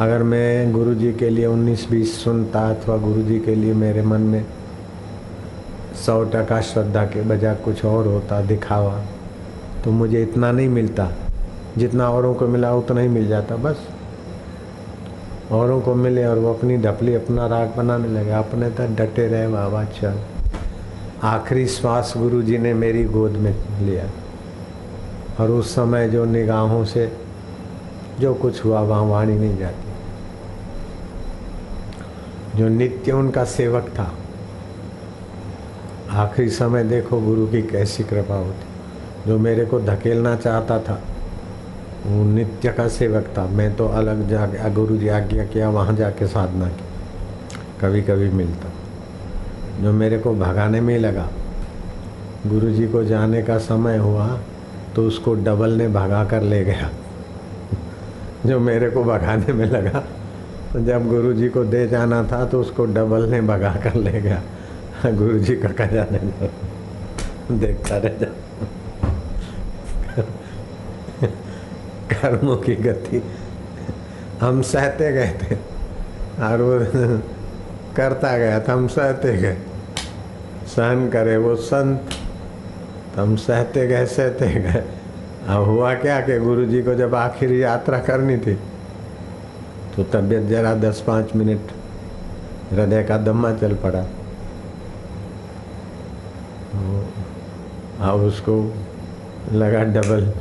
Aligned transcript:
अगर 0.00 0.22
मैं 0.22 0.72
गुरु 0.72 0.94
जी 0.94 1.12
के 1.12 1.30
लिए 1.30 1.46
उन्नीस, 1.46 1.86
बीस 1.90 2.24
सुनता 2.24 2.70
अथवा 2.70 2.96
गुरु 2.96 3.22
जी 3.22 3.40
के 3.40 3.54
लिए 3.54 3.72
मेरे 3.72 4.02
मन 4.02 4.20
में 4.20 4.46
सौ 6.06 6.24
टका 6.24 6.60
श्रद्धा 6.60 7.04
के 7.04 7.22
बजाय 7.22 7.54
कुछ 7.54 7.84
और 7.84 8.06
होता, 8.06 8.40
दिखावा 8.42 9.02
तो 9.84 9.90
मुझे 9.90 10.22
इतना 10.22 10.52
नहीं 10.52 10.68
मिलता। 10.68 11.12
जितना 11.78 12.10
औरों 12.10 12.34
को 12.34 12.48
मिला, 12.48 12.74
उतना 12.74 13.00
ही 13.00 13.08
मिल 13.08 13.28
जाता, 13.28 13.56
बस। 13.56 13.88
औरों 15.52 15.80
को 15.80 15.94
मिले 15.94 16.24
और 16.24 16.38
वो 16.38 16.54
अपनी 16.54 16.76
ढपली, 16.76 17.14
अपना 17.14 17.46
राग 17.46 17.74
बनाने 17.76 18.08
लगे, 18.08 18.30
अपने 18.30 18.70
तो 18.70 18.94
डटे 18.96 19.26
रहे, 19.28 19.48
बाबा, 19.48 19.84
चल। 19.84 20.14
आखिरी 21.22 21.66
श्वास 21.66 22.14
गुरु 22.16 22.42
जी 22.42 22.58
ने 22.58 22.74
मेरी 22.74 23.04
गोद 23.04 23.30
में 23.30 23.54
लिया। 23.82 24.04
और 25.40 25.50
उस 25.50 25.74
समय 25.74 26.08
जो 26.08 26.24
निगाहों 26.24 26.84
से 26.84 27.12
जो 28.20 28.34
कुछ 28.34 28.64
हुआ, 28.64 28.80
वहाँ 28.80 29.02
वाणी 29.02 29.38
नहीं 29.38 29.58
जाती। 29.58 29.89
जो 32.60 32.68
नित्य 32.68 33.12
उनका 33.12 33.44
सेवक 33.44 33.82
था। 33.98 34.14
आखिरी 36.10 36.50
समय 36.50 36.84
देखो 36.84 37.20
गुरु 37.20 37.46
की 37.46 37.62
कैसी 37.62 38.04
कृपा 38.04 38.34
होती। 38.34 38.66
जो 39.28 39.38
मेरे 39.38 39.64
को 39.64 39.80
धकेलना 39.80 40.36
चाहता 40.36 40.78
था, 40.78 41.02
वो 42.06 42.24
नित्य 42.24 42.72
का 42.72 42.88
सेवक 42.88 43.24
था। 43.38 43.46
मैं 43.46 43.76
तो 43.76 43.86
अलग 43.86 44.28
जाके 44.28 44.74
गुरु 44.74 44.96
जी 44.96 45.08
आज्ञा 45.08 45.44
किया, 45.44 45.70
वहाँ 45.70 45.96
जाके 45.96 46.26
साधना 46.26 46.68
की। 46.68 46.84
कभी 47.80 48.02
कभी 48.02 48.30
मिलता। 48.30 48.72
जो 49.82 49.92
मेरे 49.92 50.18
को 50.18 50.34
भगाने 50.34 50.80
में 50.80 50.98
लगा। 50.98 51.28
गुरु 52.46 52.70
जी 52.70 52.88
को 52.88 53.04
जाने 53.04 53.42
का 53.42 53.58
समय 53.58 53.96
हुआ 53.96 54.38
तो 54.96 55.06
उसको 55.06 55.34
डबल 55.34 55.70
ने 55.70 55.88
भगा 55.88 56.24
कर 56.24 56.42
ले 56.42 56.64
गया। 56.64 56.90
जो 58.46 58.60
मेरे 58.60 58.90
को 58.90 59.04
भगाने 59.04 59.52
में 59.52 59.66
लगा। 59.66 60.04
तो 60.72 60.80
जब 60.80 61.08
गुरु 61.08 61.32
जी 61.32 61.48
को 61.48 61.64
दे 61.64 61.86
जाना 61.88 62.22
था 62.24 62.44
तो 62.46 62.60
उसको 62.60 62.84
डबल 62.84 63.22
ने 63.22 63.40
भगा 63.40 63.74
कर 63.84 63.94
ले 63.94 64.20
गया। 64.20 64.42
गुरु 65.06 65.38
जी 65.38 65.56
का 65.56 65.68
कह 65.68 65.86
जाने 65.86 66.18
देखता 67.58 67.96
रह 67.96 68.08
जा। 68.08 68.26
कर्मों 72.12 72.56
की 72.56 72.74
गति। 72.74 73.22
हम 74.40 74.62
सहते 74.62 75.12
गए 75.12 75.38
थे। 75.42 75.54
और 76.42 76.62
वो 76.62 76.78
करता 77.96 78.38
गया 78.38 78.60
था, 78.60 78.72
हम 78.72 78.86
सहते 78.88 79.36
गए। 79.36 79.56
सहन 80.66 81.08
करे 81.08 81.36
वो 81.36 81.54
संत। 81.56 82.08
हम 83.16 83.36
सहते 83.36 83.86
गए 83.86 84.06
सहते 84.06 84.46
गए। 84.46 84.84
अब 85.48 85.64
हुआ 85.64 85.94
क्या 85.94 86.20
कि 86.20 86.38
गुरु 86.38 86.64
जी 86.64 86.82
को 86.82 86.94
जब 86.94 87.14
आखिरी 87.14 87.62
यात्रा 87.62 87.98
करनी 87.98 88.36
थी 88.38 88.58
तो 90.00 90.04
तबीयत 90.04 90.42
जरा 90.42 90.74
दस 90.74 91.04
पाँच 91.06 91.34
मिनट 91.36 91.60
हृदय 92.72 93.02
का 93.02 93.16
दम्मा 93.16 93.52
चल 93.52 93.74
पड़ा। 93.74 94.00
अब 98.00 98.20
उसको 98.20 98.74
लगा 99.52 99.82
डबल। 99.84 100.32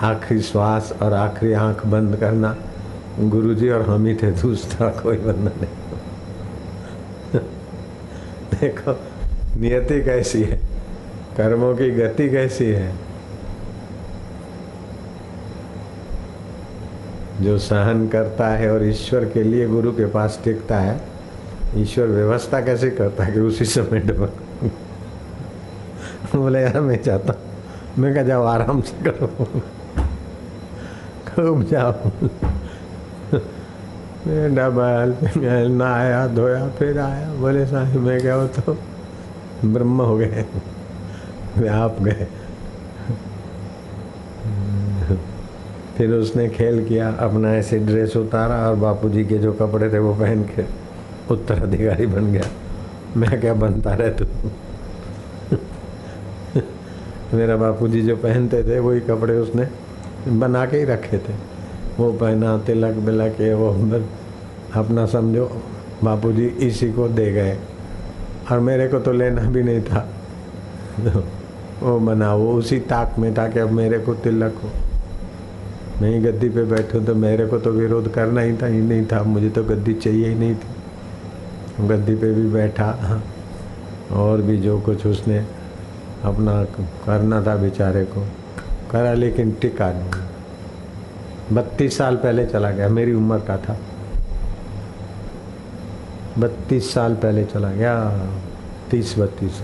आखिरी 0.00 0.40
श्वास 0.40 0.92
और 1.02 1.12
आखिरी 1.12 1.52
आँख 1.52 1.86
बंद 1.86 2.16
करना। 2.16 2.56
गुरुजी 3.20 3.68
और 3.68 3.82
हम 3.82 4.06
ही 4.06 4.14
थे, 4.14 4.30
दूसरा 4.30 4.88
कोई 4.88 5.16
बंदा 5.16 5.50
नहीं। 5.60 5.72
देखो, 8.54 8.92
नियति 9.60 10.04
कैसी 10.04 10.42
है? 10.42 10.56
कर्मों 11.36 11.74
की 11.76 11.90
गति 11.90 12.30
कैसी 12.30 12.64
है? 12.64 12.94
जो 17.40 17.58
सहन 17.58 18.08
करता 18.08 18.48
है 18.48 18.70
और 18.70 18.84
ईश्वर 18.84 19.24
के 19.24 19.42
लिए 19.42 19.66
गुरु 19.66 19.92
के 19.92 20.06
पास 20.06 20.40
टिकता 20.44 20.78
है, 20.78 21.00
ईश्वर 21.76 22.06
व्यवस्था 22.06 22.60
कैसे 22.60 22.90
करता 22.90 23.24
है 23.24 23.32
कि 23.32 23.40
उसी 23.40 23.64
समय 23.64 23.98
डबल? 24.00 24.68
बोले, 26.38 26.60
यार, 26.62 26.80
मैं 26.80 27.02
चाहता 27.02 27.34
मैं 27.98 28.12
क्या 28.12 28.22
जाओ, 28.22 28.44
आराम 28.44 28.80
से 28.80 29.10
करो। 29.10 29.26
खूब 31.28 31.62
जाओ। 31.62 31.92
मैं 34.26 34.54
डबल 34.54 35.16
नहाया, 35.68 36.26
धोया, 36.26 36.68
फिर 36.68 36.98
आया। 36.98 37.34
बोले, 37.34 37.66
साहब, 37.66 37.96
मैं 37.96 38.20
क्या 38.20 38.34
हो 38.34 38.46
तो 38.46 38.78
ब्रह्म 39.64 40.02
हो 40.02 40.16
गए 40.16 40.46
आप 41.68 41.96
गए 42.00 42.26
फिर 45.98 46.10
उसने 46.10 46.48
खेल 46.48 46.84
किया, 46.84 47.10
अपना 47.10 47.54
ऐसे 47.54 47.78
ड्रेस 47.78 48.16
उतारा 48.16 48.70
और 48.70 48.76
बापूजी 48.76 49.24
के 49.24 49.38
जो 49.38 49.52
कपड़े 49.52 49.92
थे 49.92 49.98
वो 49.98 50.14
पहन 50.14 50.42
के 50.42 50.62
उत्तराधिकारी 51.30 52.06
बन 52.06 52.32
गया। 52.32 52.42
मैं 53.16 53.40
क्या 53.40 53.54
बनता 53.54 53.94
रहे 53.94 54.10
तू 54.10 54.24
मेरा 57.36 57.56
बापूजी 57.56 58.02
जो 58.02 58.16
पहनते 58.16 58.62
थे, 58.62 58.78
वही 58.78 59.00
कपड़े 59.00 59.38
उसने 59.38 59.68
बना 60.28 60.66
के 60.66 60.76
ही 60.76 60.84
रखे 60.84 61.18
थे। 61.18 61.32
वो 61.98 62.12
पहना 62.12 62.58
तिलक 62.58 62.94
बिलक 62.94 63.40
ये 63.40 63.54
वो 63.54 63.70
अपना 64.74 65.06
समझो, 65.06 65.62
बापूजी 66.04 66.46
इसी 66.46 66.92
को 66.92 67.08
दे 67.08 67.32
गए। 67.32 67.58
और 68.52 68.60
मेरे 68.60 68.88
को 68.88 68.98
तो 68.98 69.12
लेना 69.12 69.42
भी 69.42 69.62
नहीं 69.62 69.80
था। 69.80 70.08
वो 71.82 71.98
बना 71.98 72.34
वो 72.34 72.52
उसी 72.52 72.78
ताक 72.78 73.18
में 73.18 73.34
था 73.34 73.48
कि 73.48 73.58
अब 73.58 73.70
मेरे 73.70 73.98
को 73.98 74.14
तिलक 74.14 74.54
हो। 74.64 74.70
नहीं, 76.02 76.24
गद्दी 76.24 76.48
पे 76.48 76.64
बैठो 76.64 77.00
तो 77.00 77.14
मेरे 77.14 77.46
को 77.46 77.58
तो 77.58 77.70
विरोध 77.70 78.12
करना 78.12 78.40
ही 78.40 78.56
था, 78.56 78.66
ही 78.66 78.80
नहीं 78.80 79.06
था। 79.06 79.22
मुझे 79.22 79.50
तो 79.50 79.64
गद्दी 79.64 79.94
चाहिए 79.94 80.28
ही 80.28 80.34
नहीं 80.34 80.54
थी। 80.54 81.86
गद्दी 81.88 82.14
पे 82.14 82.32
भी 82.32 82.48
बैठा 82.50 83.20
और 84.12 84.42
भी 84.42 84.56
जो 84.56 84.80
कुछ 84.80 85.06
उसने 85.06 85.38
अपना 86.24 86.62
करना 87.06 87.42
था 87.42 87.56
बेचारे 87.56 88.04
को, 88.04 88.26
करा, 88.90 89.14
लेकिन 89.14 89.52
टिका 89.52 89.90
नहीं। 89.92 91.56
बत्तीस 91.56 91.96
साल 91.96 92.16
पहले 92.16 92.46
चला 92.46 92.70
गया, 92.70 92.88
मेरी 92.88 93.12
उम्र 93.12 93.38
का 93.38 93.56
था। 93.56 93.78
बत्तीस 96.38 96.92
साल 96.94 97.14
पहले 97.14 97.44
चला 97.44 97.72
गया, 97.72 97.94
तीस 98.90 99.14
बत्तीस 99.18 99.60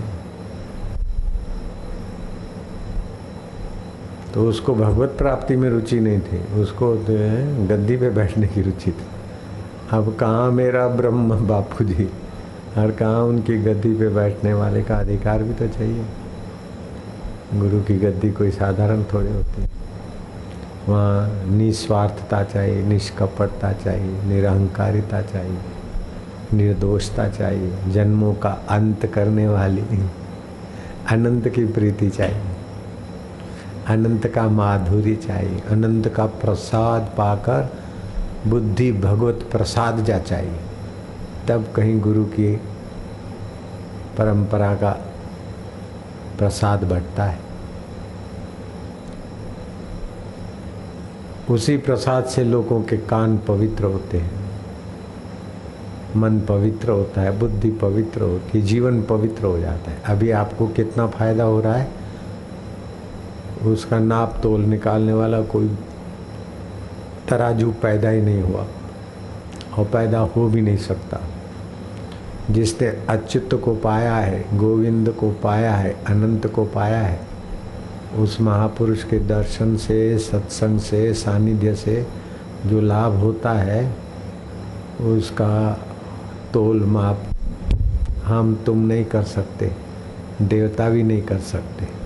तो 4.33 4.49
उसको 4.49 4.73
भगवत 4.75 5.15
प्राप्ति 5.17 5.55
में 5.55 5.69
रुचि 5.69 5.99
नहीं 5.99 6.19
थी। 6.19 6.61
उसको 6.61 6.95
तो 6.95 7.13
गद्दी 7.67 7.97
पे 7.97 8.09
बैठने 8.09 8.47
की 8.47 8.61
रुचि 8.61 8.91
थी। 8.91 9.07
अब 9.91 10.15
कहाँ 10.19 10.51
मेरा 10.51 10.87
ब्रह्म, 10.87 11.47
बापू 11.47 11.83
जी? 11.83 12.09
और 12.77 12.91
कहाँ 12.91 13.23
उनकी 13.23 13.57
गद्दी 13.57 13.93
पे 13.93 14.07
बैठने 14.09 14.53
वाले 14.53 14.83
का 14.83 14.95
अधिकार 14.95 15.43
भी 15.43 15.53
तो 15.53 15.67
चाहिए। 15.67 16.05
गुरु 17.53 17.81
की 17.81 17.97
गद्दी 17.97 18.31
कोई 18.31 18.51
साधारण 18.51 19.03
थोड़ी 19.03 19.31
होती। 19.31 19.63
वहाँ 20.89 21.45
निस्वार्थता 21.47 22.43
चाहिए, 22.43 22.83
निष्कपटता 22.83 23.71
चाहिए, 23.73 24.23
निरहंकारिता 24.23 25.21
चाहिए, 25.21 25.57
निर्दोषता 26.53 27.27
चाहिए। 27.29 27.91
जन्मों 27.91 28.33
का 28.33 28.49
अंत 28.69 29.05
करने 29.05 29.47
वाली 29.47 29.83
अनंत 31.11 31.47
की 31.49 31.65
प्रीति 31.65 32.09
चाहिए। 32.09 32.50
अनंत 33.87 34.27
का 34.27 34.47
माधुरी 34.47 35.15
चाहिए, 35.15 35.59
अनंत 35.59 36.07
का 36.07 36.25
प्रसाद 36.25 37.01
पाकर 37.01 37.73
बुद्धि 38.47 38.91
भगवत 38.91 39.47
प्रसाद 39.51 40.03
जा 40.05 40.19
चाहिए। 40.19 40.59
तब 41.47 41.65
कहीं 41.75 42.01
गुरु 42.01 42.23
की 42.23 42.55
परंपरा 44.17 44.75
का 44.75 44.91
प्रसाद 46.37 46.83
बढ़ता 46.83 47.23
है। 47.23 47.39
उसी 51.49 51.77
प्रसाद 51.77 52.25
से 52.25 52.43
लोगों 52.43 52.81
के 52.81 52.97
कान 52.97 53.37
पवित्र 53.37 53.83
होते 53.83 54.17
हैं। 54.17 54.41
मन 56.15 56.39
पवित्र 56.39 56.91
होता 56.91 57.21
है, 57.21 57.39
बुद्धि 57.39 57.71
पवित्र 57.71 58.21
होती 58.21 58.59
है, 58.59 58.65
जीवन 58.65 59.03
पवित्र 59.03 59.45
हो 59.45 59.59
जाता 59.59 59.91
है। 59.91 60.01
अभी 60.05 60.31
आपको 60.31 60.67
कितना 60.67 61.07
फ़ायदा 61.07 61.43
हो 61.43 61.61
रहा 61.61 61.75
है? 61.75 62.00
उसका 63.65 63.99
नाप 63.99 64.39
तोल 64.43 64.61
निकालने 64.61 65.13
वाला 65.13 65.41
कोई 65.41 65.77
तराजू 67.29 67.71
पैदा 67.71 68.09
ही 68.09 68.21
नहीं 68.21 68.41
हुआ 68.41 68.65
और 69.77 69.85
पैदा 69.85 70.19
हो 70.19 70.49
भी 70.49 70.61
नहीं 70.61 70.77
सकता। 70.77 71.19
जिसने 72.51 72.87
अच्युत 72.87 73.61
को 73.63 73.75
पाया 73.75 74.15
है, 74.15 74.57
गोविंद 74.57 75.09
को 75.09 75.31
पाया 75.31 75.75
है, 75.75 76.03
अनंत 76.07 76.47
को 76.47 76.65
पाया 76.65 76.99
है, 76.99 77.19
उस 78.17 78.41
महापुरुष 78.41 79.03
के 79.03 79.19
दर्शन 79.19 79.77
से, 79.77 80.19
सत्संग 80.19 80.79
से, 80.79 81.13
सानिध्य 81.13 81.75
से 81.75 82.07
जो 82.65 82.81
लाभ 82.81 83.11
होता 83.11 83.51
है, 83.51 83.95
उसका 85.01 85.79
तोल 86.53 86.83
माप 86.83 87.23
हम 88.25 88.63
तुम 88.65 88.77
नहीं 88.77 89.05
कर 89.05 89.23
सकते, 89.23 89.71
देवता 90.41 90.89
भी 90.89 91.03
नहीं 91.03 91.21
कर 91.21 91.37
सकते। 91.37 92.00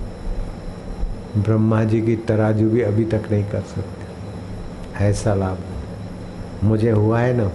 ब्रह्मा 1.38 1.84
जी 1.84 2.02
की 2.02 2.16
तराजू 2.16 2.70
भी 2.70 2.82
अभी 2.82 3.06
तक 3.06 3.22
नहीं 3.32 3.44
कर 3.44 3.62
सकते। 3.62 5.04
ऐसा 5.06 5.34
लाभ। 5.36 5.58
मुझे 6.64 6.92
हुआ 6.92 7.20
है 7.20 7.34
ना? 7.38 7.52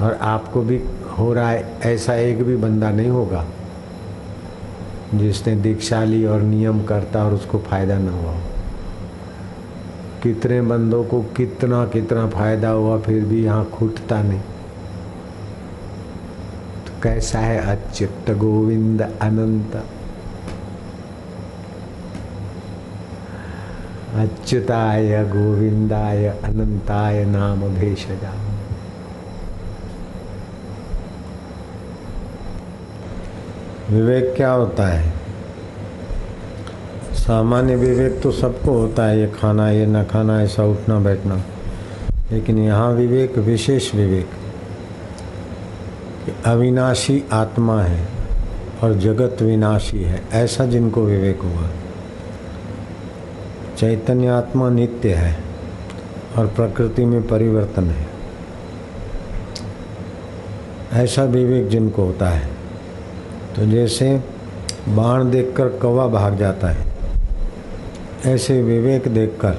और 0.00 0.14
आपको 0.14 0.62
भी 0.62 0.80
हो 1.18 1.32
रहा 1.34 1.50
है, 1.50 1.78
ऐसा 1.82 2.14
एक 2.14 2.42
भी 2.42 2.56
बंदा 2.56 2.90
नहीं 2.90 3.08
होगा, 3.08 3.44
जिसने 5.14 5.54
दीक्षा 5.56 6.04
ली 6.04 6.24
और 6.26 6.42
नियम 6.42 6.84
करता 6.84 7.24
और 7.24 7.34
उसको 7.34 7.58
फ़ायदा 7.58 7.98
ना 7.98 8.10
हुआ 8.10 8.34
कितने 10.22 10.60
बंदों 10.60 11.04
को 11.04 11.20
कितना 11.36 11.84
कितना 11.86 12.28
फ़ायदा 12.28 12.68
हुआ, 12.68 12.98
फिर 13.00 13.24
भी 13.24 13.44
यहाँ 13.44 13.64
खुटता 13.64 14.22
नहीं। 14.22 14.40
तो 16.86 17.00
कैसा 17.02 17.38
है 17.38 17.58
अच्युत 17.66 18.30
गोविंद 18.36 19.02
अनंत? 19.02 19.84
अच्युताय, 24.14 25.24
गोविंदाय, 25.24 26.26
अनंताय 26.26 27.24
नाम 27.24 27.60
भेषजा 27.60 28.32
विवेक 33.90 34.34
क्या 34.36 34.50
होता 34.52 34.86
है? 34.86 35.12
सामान्य 37.12 37.76
विवेक 37.76 38.20
तो 38.22 38.32
सबको 38.32 38.72
होता 38.72 39.06
है, 39.06 39.20
ये 39.20 39.26
खाना, 39.26 39.70
ये 39.70 39.86
न 39.86 40.04
खाना, 40.04 40.42
ऐसा 40.42 40.64
उठना, 40.64 40.98
बैठना। 40.98 41.42
लेकिन 42.32 42.58
यहाँ 42.58 42.92
विवेक, 42.92 43.38
विशेष 43.38 43.94
विवेक 43.94 44.30
अविनाशी 46.46 47.24
आत्मा 47.32 47.82
है 47.82 48.08
और 48.82 48.94
जगत 48.94 49.42
विनाशी 49.42 50.02
है, 50.02 50.22
ऐसा 50.32 50.66
जिनको 50.66 51.02
विवेक 51.02 51.40
हुआ। 51.42 51.68
चैतन्य 53.76 54.26
आत्मा 54.28 54.68
नित्य 54.70 55.14
है 55.14 55.36
और 56.38 56.46
प्रकृति 56.46 57.04
में 57.04 57.26
परिवर्तन 57.28 57.90
है। 57.90 58.06
ऐसा 60.94 61.24
विवेक 61.24 61.68
जिनको 61.68 62.04
होता 62.04 62.28
है 62.28 62.48
तो 63.56 63.66
जैसे 63.66 64.16
बाण 64.88 65.30
देखकर 65.30 65.68
कौवा 65.78 66.06
भाग 66.08 66.36
जाता 66.36 66.68
है, 66.68 66.86
ऐसे 68.26 68.60
विवेक 68.62 69.08
देखकर 69.08 69.54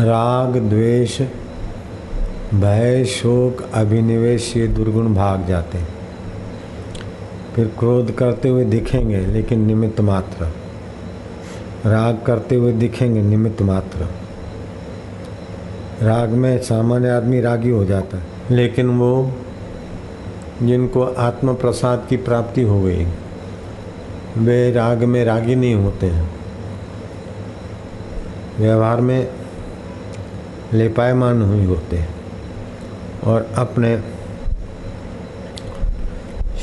राग, 0.00 0.56
द्वेष, 0.60 1.20
भय, 2.54 3.04
शोक, 3.04 3.62
अभिनिवेश 3.74 4.56
ये 4.56 4.66
दुर्गुण 4.68 5.14
भाग 5.14 5.46
जाते 5.46 5.78
हैं। 5.78 5.88
फिर 7.54 7.66
क्रोध 7.78 8.14
करते 8.16 8.48
हुए 8.48 8.64
दिखेंगे, 8.64 9.20
लेकिन 9.26 9.66
निमित्त 9.66 10.00
मात्र। 10.00 10.48
राग 11.86 12.18
करते 12.26 12.54
हुए 12.54 12.72
दिखेंगे 12.72 13.22
निमित्त 13.22 13.62
मात्र। 13.62 14.08
राग 16.02 16.28
में 16.28 16.58
सामान्य 16.58 17.10
आदमी 17.10 17.40
रागी 17.40 17.70
हो 17.70 17.84
जाता 17.84 18.16
है, 18.16 18.24
लेकिन 18.50 18.88
वो 18.88 19.32
जिनको 20.62 21.02
आत्म 21.02 21.54
प्रसाद 21.54 22.06
की 22.10 22.16
प्राप्ति 22.16 22.62
हो 22.62 22.80
गई, 22.82 23.06
वे 24.38 24.72
राग 24.72 25.04
में 25.04 25.24
रागी 25.24 25.54
नहीं 25.54 25.74
होते 25.74 26.06
हैं। 26.06 26.30
व्यवहार 28.58 29.00
में 29.00 29.28
लेपायमान 30.72 31.42
हुई 31.42 31.64
होते 31.64 31.96
हैं 31.96 32.14
और 33.24 33.50
अपने 33.56 33.96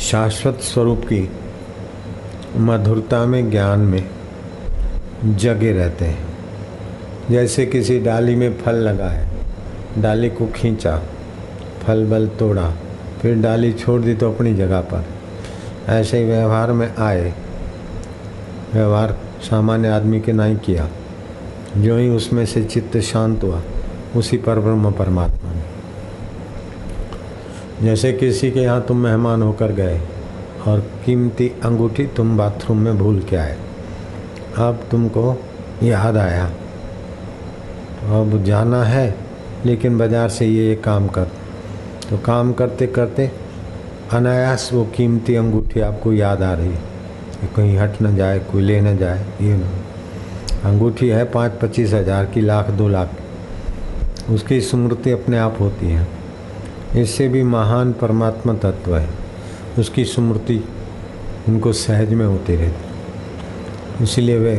शाश्वत 0.02 0.60
स्वरूप 0.62 1.02
की 1.04 1.30
मधुरता 2.58 3.26
में, 3.26 3.50
ज्ञान 3.52 3.80
में 3.80 4.04
जगे 5.26 5.72
रहते 5.72 6.06
हैं। 6.06 6.28
जैसे 7.32 7.66
किसी 7.66 8.00
डाली 8.00 8.36
में 8.36 8.58
फल 8.58 8.76
लगा 8.76 9.08
है, 9.08 9.28
डाली 9.98 10.30
को 10.30 10.48
खींचा, 10.48 11.02
फल 11.84 12.06
बल 12.06 12.28
तोड़ा, 12.28 12.74
फिर 13.22 13.36
डाली 13.36 13.74
छोड़ 13.74 14.02
दी 14.02 14.14
तो 14.14 14.32
अपनी 14.34 14.54
जगह 14.54 14.82
पर। 14.82 15.06
ऐसे 15.90 16.18
ही 16.18 16.26
व्यवहार 16.26 16.72
में 16.72 16.96
आए, 16.96 17.34
व्यवहार 18.74 19.18
सामान्य 19.42 19.88
आदमी 19.88 20.20
के 20.20 20.34
नहीं 20.34 20.56
किया। 20.56 20.90
जो 21.78 21.98
ही 21.98 22.10
उसमें 22.10 22.46
से 22.46 22.64
चित्त 22.64 22.98
शांत 22.98 23.44
हुआ, 23.44 23.62
उसी 24.16 24.38
पर 24.38 24.60
ब्रह्म 24.60 24.92
परमात्मा 24.92 25.52
ने। 25.54 25.62
जैसे 27.86 28.14
किसी 28.14 28.52
के 28.52 28.60
यहाँ 28.60 28.82
तुम 28.82 28.98
मेहमान 28.98 29.42
होकर 29.42 29.72
गए 29.72 30.02
और 30.68 30.80
कीमती 31.06 31.52
अंगूठी 31.64 32.06
तुम 32.06 32.38
बाथरूम 32.38 32.78
में 32.78 32.98
भूल 32.98 33.20
के 33.20 33.36
आए। 33.36 33.58
अब 34.60 34.80
तुमको 34.92 35.36
याद 35.84 36.18
आया। 36.18 36.46
तो 38.00 38.22
अब 38.22 38.44
जाना 38.44 38.84
है, 38.84 39.16
लेकिन 39.66 39.98
बाज़ार 39.98 40.30
से 40.30 40.46
ये 40.46 40.76
काम 40.76 41.08
कर। 41.08 41.28
तो 42.10 42.18
काम 42.18 42.54
करते 42.54 42.88
करते 42.88 43.30
अनायास 44.14 44.70
वो 44.74 44.84
कीमती 44.96 45.36
अंगूठी 45.36 45.80
आपको 45.82 46.14
याद 46.14 46.44
आ 46.44 46.54
रही 46.54 46.68
है 46.68 47.48
कहीं 47.48 47.78
हट 47.78 48.02
ना 48.02 48.12
जाए, 48.12 48.40
कोई 48.42 48.62
ले 48.62 48.80
ना 48.82 48.94
जाए, 48.94 49.26
ये 49.42 49.56
न। 49.56 49.70
अंगूठी 50.66 51.08
है 51.10 51.24
पाँच 51.26 51.52
पच्चीस 51.62 51.94
हज़ार 51.94 52.26
की, 52.26 52.42
लाख, 52.42 52.70
दो 52.70 52.88
लाख 52.88 53.10
उसकी 54.32 54.60
स्मृति 54.62 55.12
अपने 55.12 55.38
आप 55.38 55.58
होती 55.60 55.90
है। 55.90 56.08
इससे 56.98 57.28
भी 57.28 57.44
महान 57.46 57.92
परमात्मा 57.94 58.54
तत्व 58.56 58.96
है। 58.96 59.08
उसकी 59.80 60.06
स्मृति 60.06 60.64
उनको 61.50 61.74
सहज 61.74 62.14
में 62.14 62.26
होती 62.26 62.56
रहती 62.56 62.89
इसलिए 64.02 64.38
वे 64.38 64.56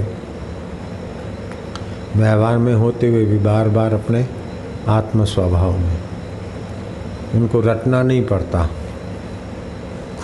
व्यवहार 2.17 2.59
में 2.59 2.75
होते 2.75 3.09
हुए 3.09 3.25
भी 3.25 3.39
बार 3.39 3.69
बार 3.69 3.95
अपने 3.95 4.27
आत्म 4.89 5.25
स्वभाव 5.25 5.79
में। 5.79 5.99
उनको 7.35 7.61
रटना 7.61 8.03
नहीं 8.03 8.25
पड़ता, 8.27 8.69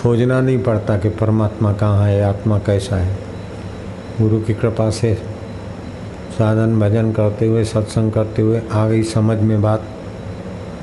खोजना 0.01 0.39
नहीं 0.41 0.57
पड़ता 0.63 0.97
कि 0.97 1.09
परमात्मा 1.09 1.73
कहाँ 1.73 2.07
है, 2.07 2.21
आत्मा 2.23 2.57
कैसा 2.59 2.95
है। 2.95 3.17
गुरु 4.21 4.39
की 4.41 4.53
कृपा 4.53 4.89
से 4.89 5.13
साधन 6.37 6.79
भजन 6.79 7.11
करते 7.11 7.47
हुए, 7.47 7.63
सत्संग 7.63 8.11
करते 8.11 8.41
हुए 8.41 8.61
आ 8.71 8.87
गई 8.87 9.03
समझ 9.03 9.37
में 9.37 9.61
बात 9.61 9.87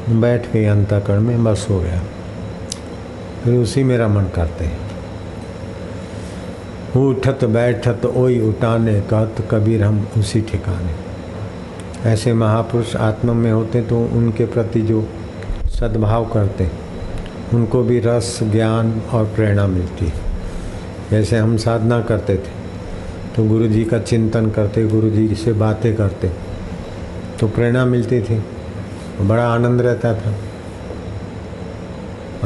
बैठ 0.09 0.53
गई, 0.53 0.65
अंतकरण 0.65 1.21
में 1.21 1.45
बस 1.45 1.67
हो 1.71 1.81
गया। 1.81 2.03
फिर 3.45 3.55
उसी 3.55 3.85
मेरा 3.85 4.09
मन 4.09 4.25
करते 4.35 4.65
उठत 6.96 7.44
बैठत 7.44 8.05
ओई 8.06 8.38
उठाने 8.41 9.00
कहत 9.00 9.37
कबीर 9.50 9.82
हम 9.85 10.06
उसी 10.19 10.41
ठिकाने। 10.43 10.93
ऐसे 12.11 12.33
महापुरुष 12.35 12.95
आत्मा 12.97 13.33
में 13.33 13.52
होते 13.52 13.80
तो 13.83 13.99
उनके 14.16 14.45
प्रति 14.47 14.80
जो 14.83 15.02
सद्भाव 15.71 16.25
करते, 16.33 16.69
उनको 17.54 17.83
भी 17.83 17.99
रस, 18.00 18.38
ज्ञान 18.42 19.00
और 19.12 19.25
प्रेरणा 19.26 19.66
मिलती। 19.66 20.04
है 20.04 20.12
जैसे 21.11 21.38
हम 21.38 21.57
साधना 21.57 22.00
करते 22.02 22.37
थे 22.37 22.52
तो 23.37 23.45
गुरु 23.45 23.69
जी 23.69 23.85
का 23.85 23.99
चिंतन 24.00 24.50
करते 24.50 24.87
गुरु 24.88 25.11
जी 25.11 25.35
से 25.35 25.52
बातें 25.54 25.95
करते 25.97 26.30
तो 27.40 27.49
प्रेरणा 27.49 27.85
मिलती 27.85 28.21
थी, 28.21 28.42
बड़ा 29.21 29.47
आनंद 29.47 29.80
रहता 29.80 30.14
था। 30.14 30.35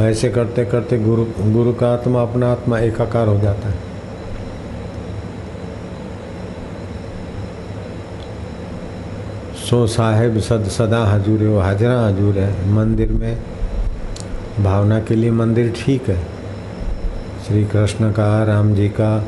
ऐसे 0.01 0.29
करते 0.31 0.65
करते 0.65 0.99
गुरु 0.99 1.25
गुरु 1.53 1.73
का 1.75 1.93
आत्मा, 1.93 2.23
अपना 2.23 2.53
आत्मा 2.53 2.79
एकाकार 2.79 3.29
हो 3.29 3.39
जाता 3.41 3.69
है। 3.69 3.88
सो 9.71 9.87
साहेब 9.87 10.39
सद 10.39 10.65
सदा 10.65 11.05
हजूर 11.05 11.41
है 11.41 11.49
वो 11.49 11.59
हाजरा 11.61 12.07
हजूर 12.07 12.39
है। 12.39 12.69
मंदिर 12.69 13.13
में 13.13 13.39
भावना 14.61 15.01
के 15.01 15.15
लिए 15.15 15.31
मंदिर 15.31 15.73
ठीक 15.77 16.09
है। 16.09 16.17
श्री 17.47 17.65
कृष्ण 17.65 18.13
का, 18.13 18.45
राम 18.45 18.75
जी 18.75 18.89
का, 18.89 19.27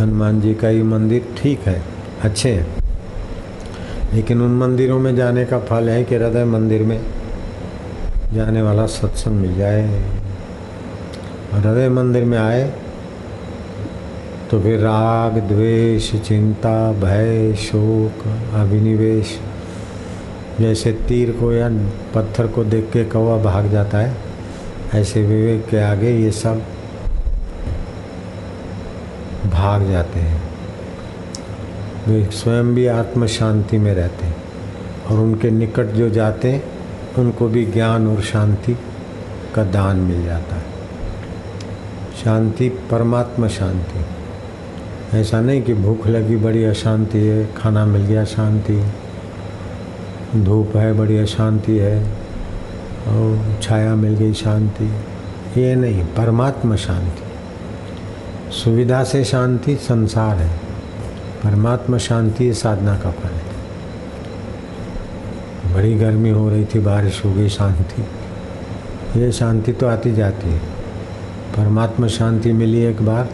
हनुमान 0.00 0.40
जी 0.40 0.54
का 0.54 0.68
ये 0.68 0.82
मंदिर 0.82 1.26
ठीक 1.38 1.60
है, 1.60 1.82
अच्छे 2.22 2.52
हैं। 2.52 2.66
लेकिन 4.14 4.42
उन 4.42 4.56
मंदिरों 4.56 4.98
में 4.98 5.16
जाने 5.16 5.44
का 5.44 5.58
फल 5.58 5.88
है 5.88 6.04
कि 6.04 6.14
हृदय 6.14 6.44
मंदिर 6.44 6.82
में 6.82 7.00
जाने 8.34 8.62
वाला 8.62 8.86
सत्संग 8.86 9.32
मिल 9.32 9.54
जाए। 9.58 9.86
हृदय 11.52 11.88
मंदिर 11.88 12.24
में 12.24 12.38
आए 12.38 12.70
तो 14.52 14.60
फिर 14.60 14.78
राग, 14.78 15.38
द्वेष, 15.38 16.16
चिंता, 16.16 16.92
भय, 16.92 17.54
शोक 17.54 18.26
अभिनिवेश 18.54 19.40
जैसे 20.60 20.92
तीर 20.92 21.30
को 21.30 21.52
या 21.52 21.68
पत्थर 22.14 22.46
को 22.46 22.64
देख 22.64 22.90
के 22.92 23.04
कौवा 23.04 23.36
भाग 23.36 23.70
जाता 23.70 23.98
है, 23.98 24.16
ऐसे 24.94 25.22
विवेक 25.22 25.66
के 25.66 25.78
आगे 25.78 26.10
ये 26.10 26.30
सब 26.30 26.62
भाग 29.52 29.88
जाते 29.90 30.20
हैं। 30.20 30.42
वे 32.08 32.24
स्वयं 32.24 32.74
भी 32.74 32.86
आत्म 32.86 33.26
शांति 33.26 33.78
में 33.78 33.94
रहते 33.94 34.26
हैं 34.26 34.36
और 35.10 35.18
उनके 35.18 35.50
निकट 35.50 35.86
जो 35.86 36.10
जाते 36.10 36.50
हैं, 36.50 36.64
उनको 37.18 37.48
भी 37.48 37.66
ज्ञान 37.66 38.06
और 38.06 38.22
शांति 38.22 38.78
का 39.54 39.64
दान 39.64 39.96
मिल 39.96 40.24
जाता 40.24 40.56
है। 40.56 40.64
शांति 42.24 42.68
परमात्मा 42.68 43.48
शांति। 43.48 44.21
ऐसा 45.14 45.40
नहीं 45.40 45.62
कि 45.62 45.74
भूख 45.74 46.06
लगी, 46.06 46.36
बड़ी 46.36 46.64
अशांति 46.64 47.18
है, 47.18 47.54
खाना 47.56 47.86
मिल 47.86 48.02
गया, 48.02 48.24
शांति। 48.24 48.84
धूप 50.36 50.76
है, 50.76 50.92
बड़ी 50.92 51.18
अशांति 51.18 51.78
है, 51.78 52.12
और 53.08 53.58
छाया 53.62 53.94
मिल 53.94 54.14
गई, 54.14 54.32
शांति। 54.32 54.84
ये 55.60 55.74
नहीं, 55.74 56.04
परमात्मा 56.04 56.76
शांति। 56.76 57.22
सुविधा 58.52 59.04
से 59.04 59.24
शांति 59.24 59.76
संसार 59.76 60.36
है। 60.36 60.56
परमात्मा 61.44 61.98
शांति 61.98 62.54
साधना 62.54 62.98
का 62.98 63.10
फल 63.10 63.28
है। 63.28 63.52
बड़ी 65.74 65.94
गर्मी 65.94 66.30
हो 66.30 66.50
रही 66.50 66.64
थी, 66.64 66.78
बारिश 66.78 67.24
हो 67.24 67.32
गई, 67.32 67.48
शांति। 67.48 68.02
ये 69.20 69.32
शांति 69.32 69.72
तो 69.72 69.86
आती 69.86 70.12
जाती 70.12 70.50
है। 70.50 70.58
परमात्मा 71.56 72.06
शांति 72.06 72.52
मिली 72.52 72.80
एक 72.80 73.02
बार 73.02 73.28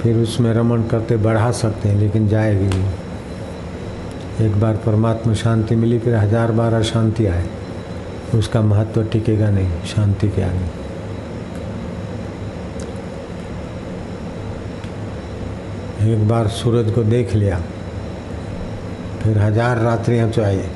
फिर 0.00 0.16
उसमें 0.16 0.52
रमन 0.54 0.82
करते 0.88 1.16
बढ़ा 1.18 1.50
सकते 1.52 1.88
हैं, 1.88 1.96
लेकिन 1.96 2.28
जाएगी 2.28 2.66
नहीं। 2.66 4.46
एक 4.46 4.60
बार 4.60 4.76
परमात्मा 4.76 5.32
शांति 5.34 5.76
मिली, 5.76 5.98
फिर 5.98 6.14
हज़ार 6.16 6.52
बार 6.52 6.74
अशांति 6.74 7.26
आए। 7.26 7.46
उसका 8.34 8.60
महत्व 8.62 9.02
टिकेगा 9.04 9.50
नहीं, 9.50 9.68
शांति 9.86 10.28
के 10.28 10.42
आगे। 10.42 10.66
एक 16.12 16.28
बार 16.28 16.48
सूरज 16.48 16.90
को 16.92 17.02
देख 17.04 17.34
लिया, 17.34 17.60
फिर 19.22 19.38
हज़ार 19.38 19.78
रात्रियाँ 19.78 20.30
चाहिए 20.30 20.68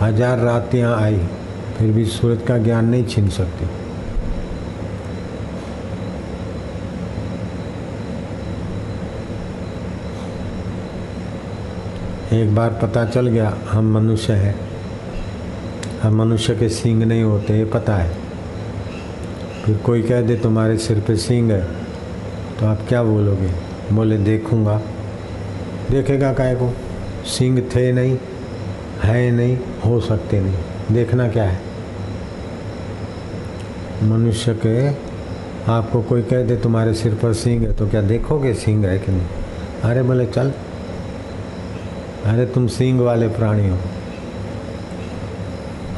हज़ार 0.00 0.38
रात्रियाँ 0.38 0.94
आई, 0.96 1.18
फिर 1.78 1.92
भी 1.92 2.04
सूरज 2.06 2.42
का 2.48 2.58
ज्ञान 2.58 2.88
नहीं 2.88 3.04
छीन 3.06 3.28
सकती। 3.30 3.66
एक 12.38 12.54
बार 12.54 12.78
पता 12.82 13.04
चल 13.04 13.26
गया, 13.26 13.58
हम 13.68 13.92
मनुष्य 13.94 14.32
हैं। 14.32 14.54
हम 16.02 16.14
मनुष्य 16.14 16.54
के 16.54 16.68
सींग 16.68 17.02
नहीं 17.02 17.22
होते, 17.22 17.58
ये 17.58 17.64
पता 17.64 17.96
है। 17.96 18.16
फिर 19.64 19.76
कोई 19.76 20.02
कह 20.02 20.20
दे, 20.20 20.36
तुम्हारे 20.36 20.78
सिर 20.78 21.00
पे 21.00 21.16
सींग 21.16 21.50
है। 21.50 21.62
तो 22.60 22.66
आप 22.66 22.78
क्या 22.88 23.02
बोलोगे? 23.02 23.50
बोले, 23.92 24.18
देखूँगा। 24.18 24.80
देखेगा 25.90 26.32
काय 26.32 26.54
को? 26.54 26.74
सींग 27.24 27.58
थे 27.58 27.92
नहीं, 27.92 28.18
है 29.02 29.30
नहीं, 29.30 29.58
हो 29.86 30.00
सकते 30.00 30.40
नहीं। 30.40 30.54
देखना 30.92 31.28
क्या 31.28 31.44
है? 31.44 31.60
मनुष्य 34.02 34.54
के 34.66 34.88
आपको 35.72 36.02
कोई 36.02 36.22
कह 36.22 36.42
दे, 36.42 36.56
तुम्हारे 36.56 36.94
सिर 36.94 37.14
पर 37.14 37.32
सींग 37.32 37.62
है 37.62 37.72
तो 37.72 37.88
क्या 37.88 38.00
देखोगे 38.00 38.54
सींग 38.54 38.84
है 38.84 38.98
कि 38.98 39.12
नहीं? 39.12 39.26
अरे 39.84 40.02
बोले, 40.02 40.26
चल 40.26 40.52
अरे 42.28 42.46
तुम 42.46 42.66
सींग 42.66 43.00
वाले 43.00 43.28
प्राणी 43.28 43.68
हो। 43.68 43.78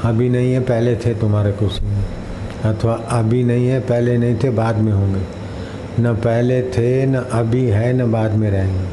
अभी 0.04 0.28
नहीं 0.28 0.52
है, 0.52 0.60
पहले 0.60 0.96
थे 0.96 1.14
तुम्हारे 1.14 1.52
को 1.52 1.68
सींग 1.68 1.90
अथवा 2.64 2.94
अभी 3.10 3.42
नहीं 3.44 3.66
है, 3.66 3.80
पहले 3.80 4.16
नहीं 4.18 4.36
थे, 4.44 4.50
बाद 4.50 4.76
में 4.76 4.92
होंगे। 4.92 5.22
न 6.02 6.14
पहले 6.16 6.62
थे, 6.62 7.06
न 7.06 7.14
अभी 7.14 7.64
है, 7.66 7.92
न 7.92 8.10
बाद 8.12 8.34
में 8.34 8.50
रहेंगे। 8.50 8.88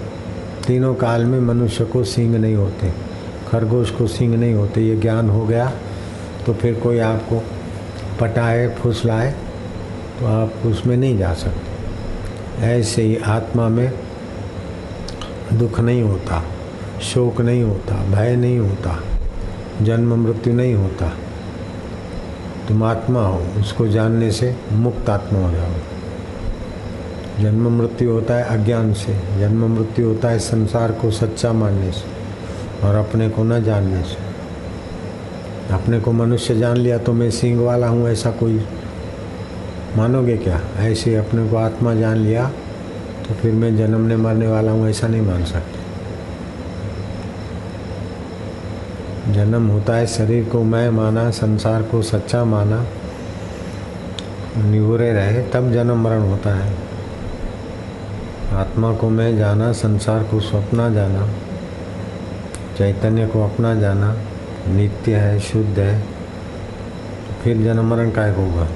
तीनों 0.67 0.96
काल 0.96 1.25
में 1.25 1.39
मनुष्य 1.39 1.86
को 1.86 2.03
सींग 2.03 2.36
नहीं 2.36 2.56
होते। 2.56 2.91
खरगोश 3.50 3.91
को 3.91 4.08
सींग 4.08 4.34
नहीं 4.34 4.53
होते। 4.53 4.82
ये 4.82 4.96
ज्ञान 4.96 5.29
हो 5.29 5.46
गया 5.46 5.72
तो 6.46 6.53
फिर 6.53 6.74
कोई 6.74 7.00
आपको 7.00 7.44
पटाए, 8.22 8.67
फुसलाए 8.70 9.32
तो 10.20 10.25
आप 10.25 10.65
उसमें 10.65 10.98
नहीं 10.98 11.17
जा 11.17 11.34
सकते। 11.34 12.65
ऐसे 12.65 13.01
ही 13.01 13.17
आत्मा 13.17 13.67
में 13.70 13.91
दुख 15.53 15.79
नहीं 15.79 16.01
होता। 16.01 16.44
शोक 17.04 17.42
नहीं 17.42 17.63
होता, 17.63 17.96
भय 18.06 18.36
नहीं 18.36 18.58
होता, 18.60 19.00
जन्म 19.82 20.13
मृत्यु 20.18 20.54
नहीं 20.54 20.74
होता। 20.74 21.12
तुम 22.68 22.84
आत्मा 22.84 23.22
हो, 23.22 23.42
उसको 23.60 23.88
जानने 23.88 24.32
से 24.32 24.56
मुक्त 24.74 25.10
आत्मा 25.10 25.39
हो 25.39 25.51
जाओ। 25.51 25.74
जन्म 27.42 27.70
मृत्यु 27.77 28.12
होता 28.12 28.36
है 28.36 28.44
अज्ञान 28.54 28.94
से, 28.94 29.13
जन्म 29.39 29.66
मृत्यु 29.75 30.08
होता 30.08 30.30
है 30.30 30.39
संसार 30.39 30.92
को 30.92 31.12
सच्चा 31.12 31.51
मानने 31.54 31.92
से 31.92 32.86
और 32.88 32.96
अपने 32.96 33.30
को 33.30 33.44
न 33.44 33.63
जानने 33.63 34.01
से। 34.04 34.25
अपने 35.74 36.00
को 36.00 36.12
मनुष्य 36.13 36.56
जान 36.56 36.77
लिया 36.77 36.98
तो 36.98 37.13
मैं 37.13 37.30
सिंह 37.32 37.62
वाला 37.62 37.88
हूँ, 37.88 38.08
ऐसा 38.10 38.32
कोई 38.32 38.62
मानोगे 39.98 40.38
क्या? 40.38 40.62
ऐसे 40.80 41.16
अपने 41.16 41.50
को 41.50 41.58
आत्मा 41.58 41.94
जान 41.96 42.18
लिया 42.18 42.50
तो 43.27 43.34
फिर 43.34 43.51
मैं 43.54 43.75
जन्मने 43.77 44.16
मरने 44.18 44.48
वाला 44.48 44.72
हूँ, 44.72 44.88
ऐसा 44.89 45.08
नहीं 45.08 45.22
मान 45.22 45.44
सकते। 45.46 45.86
जन्म 49.27 49.67
होता 49.67 49.96
है 49.96 50.07
शरीर 50.07 50.50
को 50.50 50.63
मैं 50.63 50.89
माना, 50.89 51.29
संसार 51.31 51.84
को 51.84 52.01
सच्चा 52.01 52.43
माना, 52.46 52.86
निवरे 54.57 55.12
रहे, 55.13 55.43
तब 55.43 55.72
जन्म 55.74 56.03
मरण 56.03 56.22
होता 56.22 56.55
है। 56.55 56.75
आत्मा 58.53 58.93
को 58.93 59.10
मैं 59.10 59.38
जाना, 59.38 59.72
संसार 59.72 60.24
को 60.24 60.39
स्वप्ना 60.39 60.89
जाना, 60.89 61.27
चैतन्य 62.77 63.27
को 63.27 63.43
अपना 63.43 63.75
जाना, 63.75 64.15
नित्य 64.67 65.15
है, 65.15 65.39
शुद्ध 65.39 65.79
है 65.79 66.03
फिर 67.43 67.57
जन्म 67.57 67.86
मरण 67.86 68.12
काय 68.12 68.31
होगा? 68.31 68.67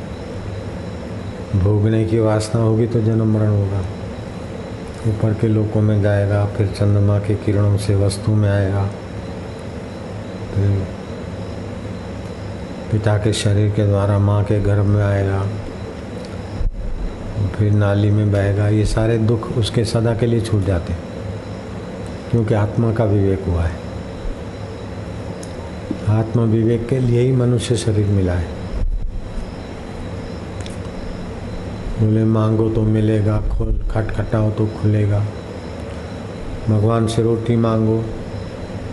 भोगने 1.56 2.06
की 2.06 2.20
वासना 2.20 2.62
होगी 2.62 2.88
तो 2.88 3.02
जन्म 3.02 3.34
मरण 3.34 3.50
होगा। 3.50 3.80
ऊपर 5.08 5.34
के 5.34 5.48
लोकों 5.48 5.82
में 5.82 6.02
जाएगा, 6.02 6.46
फिर 6.46 6.68
चंद्रमा 6.68 7.20
के 7.20 7.36
किरणों 7.36 7.78
से 7.78 7.96
वस्तु 7.96 8.32
में 8.32 8.50
आएगा। 8.50 8.90
पिता 12.92 13.18
के 13.18 13.34
शरीर 13.34 13.70
के 13.70 13.86
द्वारा 13.88 14.18
माँ 14.20 14.44
के 14.44 14.60
गर्भ 14.62 14.86
में 14.86 15.04
आएगा। 15.04 15.42
फिर 17.56 17.72
नाली 17.72 18.10
में 18.10 18.32
बहेगा। 18.32 18.68
ये 18.68 18.86
सारे 18.86 19.18
दुख 19.18 19.48
उसके 19.58 19.86
सदा 19.86 20.14
के 20.16 20.26
लिए 20.26 20.42
छूट 20.42 20.66
जाते 20.66 20.94
हैं, 20.94 21.02
क्योंकि 22.32 22.54
आत्मा 22.54 22.92
का 22.94 23.04
विवेक 23.04 23.44
हुआ 23.48 23.64
है। 23.64 23.80
आत्मा 26.10 26.44
विवेक 26.44 26.88
के 26.88 27.00
लिए 27.00 27.22
ही 27.22 27.32
मनुष्य 27.32 27.76
शरीर 27.76 28.08
मिला 28.08 28.34
है। 28.34 28.48
बोले, 32.00 32.24
मांगो 32.24 32.70
तो 32.70 32.82
मिलेगा, 32.82 33.38
खोल, 33.50 33.78
खटखटाओ 33.92 34.52
तो 34.52 34.66
खुलेगा। 34.82 35.20
भगवान 36.70 37.08
से 37.08 37.24
रोटी 37.24 37.56
मांगो 37.56 38.04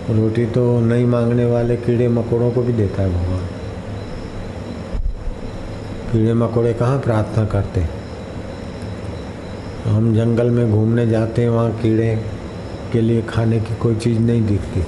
रोटी 0.09 0.47
तो 0.47 0.81
नहीं 0.81 1.07
मांगने 1.07 1.45
वाले 1.45 1.77
कीड़े 1.77 2.09
मकोड़ों 2.09 2.51
को 2.51 2.63
भी 2.63 2.73
देता 2.73 3.03
है 3.03 3.09
भगवान। 3.09 3.47
कीड़े 6.13 6.35
मकोड़े 6.35 6.75
कहाँ 6.75 6.99
प्रार्थना 6.99 7.45
करते 7.45 7.81
हम 9.87 10.15
जंगल 10.15 10.51
में 10.51 10.73
घूमने 10.73 11.07
जाते 11.07 11.43
हैं, 11.43 11.49
वहाँ 11.49 11.71
कीड़े 11.73 12.25
के 12.93 13.01
लिए 13.01 13.23
खाने 13.23 13.61
की 13.61 13.77
कोई 13.77 13.97
चीज़ 13.97 14.19
नहीं 14.19 14.47
दिखती। 14.47 14.83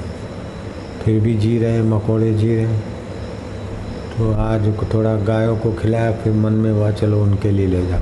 फिर 1.02 1.20
भी 1.20 1.34
जी 1.34 1.58
रहे 1.58 1.82
मकोड़े 1.82 2.34
जी 2.34 2.56
रहे 2.56 2.78
तो 4.18 4.32
आज 4.32 4.72
थोड़ा 4.94 5.14
गायों 5.16 5.56
को 5.56 5.72
खिलाया, 5.72 6.12
फिर 6.12 6.32
मन 6.32 6.52
में 6.52 6.72
हुआ, 6.72 6.90
चलो 6.90 7.22
उनके 7.22 7.50
लिए 7.50 7.66
ले 7.66 7.86
जाओ। 7.86 8.00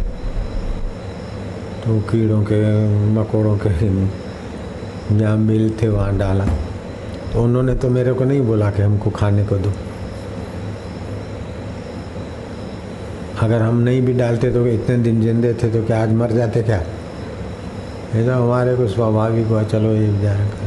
तो 1.84 2.00
कीड़ों 2.00 2.42
के, 2.42 2.88
मकोड़ों 3.14 3.58
के 3.66 3.70
जहाँ 5.18 5.37
मिल 5.37 5.70
थे, 5.82 5.88
वहाँ 5.88 6.18
डाला। 6.18 6.46
तो 7.32 7.42
उन्होंने 7.42 7.75
तो 7.75 7.88
मेरे 7.88 8.12
को 8.12 8.25
नहीं 8.25 8.40
बोला 8.40 8.70
कि 8.70 8.82
हमको 8.82 9.11
खाने 9.11 9.44
को 9.44 9.56
दो। 9.56 9.73
अगर 13.40 13.62
हम 13.62 13.78
नहीं 13.78 14.02
भी 14.02 14.12
डालते 14.12 14.50
तो 14.50 14.66
इतने 14.66 14.97
दिन 14.97 15.20
जिंदे 15.20 15.54
थे 15.54 15.70
तो 15.70 15.87
क्या 15.87 16.02
आज 16.02 16.12
मर 16.12 16.32
जाते 16.32 16.62
क्या? 16.62 16.78
ये 18.14 18.25
तो 18.26 18.32
हमारे 18.32 18.76
को 18.76 18.88
स्वाभाविक 18.88 19.47
हुआ, 19.47 19.62
चलो 19.62 19.92
ये 19.92 20.18
जाएगा 20.18 20.66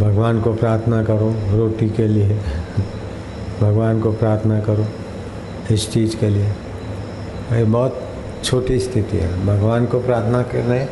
भगवान 0.00 0.40
को 0.40 0.54
प्रार्थना 0.54 1.02
करो 1.04 1.34
रोटी 1.56 1.88
के 1.90 2.08
लिए। 2.08 2.28
भगवान 3.60 4.00
को 4.00 4.12
प्रार्थना 4.12 4.60
करो 4.60 4.86
इस 5.70 5.92
चीज़ 5.92 6.16
के 6.16 6.28
लिए। 6.28 6.48
ये 7.52 7.64
बहुत 7.64 8.07
छोटी 8.44 8.78
स्थिति 8.78 9.16
है। 9.16 9.46
भगवान 9.46 9.86
को 9.86 10.00
प्रार्थना 10.00 10.42
कर 10.42 10.64
रहे 10.64 10.84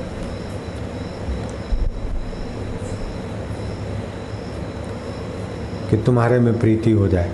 कि 5.91 5.97
तुम्हारे 5.97 6.38
में 6.38 6.59
प्रीति 6.59 6.91
हो 6.91 7.09
जाए। 7.09 7.31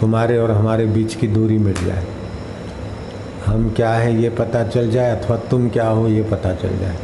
तुम्हारे 0.00 0.38
और 0.38 0.50
हमारे 0.50 0.86
बीच 0.86 1.14
की 1.14 1.28
दूरी 1.28 1.58
मिट 1.58 1.78
जाए। 1.78 2.06
हम 3.46 3.70
क्या 3.70 3.92
है 3.94 4.22
ये 4.22 4.30
पता 4.30 4.62
चल 4.68 4.90
जाए 4.90 5.16
अथवा 5.16 5.36
तुम 5.50 5.68
क्या 5.68 5.88
हो 5.88 6.06
ये 6.08 6.22
पता 6.22 6.54
चल 6.54 6.78
जाए। 6.78 6.98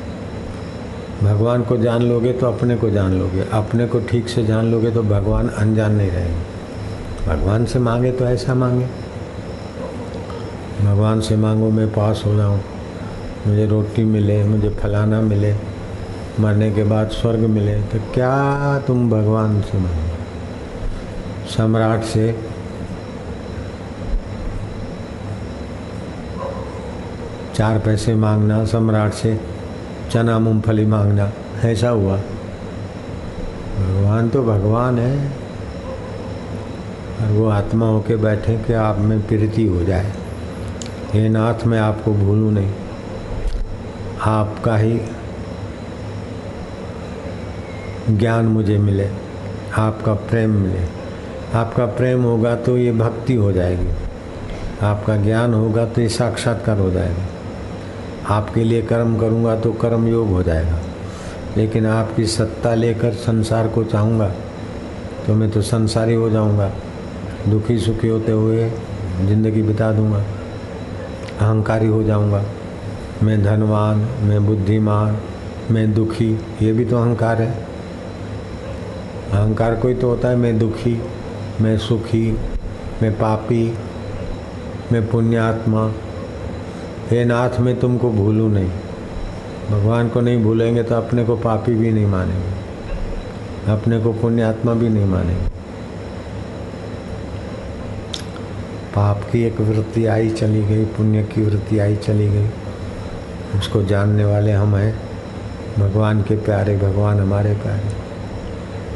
भगवान 1.23 1.62
को 1.62 1.76
जान 1.76 2.02
लोगे 2.02 2.33
तो 2.33 2.47
अपने 2.47 2.76
को 2.76 2.90
जान 2.90 3.19
लोगे। 3.19 3.45
अपने 3.52 3.87
को 3.87 4.00
ठीक 4.00 4.28
से 4.28 4.45
जान 4.47 4.71
लोगे 4.71 4.90
तो 4.90 5.02
भगवान 5.02 5.49
अनजान 5.49 5.95
नहीं 5.95 6.11
रहेंगे। 6.11 7.26
भगवान 7.26 7.64
से 7.64 7.78
मांगे 7.78 8.12
तो 8.12 8.25
ऐसा 8.25 8.55
मांगे। 8.55 8.87
भगवान 10.82 11.20
से 11.20 11.37
मांगो, 11.37 11.70
मैं 11.70 11.88
पास 11.88 12.23
हो 12.26 12.35
जाऊँ। 12.35 12.61
मुझे 13.47 13.66
रोटी 13.66 14.04
मिले, 14.04 14.44
मुझे 14.44 14.70
फलाना 14.70 15.20
मिले, 15.20 15.54
मरने 16.40 16.73
के 16.73 16.85
बाद 16.85 17.08
स्वर्ग 17.08 17.38
मिले। 17.38 17.82
तो 17.82 17.99
क्या 18.14 18.78
तुम 18.78 19.11
भगवान 19.11 19.62
से 19.62 19.78
मांगो? 19.78 20.08
सम्राट 21.49 22.02
से। 22.02 22.49
चार 27.54 27.78
पैसे 27.78 28.14
मांगना, 28.14 28.64
सम्राट 28.64 29.12
से। 29.12 29.40
चना, 30.11 30.38
मूंगफली 30.38 30.87
मांगना, 30.87 31.32
ऐसा 31.64 31.88
हुआ। 31.88 32.16
भगवान 33.76 34.28
तो 34.28 34.42
भगवान 34.42 34.99
है। 34.99 35.32
और 37.23 37.32
वो 37.32 37.49
आत्मा 37.49 37.87
होके 37.87 38.16
बैठे 38.16 38.56
कि 38.56 38.73
आप 38.73 38.99
में 38.99 39.26
प्रीति 39.26 39.66
हो 39.66 39.85
जाए। 39.85 40.12
ये 41.09 41.29
नाथ 41.29 41.65
मैं 41.67 41.79
आपको 41.79 42.12
भूलूं 42.15 42.50
नहीं। 42.50 42.73
आपका 44.23 44.77
ही 44.77 44.99
ज्ञान 48.11 48.47
मुझे 48.47 48.77
मिले, 48.79 49.09
आपका 49.77 50.15
प्रेम 50.15 50.50
मिले। 50.53 50.85
आपका 51.55 51.87
प्रेम 51.97 52.23
होगा 52.23 52.55
तो 52.57 52.77
ये 52.79 52.93
भक्ति 52.93 53.35
हो 53.35 53.53
जाएगी। 53.53 53.88
आपका 54.83 55.17
ज्ञान 55.17 55.55
होगा 55.55 55.85
तो 55.87 56.00
ये 56.00 56.09
साक्षात्कार 56.09 56.79
हो 56.79 56.91
जाएगा। 56.91 57.27
आपके 58.35 58.65
लिए 58.65 58.83
कर्म 58.83 59.19
करूँगा 59.19 59.57
तो 59.57 59.73
कर्म 59.73 60.09
योग 60.09 60.29
हो 60.29 60.43
जाएगा। 60.43 60.79
लेकिन 61.57 61.87
आपकी 61.87 62.27
सत्ता 62.29 62.75
लेकर 62.75 63.12
संसार 63.17 63.69
को 63.69 63.85
चाहूँगा 63.85 64.29
तो 65.27 65.35
मैं 65.35 65.50
तो 65.50 65.62
संसारी 65.65 66.15
हो 66.15 66.31
जाऊँगा। 66.31 66.71
दुखी 67.49 67.79
सुखी 67.79 68.09
होते 68.09 68.33
हुए 68.33 68.71
ज़िंदगी 69.21 69.62
बिता 69.62 69.93
दूँगा। 69.93 70.25
अहंकारी 71.40 71.87
हो 71.87 72.02
जाऊँगा। 72.02 72.45
मैं 73.23 73.42
धनवान, 73.45 73.99
मैं 74.21 74.47
बुद्धिमान, 74.47 75.18
मैं 75.71 75.95
दुखी, 75.95 76.33
ये 76.62 76.73
भी 76.73 76.85
तो 76.85 76.97
अहंकार 76.97 77.42
है। 77.42 77.50
अहंकार 79.33 79.75
कोई 79.75 79.95
तो 79.95 80.09
होता 80.09 80.28
है, 80.28 80.37
मैं 80.37 80.59
दुखी, 80.59 81.02
मैं 81.61 81.78
सुखी, 81.78 82.38
मैं 83.02 83.12
पापी, 83.12 83.78
मैं 84.92 85.11
पुण्यात्मा। 85.11 85.92
हे 87.11 87.25
नाथ, 87.25 87.61
मैं 87.61 87.80
तुमको 87.80 88.11
भूलूँ 88.11 88.50
नहीं। 88.50 88.71
भगवान 89.71 90.09
को 90.09 90.21
नहीं 90.21 90.42
भूलेंगे 90.45 90.83
तो 90.83 90.95
अपने 90.95 91.25
को 91.25 91.37
पापी 91.37 91.75
भी 91.75 91.90
नहीं 91.90 92.07
मानेंगे। 92.07 92.59
अपने 93.73 94.00
को 94.00 94.12
पुण्यात्मा 94.12 94.75
भी 94.75 94.88
नहीं 94.88 95.07
मानेंगे 95.07 95.47
पाप 98.95 99.17
की 99.32 99.42
एक 99.44 99.61
वृत्ति 99.61 100.06
आई, 100.06 100.30
चली 100.30 100.62
गई, 100.62 100.85
पुण्य 100.85 101.23
की 101.23 101.42
वृत्ति 101.42 101.78
आई, 101.78 101.97
चली 101.97 102.28
गई। 102.28 102.49
उसको 103.58 103.82
जानने 103.82 104.25
वाले 104.25 104.52
हम 104.52 104.76
हैं। 104.76 105.00
भगवान 105.78 106.23
के 106.23 106.37
प्यारे 106.37 106.76
भगवान 106.76 107.20
हमारे 107.20 107.54
प्यारे। 107.54 108.08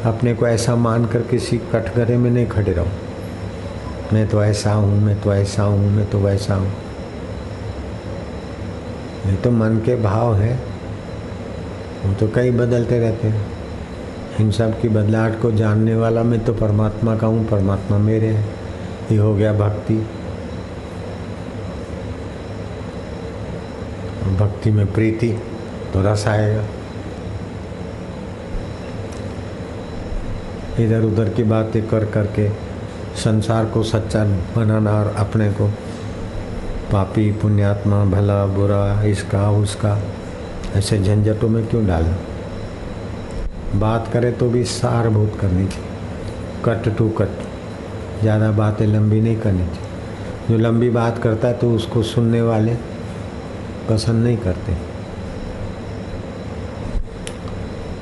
अपने 0.09 0.33
को 0.33 0.47
ऐसा 0.47 0.75
मानकर 0.75 1.21
किसी 1.21 1.57
कटघरे 1.57 2.17
में 2.17 2.31
नहीं 2.31 2.47
खड़े 2.47 2.71
रहो। 2.71 2.87
मैं 4.13 4.27
तो 4.27 4.43
ऐसा 4.43 4.73
हूँ, 4.73 5.01
मैं 5.01 5.21
तो 5.21 5.33
ऐसा 5.33 5.63
हूँ, 5.63 5.91
मैं 5.91 6.09
तो 6.09 6.19
वैसा 6.19 6.55
हूँ। 6.55 6.71
ये 9.25 9.35
तो 9.35 9.51
मन 9.51 9.77
के 9.85 9.95
भाव 9.95 10.35
है। 10.35 10.59
वो 12.05 12.13
तो 12.13 12.27
कई 12.27 12.51
बदलते 12.51 12.99
रहते 12.99 13.27
हैं। 13.27 13.45
इन 14.39 14.51
सब 14.51 14.81
की 14.81 14.89
बदलाहट 14.89 15.41
को 15.41 15.51
जानने 15.51 15.95
वाला 15.95 16.23
मैं 16.23 16.45
तो 16.45 16.53
परमात्मा 16.53 17.15
का 17.15 17.27
हूँ, 17.27 17.47
परमात्मा 17.47 17.97
मेरे 17.97 18.27
है। 18.27 18.45
ये 19.11 19.17
हो 19.17 19.35
गया 19.35 19.53
भक्ति। 19.53 20.07
भक्ति 24.29 24.71
में 24.71 24.85
प्रीति 24.93 25.27
तो 25.93 26.01
रस 26.03 26.25
आएगा। 26.27 26.63
इधर 30.79 31.03
उधर 31.03 31.29
की 31.29 31.43
बातें 31.43 31.81
कर 31.87 32.05
करके 32.05 32.49
संसार 33.15 33.65
को 33.65 33.83
सच्चा 33.83 34.23
बनाना 34.55 34.91
और 34.93 35.13
अपने 35.17 35.49
को 35.51 35.67
पापी, 36.91 37.31
पुण्यात्मा, 37.31 38.03
भला, 38.05 38.45
बुरा, 38.45 39.03
इसका, 39.03 39.49
उसका, 39.51 39.97
ऐसे 40.75 40.97
झंझटों 40.99 41.49
में 41.49 41.65
क्यों 41.67 41.85
डालना 41.87 42.17
बात 43.79 44.09
करे 44.13 44.31
तो 44.31 44.49
भी 44.49 44.63
सारभूत 44.63 45.37
करनी 45.41 45.67
चाहिए। 45.67 45.89
कट 46.65 46.97
टू 46.97 47.09
कट, 47.09 47.29
ज़्यादा 48.21 48.51
बातें 48.51 48.85
लंबी 48.87 49.21
नहीं 49.21 49.37
करनी 49.37 49.65
चाहिए। 49.65 50.49
जो 50.49 50.57
लंबी 50.57 50.89
बात 50.91 51.17
करता 51.17 51.47
है 51.47 51.53
तो 51.53 51.71
उसको 51.71 52.03
सुनने 52.03 52.41
वाले 52.41 52.75
पसंद 53.89 54.23
नहीं 54.23 54.37
करते। 54.37 54.73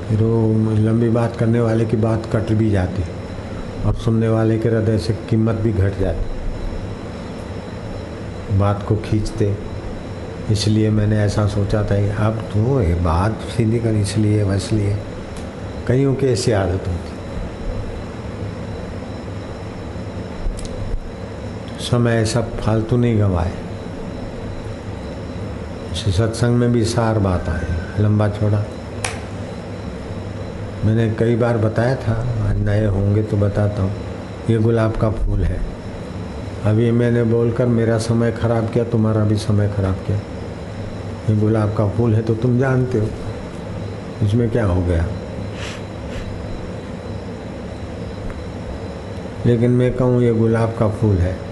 फिर 0.08 0.22
वो 0.22 0.52
लंबी 0.76 1.08
बात 1.08 1.36
करने 1.36 1.60
वाले 1.60 1.84
की 1.84 1.96
बात 1.96 2.28
कट 2.32 2.52
भी 2.52 2.70
जाती। 2.70 3.02
और 3.86 3.94
सुनने 3.94 4.28
वाले 4.28 4.58
के 4.58 4.68
हृदय 4.68 4.98
से 4.98 5.12
कीमत 5.30 5.54
भी 5.54 5.72
घट 5.72 5.98
जाती। 5.98 6.24
बात 8.58 8.84
को 8.88 8.96
खींचते। 8.96 9.56
इसलिए 10.50 10.90
मैंने 10.90 11.18
ऐसा 11.18 11.46
सोचा 11.46 11.82
था 11.82 12.26
अब 12.26 12.34
तो 12.52 12.80
ये 12.82 12.94
बात 12.94 13.40
सीधी 13.56 13.78
कर 13.78 13.94
इसलिए 13.94 14.44
बस 14.44 14.68
लिए 14.72 14.96
कईयों 15.88 16.14
की 16.14 16.26
ऐसी 16.26 16.52
आदत 16.52 16.88
होती। 16.88 17.12
समय 21.80 22.12
ऐसा 22.12 22.40
फालतू 22.40 22.96
नहीं 22.96 23.18
गंवाए। 23.20 23.52
सत्संग 26.10 26.56
में 26.56 26.72
भी 26.72 26.84
सार 26.84 27.18
बात 27.18 27.48
आए, 27.48 27.66
लंबा 28.00 28.28
छोड़ा 28.28 28.64
मैंने 30.84 31.08
कई 31.14 31.36
बार 31.36 31.58
बताया 31.58 31.96
था, 31.96 32.12
आज 32.48 32.56
नए 32.58 32.86
होंगे 32.86 33.22
तो 33.22 33.36
बताता 33.36 33.82
हूँ। 33.82 33.92
ये 34.50 34.58
गुलाब 34.58 34.96
का 34.96 35.10
फूल 35.10 35.44
है। 35.44 35.60
अभी 36.64 36.90
मैंने 36.90 37.22
बोलकर 37.22 37.66
मेरा 37.66 37.98
समय 37.98 38.32
खराब 38.32 38.68
किया, 38.70 38.84
तुम्हारा 38.84 39.24
भी 39.24 39.36
समय 39.36 39.68
खराब 39.68 39.94
किया। 39.94 40.16
ये 41.30 41.36
गुलाब 41.36 41.74
का 41.76 41.88
फूल 41.88 42.14
है 42.14 42.22
तो 42.22 42.34
तुम 42.34 42.58
जानते 42.58 42.98
हो। 42.98 43.08
इसमें 44.22 44.50
क्या 44.50 44.64
हो 44.66 44.82
गया? 44.82 45.06
लेकिन 49.46 49.70
मैं 49.70 49.92
कहूँ, 49.94 50.22
ये 50.22 50.34
गुलाब 50.34 50.74
का 50.78 50.88
फूल 50.88 51.16
है। 51.16 51.51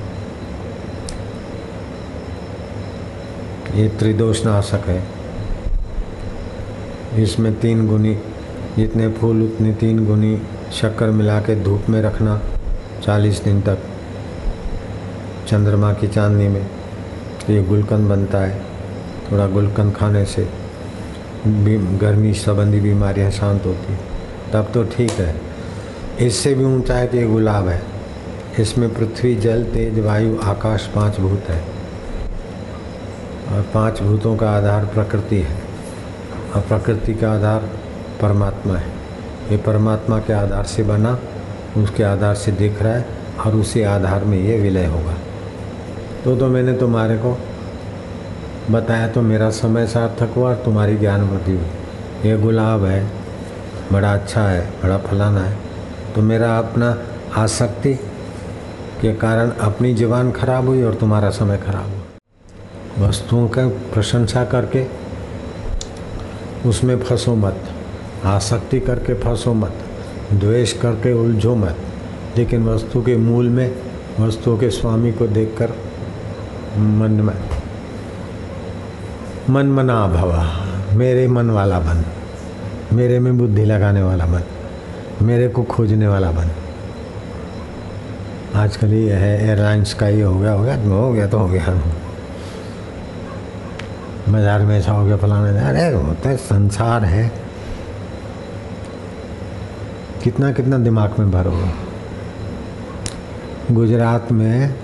ये 3.74 3.88
त्रिदोष 3.88 4.44
नाशक 4.44 4.86
है। 4.86 5.02
इसमें 7.22 7.52
तीन 7.60 7.86
गुनी, 7.86 8.14
जितने 8.76 9.08
फूल, 9.10 9.42
उतनी 9.42 9.72
तीन 9.72 10.04
गुनी 10.06 10.40
शक्कर 10.72 11.10
मिला 11.10 11.38
के 11.40 11.54
धूप 11.64 11.88
में 11.88 12.00
रखना 12.02 12.40
चालीस 13.04 13.42
दिन 13.44 13.60
तक। 13.60 13.78
चंद्रमा 15.48 15.92
की 15.92 16.08
चांदनी 16.08 16.48
में 16.48 16.64
तो 17.46 17.52
ये 17.52 17.62
गुलकंद 17.62 18.08
बनता 18.08 18.38
है। 18.38 18.60
थोड़ा 19.32 19.46
गुलकंद 19.46 19.94
खाने 19.94 20.24
से 20.24 20.48
गर्मी 21.46 22.32
संबंधी 22.34 22.80
बीमारियाँ 22.80 23.30
शांत 23.30 23.66
होती 23.66 23.92
हैं। 23.92 24.00
तब 24.52 24.70
तो 24.74 24.84
ठीक 24.84 25.10
है। 25.10 25.34
इससे 26.20 26.54
भी 26.54 26.64
ऊँचा 26.64 26.94
है 26.94 27.06
तो 27.06 27.16
ये 27.16 27.26
गुलाब 27.26 27.68
है। 27.68 27.82
इसमें 28.60 28.94
पृथ्वी, 28.94 29.34
जल, 29.36 29.64
तेज, 29.64 29.98
वायु, 29.98 30.36
आकाश 30.44 30.90
पाँच 30.94 31.20
भूत 31.20 31.48
है। 31.48 31.79
और 33.52 33.62
पाँच 33.74 34.02
भूतों 34.02 34.36
का 34.36 34.50
आधार 34.50 34.84
प्रकृति 34.84 35.38
है। 35.38 35.60
और 36.54 36.60
प्रकृति 36.60 37.14
का 37.14 37.32
आधार 37.32 37.60
परमात्मा 38.22 38.76
है। 38.76 38.88
ये 39.50 39.56
परमात्मा 39.56 40.18
के 40.18 40.32
आधार 40.32 40.64
से 40.64 40.82
बना, 40.82 41.18
उसके 41.76 42.02
आधार 42.02 42.34
से 42.34 42.52
दिख 42.52 42.82
रहा 42.82 42.92
है 42.92 43.06
और 43.46 43.54
उसी 43.54 43.82
आधार 43.82 44.24
में 44.24 44.38
ये 44.38 44.60
विलय 44.60 44.86
होगा। 44.86 45.14
तो 46.24 46.36
तो 46.36 46.48
मैंने 46.48 46.72
तुम्हारे 46.72 47.16
को 47.16 47.38
बताया 48.70 49.08
तो 49.08 49.22
मेरा 49.22 49.50
समय 49.50 49.86
सार्थक 49.86 50.30
हुआ 50.36 50.48
और 50.48 50.54
तुम्हारी 50.54 50.96
ज्ञान 50.96 51.20
वृद्धि 51.20 51.52
हुई। 51.52 52.30
ये 52.30 52.38
गुलाब 52.38 52.84
है, 52.84 53.10
बड़ा 53.92 54.12
अच्छा 54.14 54.42
है, 54.42 54.70
बड़ा 54.84 54.98
फलाना 54.98 55.40
है। 55.40 55.56
तो 56.14 56.22
मेरा 56.22 56.58
अपना 56.58 56.98
आसक्ति 57.36 57.94
के 59.00 59.14
कारण 59.14 59.50
अपनी 59.50 59.94
जीवान 59.94 60.32
खराब 60.32 60.66
हुई 60.66 60.82
और 60.82 60.94
तुम्हारा 60.94 61.30
समय 61.30 61.56
खराब 61.56 61.84
हुआ। 61.84 61.99
वस्तुओं 63.00 63.48
का 63.48 63.66
प्रशंसा 63.92 64.44
करके, 64.44 64.84
उसमें 66.68 66.96
फंसो 66.98 67.34
मत, 67.34 67.60
आसक्ति 68.24 68.80
करके 68.80 69.14
फंसो 69.14 69.54
मत, 69.54 69.74
द्वेष 70.32 70.72
करके 70.72 71.12
उलझो 71.12 71.54
मत, 71.54 71.76
लेकिन 72.36 72.64
वस्तु 72.64 73.02
के 73.02 73.16
मूल 73.16 73.48
में, 73.48 73.70
वस्तुओं 74.20 74.56
के 74.58 74.70
स्वामी 74.70 75.12
को 75.12 75.26
देखकर 75.26 75.70
मन 76.78 77.20
में, 77.20 77.34
मन 79.50 79.66
मना 79.66 80.06
भवा, 80.06 80.44
मेरे 80.92 81.26
मन 81.28 81.50
वाला 81.50 81.78
बन, 81.80 82.04
मेरे 82.92 83.18
में 83.18 83.38
बुद्धि 83.38 83.64
लगाने 83.64 84.02
वाला 84.02 84.26
बन, 84.26 84.42
मेरे 85.22 85.48
को 85.48 85.62
खोजने 85.62 86.08
वाला 86.08 86.30
बन। 86.30 86.50
आजकल 88.56 88.92
ये 88.92 89.12
है, 89.12 89.32
एयरलाइंस 89.48 89.94
का 89.94 90.08
ये 90.08 90.22
हो 90.22 90.38
गया 90.40 90.52
हो 90.52 90.62
गया 90.62 90.76
हो 90.76 91.12
गया 91.12 91.26
तो 91.26 91.38
हो 91.38 91.48
गया। 91.48 91.80
बाज़ार 94.32 94.60
में 94.62 94.76
ऐसा 94.78 94.92
हो 94.92 95.04
गया, 95.04 95.16
फलाने 95.16 95.58
अरे, 95.60 95.86
होता 95.96 96.28
है, 96.28 96.36
संसार 96.38 97.04
है। 97.04 97.30
कितना 100.24 100.52
कितना 100.52 100.78
दिमाग 100.78 101.18
में 101.18 101.30
भरोगे 101.30 101.70
गुजरात 103.74 104.32
में 104.32 104.74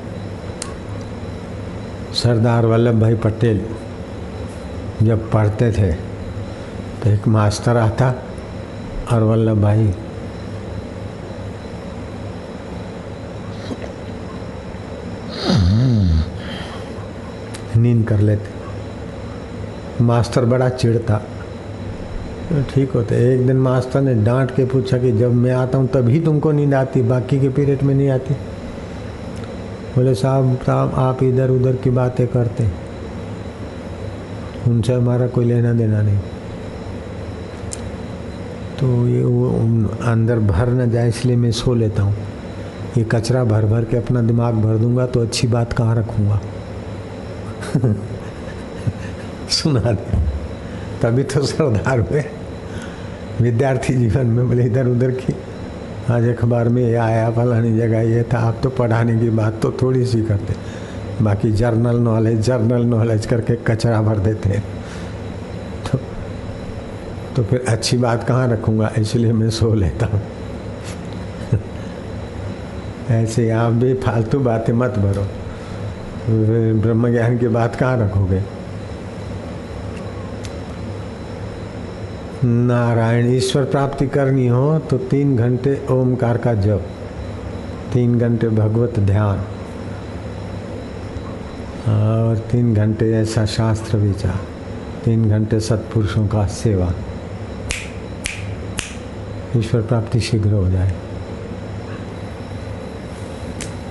सरदार 2.15 2.67
वल्लभ 2.67 3.01
भाई 3.01 3.15
पटेल 3.25 3.61
जब 5.03 5.31
पढ़ते 5.31 5.71
थे 5.73 5.93
तो 7.03 7.11
एक 7.11 7.27
मास्टर 7.29 7.77
आता 7.77 8.15
और 9.13 9.23
वल्लभ 9.23 9.63
भाई 9.63 9.93
नींद 17.77 18.07
कर 18.09 18.19
लेते। 18.19 18.56
मास्टर 20.01 20.45
बड़ा 20.45 20.69
चिढ़ता 20.69 21.23
ठीक 22.75 22.93
होते 22.93 23.35
एक 23.35 23.47
दिन 23.47 23.57
मास्टर 23.57 24.01
ने 24.01 24.15
डांट 24.15 24.51
के 24.51 24.65
पूछा 24.65 24.99
कि 24.99 25.13
जब 25.13 25.33
मैं 25.33 25.53
आता 25.53 25.79
हूँ 25.79 25.89
तभी 25.89 26.21
तुमको 26.21 26.53
नींद 26.53 26.75
आती, 26.75 27.03
बाकी 27.03 27.41
के 27.41 27.49
पीरियड 27.49 27.83
में 27.83 27.95
नहीं 27.95 28.09
आती? 28.09 28.35
बोले, 29.95 30.15
साहब 30.15 30.59
साहब, 30.63 30.93
आप 30.95 31.23
इधर 31.23 31.51
उधर 31.51 31.77
की 31.77 31.91
बातें 31.91 32.29
करते। 32.29 32.69
उनसे 34.69 34.93
हमारा 34.93 35.27
कोई 35.27 35.45
लेना 35.45 35.73
देना 35.73 36.03
नहीं। 36.03 36.19
तो 38.81 39.09
ये 39.09 39.25
वो 39.25 39.51
अंदर 40.03 40.39
भर 40.39 40.69
न 40.69 40.91
जाए, 40.91 41.09
इसलिए 41.09 41.37
मैं 41.37 41.51
सो 41.51 41.75
लेता 41.75 42.03
हूँ। 42.03 42.15
ये 42.99 43.05
कचरा 43.05 43.45
भर 43.45 43.65
भर 43.65 43.85
के 43.85 43.97
अपना 43.97 44.23
दिमाग 44.23 44.55
भर 44.55 44.77
दूँगा 44.77 45.07
तो 45.07 45.21
अच्छी 45.21 45.47
बात 45.47 45.73
कहाँ 45.73 45.97
रखूँगा? 45.97 46.41
सुना 49.51 49.81
दे 49.81 50.19
तभी 51.03 51.23
तो 51.23 51.43
सरदार 51.43 52.01
हुए। 52.01 52.25
विद्यार्थी 53.41 53.95
जीवन 53.95 54.27
में 54.27 54.49
बोले, 54.49 54.65
इधर 54.65 54.87
उधर 54.87 55.11
की। 55.11 55.35
आज 56.11 56.29
अखबार 56.29 56.69
में 56.69 56.83
ये 56.83 56.95
आया, 56.95 57.31
फलानी 57.31 57.77
जगह 57.77 58.01
ये 58.01 58.23
था। 58.23 58.39
आप 58.39 58.57
तो 58.63 58.71
पढ़ाने 58.71 59.19
की 59.19 59.31
बात 59.31 59.61
तो 59.63 59.73
थोड़ी 59.83 60.07
सी 60.07 60.23
करते। 60.23 60.55
बाकी 61.25 61.53
जर्नल 61.53 61.97
नॉलेज 61.97 62.41
जर्नल 62.41 62.83
नॉलेज 62.83 63.27
करके 63.27 63.57
कचरा 63.57 64.03
भर 64.03 64.19
देते 64.19 64.49
हैं। 64.49 64.65
तो 65.93 65.99
तो 67.37 67.45
फिर 67.45 67.65
अच्छी 67.69 67.97
बात 67.97 68.25
कहाँ 68.25 68.49
रखूँगा? 68.49 68.93
इसलिए 68.99 69.33
मैं 69.33 69.51
सो 69.51 69.75
लेता 69.75 70.07
हूँ। 70.07 70.23
ऐसे 73.11 73.51
आप 73.51 73.73
भी 73.73 73.95
फालतू 73.95 74.41
बातें 74.41 74.73
मत 74.73 74.91
भरो। 74.91 75.27
ब्रह्म 76.81 77.13
ज्ञान 77.13 77.39
की 77.39 77.49
बात 77.49 77.77
कहाँ 77.77 77.99
रखोगे? 77.99 78.56
नारायण, 82.47 83.27
ईश्वर 83.27 83.65
प्राप्ति 83.65 84.07
करनी 84.07 84.47
हो 84.47 84.79
तो 84.81 84.99
तीन 84.99 85.37
घंटे 85.37 85.75
ओमकार 85.91 86.37
का 86.39 86.53
जप, 86.55 86.87
तीन 87.93 88.19
घंटे 88.19 88.49
भगवत 88.49 88.99
ध्यान, 88.99 89.39
और 91.89 92.39
तीन 92.53 92.75
घंटे 92.75 93.13
ऐसा 93.13 93.45
शास्त्र 93.47 93.99
विचार, 93.99 94.39
तीन 95.05 95.29
घंटे 95.29 95.61
सत्पुरुषों 95.61 96.27
का 96.27 96.47
सेवा। 96.47 96.93
ईश्वर 99.57 99.83
प्राप्ति 99.83 100.21
शीघ्र 100.21 100.53
हो 100.53 100.69
जाए। 100.71 100.93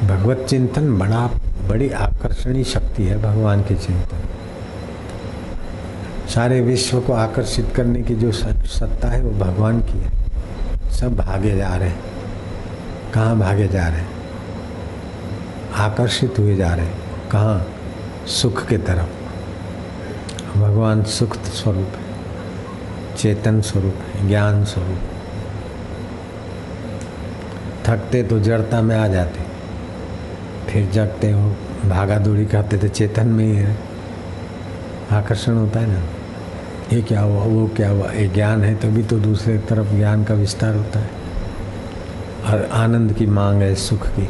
भगवत 0.04 0.46
चिंतन 0.50 0.98
बड़ा, 0.98 1.28
बड़ी 1.70 1.90
आकर्षणीय 1.90 2.64
शक्ति 2.64 3.04
है 3.04 3.22
भगवान 3.24 3.62
के 3.62 3.76
चिंतन। 3.76 4.35
सारे 6.36 6.62
विश्व 6.62 7.02
को 7.02 7.14
आकर्षित 7.14 7.74
करने 7.76 8.02
की 8.02 8.16
जो 8.16 8.32
सत्ता 8.32 9.08
है, 9.08 9.22
वो 9.22 9.46
भगवान 9.46 9.80
की 9.80 10.00
है। 10.00 10.10
सब 10.92 11.16
भागे 11.16 11.58
जा 11.58 11.76
रहे 11.76 11.90
हैं। 11.90 12.00
कहाँ 13.14 13.40
भागे 13.40 13.68
जा 13.68 13.88
रहे 13.88 13.98
हैं? 13.98 14.10
आकर्षित 15.74 16.36
हुए 16.40 16.56
जा 16.56 16.76
रहे 16.76 16.86
हैं। 16.86 17.30
कहाँ? 17.32 17.68
सुख 18.28 18.68
के 18.68 18.78
तरफ़। 18.78 20.58
भगवान 20.60 21.04
सुख 21.04 21.38
स्वरूप 21.38 21.88
है, 21.88 23.16
चेतन 23.16 23.62
स्वरूप 23.62 23.96
है, 24.14 24.28
ज्ञान 24.28 24.66
स्वरूप 24.66 25.00
थकते 27.86 28.24
तो 28.24 28.40
जड़ता 28.40 28.82
में 28.82 28.98
आ 28.98 29.08
जाते। 29.08 29.40
फिर 30.72 30.92
जगते 30.92 31.32
हो 31.32 31.56
भागा 31.86 32.18
दूरी 32.18 32.46
करते 32.46 32.78
थे 32.78 32.90
चेतन 32.90 33.28
में 33.28 33.46
ही 33.46 33.56
है। 33.56 33.78
आकर्षण 35.12 35.54
होता 35.54 35.80
है 35.80 35.88
ना। 35.88 36.15
ये 36.94 37.02
क्या 37.02 37.22
हुआ, 37.22 37.44
वो 37.44 37.70
क्या 37.76 37.90
हुआ? 37.90 38.12
ये 38.12 38.28
ज्ञान 38.28 38.64
है, 38.64 38.76
तभी 38.76 39.04
तो 39.04 39.20
दूसरे 39.20 39.58
तरफ़ 39.58 39.96
ज्ञान 39.96 40.24
का 40.24 40.34
विस्तार 40.34 40.76
होता 40.76 41.00
है। 41.00 41.10
और 42.46 42.70
आनंद 42.72 43.14
की 43.14 43.26
मांग 43.26 43.62
है, 43.62 43.76
सुख 43.76 44.08
की। 44.08 44.30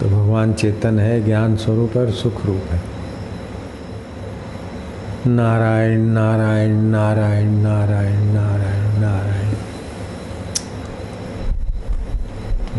तो 0.00 0.06
भगवान 0.06 0.52
चेतन 0.52 0.98
है, 0.98 1.24
ज्ञान 1.24 1.56
स्वरूप 1.56 1.96
और 1.96 2.10
सुख 2.10 2.46
रूप 2.46 2.62
है। 2.70 2.96
नारायण 5.26 6.00
नारायण 6.00 6.74
नारायण 6.74 7.48
नारायण 7.48 8.20
नारायण 8.20 9.00
नारायण। 9.00 9.54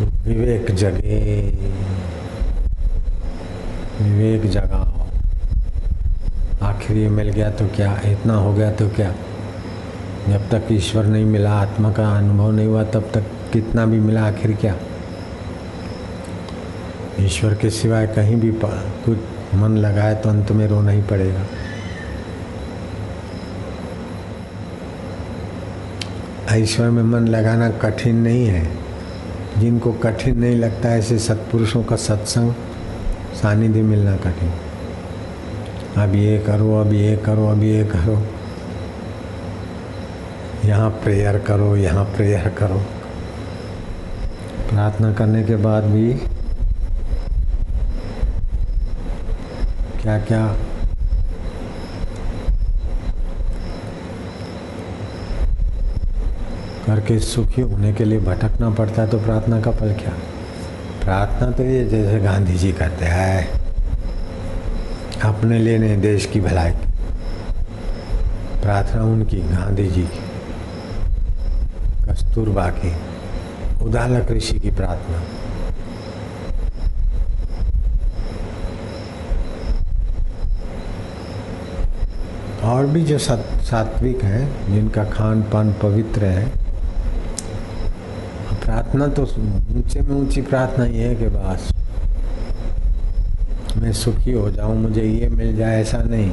विवेक 0.05 0.71
जगे। 0.71 1.41
विवेक 4.01 4.51
जगा। 4.51 4.86
आखिर 6.61 6.97
ये 6.97 7.09
मिल 7.09 7.29
गया 7.29 7.51
तो 7.51 7.67
क्या? 7.67 8.01
इतना 8.05 8.33
हो 8.33 8.53
गया 8.53 8.71
तो 8.71 8.89
क्या? 8.89 9.15
जब 10.29 10.49
तक 10.49 10.63
ईश्वर 10.71 11.05
नहीं 11.05 11.25
मिला, 11.25 11.51
आत्मा 11.51 11.91
का 11.91 12.17
अनुभव 12.17 12.51
नहीं 12.51 12.67
हुआ, 12.67 12.83
तब 12.83 13.11
तक 13.13 13.23
कितना 13.53 13.85
भी 13.85 13.99
मिला, 13.99 14.23
आखिर 14.23 14.53
क्या? 14.53 14.75
ईश्वर 17.19 17.53
के 17.55 17.69
सिवाय 17.69 18.07
कहीं 18.07 18.35
भी 18.35 18.51
कुछ 19.05 19.17
मन 19.55 19.77
लगाए 19.77 20.15
तो 20.15 20.29
अंत 20.29 20.51
में 20.51 20.67
रोना 20.67 20.91
ही 20.91 21.01
पड़ेगा। 21.01 21.45
ईश्वर 26.55 26.89
में 26.89 27.03
मन 27.03 27.27
लगाना 27.27 27.69
कठिन 27.69 28.15
नहीं 28.15 28.47
है। 28.47 28.77
जिनको 29.57 29.91
कठिन 29.91 30.39
नहीं 30.39 30.55
लगता, 30.55 30.89
ऐसे 30.89 31.19
सत्पुरुषों 31.19 31.83
का 31.83 31.95
सत्संग 31.95 32.53
सानिध्य 33.33 33.81
मिलना 33.81 34.15
कठिन। 34.15 34.51
अब 35.97 36.15
ये 36.15 36.37
करो 36.39 36.73
अब 36.79 36.91
ये 36.93 37.15
करो 37.25 37.47
अब 37.47 37.63
ये 37.63 37.83
करो। 37.85 38.17
यहाँ 40.65 40.89
प्रेयर 41.03 41.37
करो, 41.47 41.75
यहाँ 41.75 42.03
प्रेयर 42.15 42.47
करो। 42.59 42.77
प्रार्थना 44.69 45.11
करने 45.13 45.43
के 45.43 45.55
बाद 45.55 45.83
भी 45.83 46.13
क्या 50.01 50.17
क्या 50.19 50.45
करके 56.85 57.19
सुखी 57.19 57.61
होने 57.61 57.93
के 57.93 58.05
लिए 58.05 58.19
भटकना 58.21 58.69
पड़ता 58.71 59.01
है 59.01 59.09
तो 59.09 59.19
प्रार्थना 59.19 59.61
का 59.61 59.71
फल 59.71 59.93
क्या? 59.93 60.13
प्रार्थना 61.03 61.51
तो 61.51 61.63
ये 61.63 61.83
जैसे 61.85 62.19
गांधी 62.19 62.57
जी 62.57 62.71
कहते 62.71 63.05
हैं। 63.05 63.56
अपने 65.23 65.59
लिए 65.59 65.77
नहीं, 65.77 65.97
देश 66.01 66.25
की 66.25 66.39
भलाई 66.39 66.71
प्रार्थना 68.61 69.03
उनकी, 69.03 69.37
गांधी 69.37 69.87
जी 69.87 70.03
की। 70.03 70.21
कस्तूरबा 72.05 72.69
की 72.69 72.93
उदालक 73.85 74.31
ऋषि 74.31 74.59
की 74.59 74.71
प्रार्थना। 74.71 75.23
और 82.69 82.85
भी 82.85 83.03
जो 83.03 83.17
सात्विक 83.17 84.23
हैं, 84.23 84.73
जिनका 84.73 85.03
खान 85.03 85.41
पान 85.43 85.73
पवित्र 85.73 86.25
है, 86.25 86.45
प्रार्थना 88.63 89.07
तो 89.07 89.23
ऊँचे 89.23 90.01
में 90.01 90.15
ऊँची 90.15 90.41
प्रार्थना 90.41 90.85
ये 90.85 91.07
है 91.07 91.15
कि 91.15 91.27
बस। 91.27 91.76
मैं 93.81 93.93
सुखी 93.93 94.31
हो 94.31 94.49
जाऊँ, 94.51 94.77
मुझे 94.77 95.01
ये 95.01 95.27
मिल 95.27 95.55
जाए, 95.55 95.81
ऐसा 95.81 95.97
नहीं। 95.97 96.31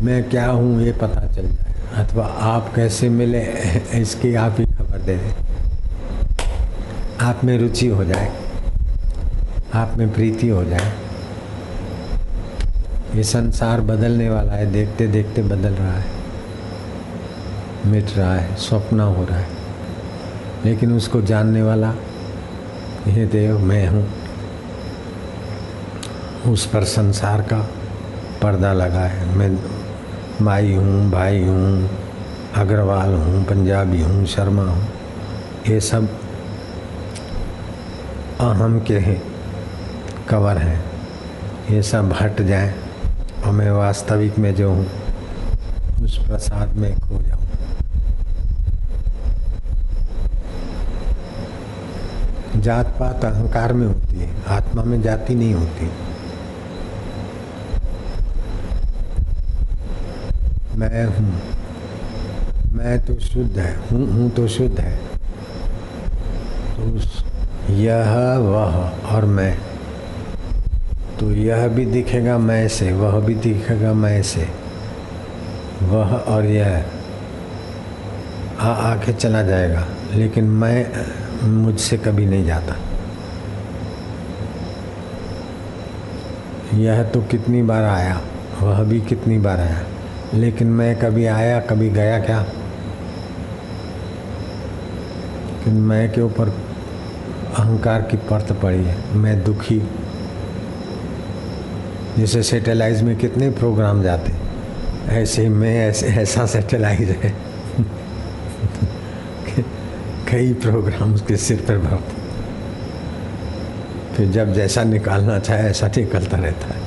मैं 0.00 0.30
क्या 0.30 0.50
हूँ, 0.50 0.82
ये 0.82 0.92
पता 0.92 1.26
चल 1.26 1.42
जाए। 1.42 2.04
अथवा 2.04 2.26
आप 2.26 2.72
कैसे 2.74 3.08
मिले, 3.08 3.42
इसकी 4.00 4.34
आप 4.34 4.56
ही 4.58 4.64
खबर 4.64 4.98
दे 4.98 5.16
दें। 5.16 5.34
आप 7.20 7.40
में 7.44 7.58
रुचि 7.58 7.86
हो 7.86 8.04
जाए। 8.04 8.32
आप 9.74 9.94
में 9.96 10.14
प्रीति 10.14 10.48
हो 10.48 10.64
जाए। 10.64 10.92
ये 13.14 13.22
संसार 13.22 13.80
बदलने 13.80 14.30
वाला 14.30 14.52
है 14.52 14.72
देखते 14.72 15.06
देखते 15.06 15.42
बदल 15.42 15.72
रहा 15.72 15.92
है। 15.92 16.04
मिट 17.86 18.06
रहा 18.16 18.34
है, 18.34 18.56
स्वप्न 18.56 19.00
हो 19.00 19.24
रहा 19.24 19.38
है। 19.38 19.48
लेकिन 20.64 20.92
उसको 20.92 21.22
जानने 21.22 21.62
वाला 21.62 21.94
ये 23.08 23.24
देव, 23.26 23.58
मैं 23.58 23.86
हूँ। 23.88 24.06
उस 26.52 26.66
पर 26.66 26.84
संसार 26.84 27.42
का 27.42 27.58
पर्दा 28.42 28.72
लगा 28.72 29.00
है। 29.00 29.36
मैं 29.36 29.50
माई 30.44 30.74
हूँ, 30.74 31.10
भाई 31.10 31.42
हूँ, 31.44 31.88
अग्रवाल 32.54 33.14
हूँ, 33.14 33.44
पंजाबी 33.44 34.02
हूँ, 34.02 34.26
शर्मा 34.26 34.62
हूँ। 34.62 34.88
ये 35.68 35.80
सब 35.80 36.08
अहम 38.40 38.80
के 38.80 38.98
हैं 38.98 39.20
कवर 40.28 40.58
हैं। 40.58 40.80
ये 41.70 41.82
सब 41.82 42.12
हट 42.20 42.42
जाए 42.42 42.74
और 43.46 43.52
मैं 43.52 43.70
वास्तविक 43.70 44.38
में 44.38 44.54
जो 44.54 44.70
हूँ, 44.70 44.86
उस 46.04 46.18
प्रसाद 46.18 46.76
में 46.76 46.94
खो 46.94 47.22
जाऊँ। 47.22 47.47
जात 52.60 52.86
पात 53.00 53.24
अहंकार 53.24 53.72
में 53.72 53.86
होती 53.86 54.18
है, 54.18 54.28
आत्मा 54.48 54.82
में 54.82 55.00
जाति 55.02 55.34
नहीं 55.34 55.54
होती। 55.54 55.90
मैं 60.78 61.04
हूँ, 61.06 61.32
मैं 62.72 62.98
तो 63.06 63.18
शुद्ध 63.20 63.58
है, 63.58 63.74
हूँ 63.88 64.06
हूँ 64.08 64.30
तो 64.30 64.46
शुद्ध 64.48 64.78
है। 64.80 64.96
तो 66.76 67.72
यह, 67.74 68.14
वह 68.40 68.76
और 69.14 69.24
मैं 69.26 69.54
तो 71.20 71.30
यह 71.30 71.66
भी 71.68 71.84
दिखेगा 71.86 72.36
मैं 72.38 72.68
से, 72.68 72.92
वह 72.92 73.18
भी 73.20 73.34
दिखेगा 73.36 73.92
मैं 73.94 74.22
से। 74.22 74.46
वह 75.82 76.14
और 76.14 76.46
यह 76.46 76.84
आ 78.60 78.70
आके 78.84 79.12
चला 79.12 79.42
जाएगा, 79.42 79.84
लेकिन 80.12 80.44
मैं 80.44 80.84
मुझसे 81.44 81.98
कभी 81.98 82.26
नहीं 82.26 82.44
जाता। 82.44 82.76
यह 86.74 87.02
तो 87.02 87.20
कितनी 87.20 87.62
बार 87.62 87.84
आया, 87.84 88.20
वह 88.62 88.82
भी 88.82 89.00
कितनी 89.00 89.38
बार 89.38 89.60
आया, 89.60 89.84
लेकिन 90.34 90.66
मैं 90.66 90.96
कभी 90.96 91.26
आया, 91.26 91.60
कभी 91.60 91.90
गया 91.90 92.20
क्या? 92.20 92.42
कि 95.64 95.70
मैं 95.70 96.12
के 96.12 96.20
ऊपर 96.20 96.48
अहंकार 97.58 98.02
की 98.02 98.16
परत 98.16 98.52
पड़ी 98.52 98.84
है, 98.84 99.14
मैं 99.14 99.44
दुखी। 99.44 99.82
जैसे 102.18 102.42
सेटेलाइज 102.42 103.02
में 103.02 103.16
कितने 103.16 103.50
प्रोग्राम 103.50 104.02
जाते, 104.02 104.32
ऐसे 105.08 105.48
मैं, 105.48 105.88
ऐसे 105.88 106.06
ऐसा 106.06 106.46
सेटेलाइज 106.46 107.10
है। 107.10 107.47
कई 110.38 110.52
प्रोग्राम 110.52 111.16
के 111.16 111.36
सिर 111.36 111.56
पर 111.68 111.78
भरते 111.78 112.12
फिर 114.16 114.28
जब 114.28 114.52
जैसा 114.54 114.82
निकालना 114.82 115.38
चाहे, 115.38 115.62
ऐसा 115.62 115.86
निकलता 115.86 116.36
रहता 116.36 116.66
है। 116.66 116.80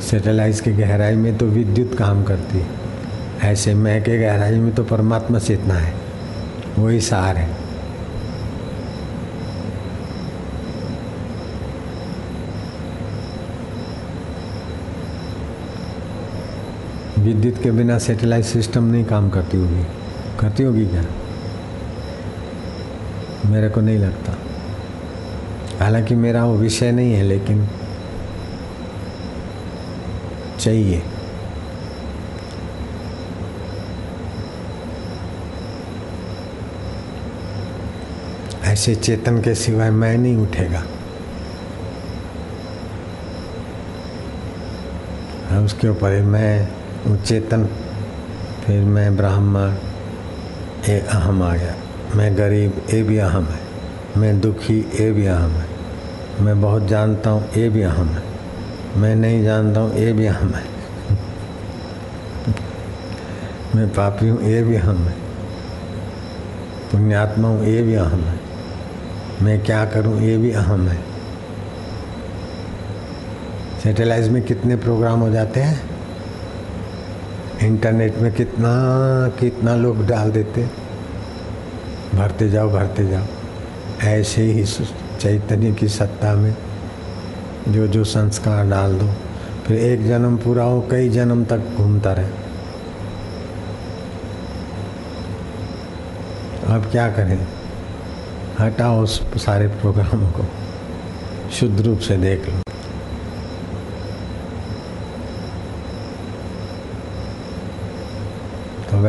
सेटेलाइट 0.00 0.60
की 0.60 0.72
गहराई 0.72 1.16
में 1.16 1.38
तो 1.38 1.46
विद्युत 1.46 1.98
काम 1.98 2.24
करती 2.24 2.58
है। 2.58 2.66
ऐसे 3.42 3.74
मैं 3.74 4.02
के 4.02 4.18
गहराई 4.18 4.54
में 4.54 4.74
तो 4.74 4.84
परमात्मा 4.84 5.38
चेतना 5.38 5.74
है। 5.74 5.94
वही 6.78 7.00
सार 7.00 7.36
है। 7.36 7.61
विद्युत 17.22 17.62
के 17.62 17.70
बिना 17.70 17.98
सेटेलाइट 17.98 18.44
सिस्टम 18.44 18.84
नहीं 18.84 19.04
काम 19.04 19.30
करती 19.30 19.56
होगी। 19.56 19.84
करती 20.40 20.62
होगी 20.62 20.86
क्या? 20.86 21.04
मेरे 23.46 23.68
को 23.68 23.80
नहीं 23.80 23.98
लगता। 23.98 24.32
हालाँकि 25.84 26.14
मेरा 26.14 26.44
वो 26.44 26.56
विषय 26.56 26.92
नहीं 26.92 27.12
है, 27.12 27.22
लेकिन 27.22 27.68
चाहिए। 30.60 31.02
ऐसे 38.64 38.94
चेतन 38.94 39.42
के 39.42 39.54
सिवाय 39.54 39.90
मैं 39.90 40.18
नहीं 40.18 40.36
उठेगा। 40.36 40.84
उसके 45.64 45.88
ऊपर 45.88 46.22
मैं 46.22 46.81
चेतन 47.06 47.64
फिर 48.66 48.84
मैं 48.84 49.16
ब्राह्मण 49.16 49.70
ये 50.88 51.00
अहम 51.00 51.42
आ 51.42 51.56
गया। 51.56 51.74
मैं 52.16 52.38
गरीब 52.38 52.86
ये 52.94 53.02
भी 53.02 53.18
अहम 53.18 53.44
है। 53.44 53.60
मैं 54.16 54.40
दुखी 54.40 54.78
ये 55.00 55.12
भी 55.12 55.26
अहम 55.26 55.50
है। 55.50 55.66
मैं 56.40 56.60
बहुत 56.60 56.86
जानता 56.86 57.30
हूँ 57.30 57.48
ये 57.56 57.68
भी 57.68 57.82
अहम 57.82 58.08
है। 58.08 58.22
मैं 58.96 59.16
नहीं 59.16 59.44
जानता 59.44 59.80
हूँ 59.80 59.94
ये 59.94 60.12
भी 60.12 60.26
अहम 60.26 60.54
है। 60.54 60.64
मैं 63.76 63.88
पापी 63.88 64.28
हूँ 64.28 64.42
ये 64.42 64.62
भी 64.62 64.74
अहम 64.74 64.96
है। 64.96 65.14
पुण्यात्मा 66.92 67.48
हूँ 67.48 67.66
ये 67.66 67.82
भी 67.82 67.94
अहम 67.94 68.20
है। 68.20 68.40
मैं 69.42 69.64
क्या 69.64 69.84
करूँ 69.84 70.20
ये 70.20 70.38
भी 70.38 70.50
अहम 70.50 70.88
है। 70.88 70.98
सेटेलाइज 73.82 74.28
में 74.28 74.42
कितने 74.42 74.76
प्रोग्राम 74.76 75.20
हो 75.20 75.30
जाते 75.30 75.60
हैं? 75.60 75.91
इंटरनेट 77.62 78.18
में 78.18 78.32
कितना 78.32 78.70
कितना 79.40 79.74
लोग 79.76 80.06
डाल 80.06 80.30
देते 80.30 80.66
भरते 82.14 82.48
जाओ 82.50 82.70
भरते 82.70 83.06
जाओ। 83.08 83.24
ऐसे 84.02 84.42
ही 84.42 84.64
चैतन्य 85.20 85.72
की 85.72 85.88
सत्ता 85.88 86.34
में 86.34 86.54
जो 87.68 87.86
जो 87.86 88.04
संस्कार 88.04 88.66
डाल 88.66 88.94
दो। 88.94 89.08
फिर 89.66 89.76
एक 89.78 90.06
जन्म 90.06 90.36
पूरा 90.36 90.64
हो, 90.64 90.80
कई 90.90 91.08
जन्म 91.08 91.44
तक 91.44 91.58
घूमता 91.76 92.12
रहे। 92.12 92.26
अब 96.74 96.88
क्या 96.90 97.08
करें? 97.08 97.46
हटाओ 98.60 99.02
उस 99.02 99.20
सारे 99.36 99.66
प्रोग्राम 99.68 100.30
को। 100.30 100.44
शुद्ध 101.52 101.80
रूप 101.80 101.98
से 101.98 102.16
देख 102.16 102.48
लो। 102.48 102.71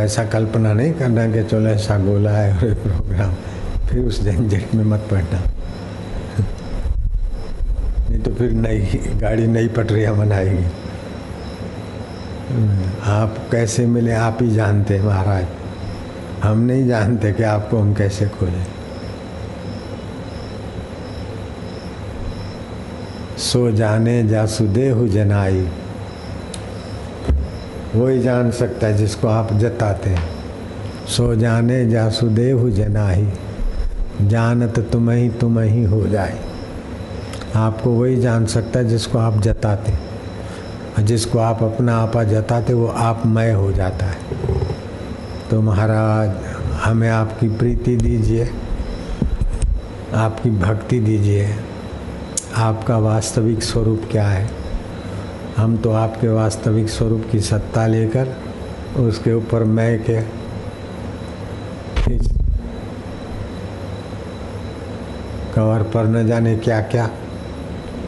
वैसा 0.04 0.24
कल्पना 0.26 0.72
नहीं 0.74 0.94
करना 0.94 1.26
कि 1.32 1.44
चलो 1.44 1.70
ऐसा 1.70 1.98
गोला 1.98 2.32
है 2.32 2.54
और 2.54 2.74
प्रोग्राम 2.84 3.34
फिर 3.88 4.00
उस 4.00 4.24
झंझट 4.24 4.74
में 4.76 4.84
मत 4.86 5.08
पड़ना 5.12 5.40
नहीं 8.10 8.20
तो 8.20 8.34
फिर 8.34 8.52
नई 8.52 8.80
गाड़ी, 9.22 9.48
नई 9.48 9.68
पटरियाँ 9.68 10.16
बनाएगी। 10.18 10.66
आप 13.12 13.38
कैसे 13.52 13.86
मिले, 13.86 14.14
आप 14.14 14.38
ही 14.42 14.50
जानते 14.52 14.98
हैं 14.98 15.06
महाराज। 15.06 15.46
हम 16.44 16.60
नहीं 16.60 16.88
जानते 16.88 17.32
कि 17.34 17.44
आपको 17.44 17.78
हम 17.78 17.94
कैसे 17.94 18.28
खोजें। 18.28 18.66
सो 23.38 23.72
जाने 23.72 24.24
जासुदेहु 24.24 25.08
जनाई। 25.08 25.68
वही 27.96 28.20
जान 28.20 28.52
सकता 28.52 28.88
है 28.88 28.98
जिसको 28.98 29.28
आप 29.28 29.54
जताते 29.54 30.10
हैं। 30.10 30.30
सो 31.08 31.36
जाने 31.36 31.90
जासुदेव 31.90 32.70
जनाही, 32.70 33.28
जानत 34.22 34.80
तुम 34.92 35.10
ही 35.10 35.30
तुम 35.30 35.60
ही 35.60 35.84
हो 35.84 36.08
जाए। 36.08 36.40
आपको 37.56 37.90
वही 37.90 38.22
जान 38.22 38.46
सकता 38.46 38.80
है 38.80 38.88
जिसको 38.88 39.18
आप 39.20 39.42
जताते 39.42 39.92
जिसको 41.00 41.40
आप 41.40 41.64
अपना 41.64 41.98
आपा 41.98 42.24
जताते 42.24 42.74
वो 42.74 42.88
आप 42.88 43.26
मय 43.26 43.52
हो 43.52 43.72
जाता 43.72 44.06
है। 44.06 44.18
तो 45.52 45.62
महाराज, 45.62 46.32
हमें 46.84 47.10
आपकी 47.10 47.48
प्रीति 47.48 47.96
दीजिए, 47.96 48.50
आपकी 50.14 50.50
भक्ति 50.50 51.00
दीजिए। 51.00 51.56
आपका 52.56 52.98
वास्तविक 52.98 53.64
स्वरूप 53.64 54.02
क्या 54.12 54.28
है? 54.28 54.63
हम 55.58 55.78
तो 55.78 55.92
आपके 55.92 56.28
वास्तविक 56.28 56.90
स्वरूप 56.90 57.24
की 57.32 57.40
सत्ता 57.40 57.88
लेकर 57.88 58.36
उसके 59.00 59.34
ऊपर 59.34 59.64
मैं 59.64 60.00
के 60.04 60.22
कवर 65.56 65.84
पर 65.84 66.08
न 66.08 66.26
जाने 66.28 66.56
क्या 66.56 66.82
क्या 66.82 67.10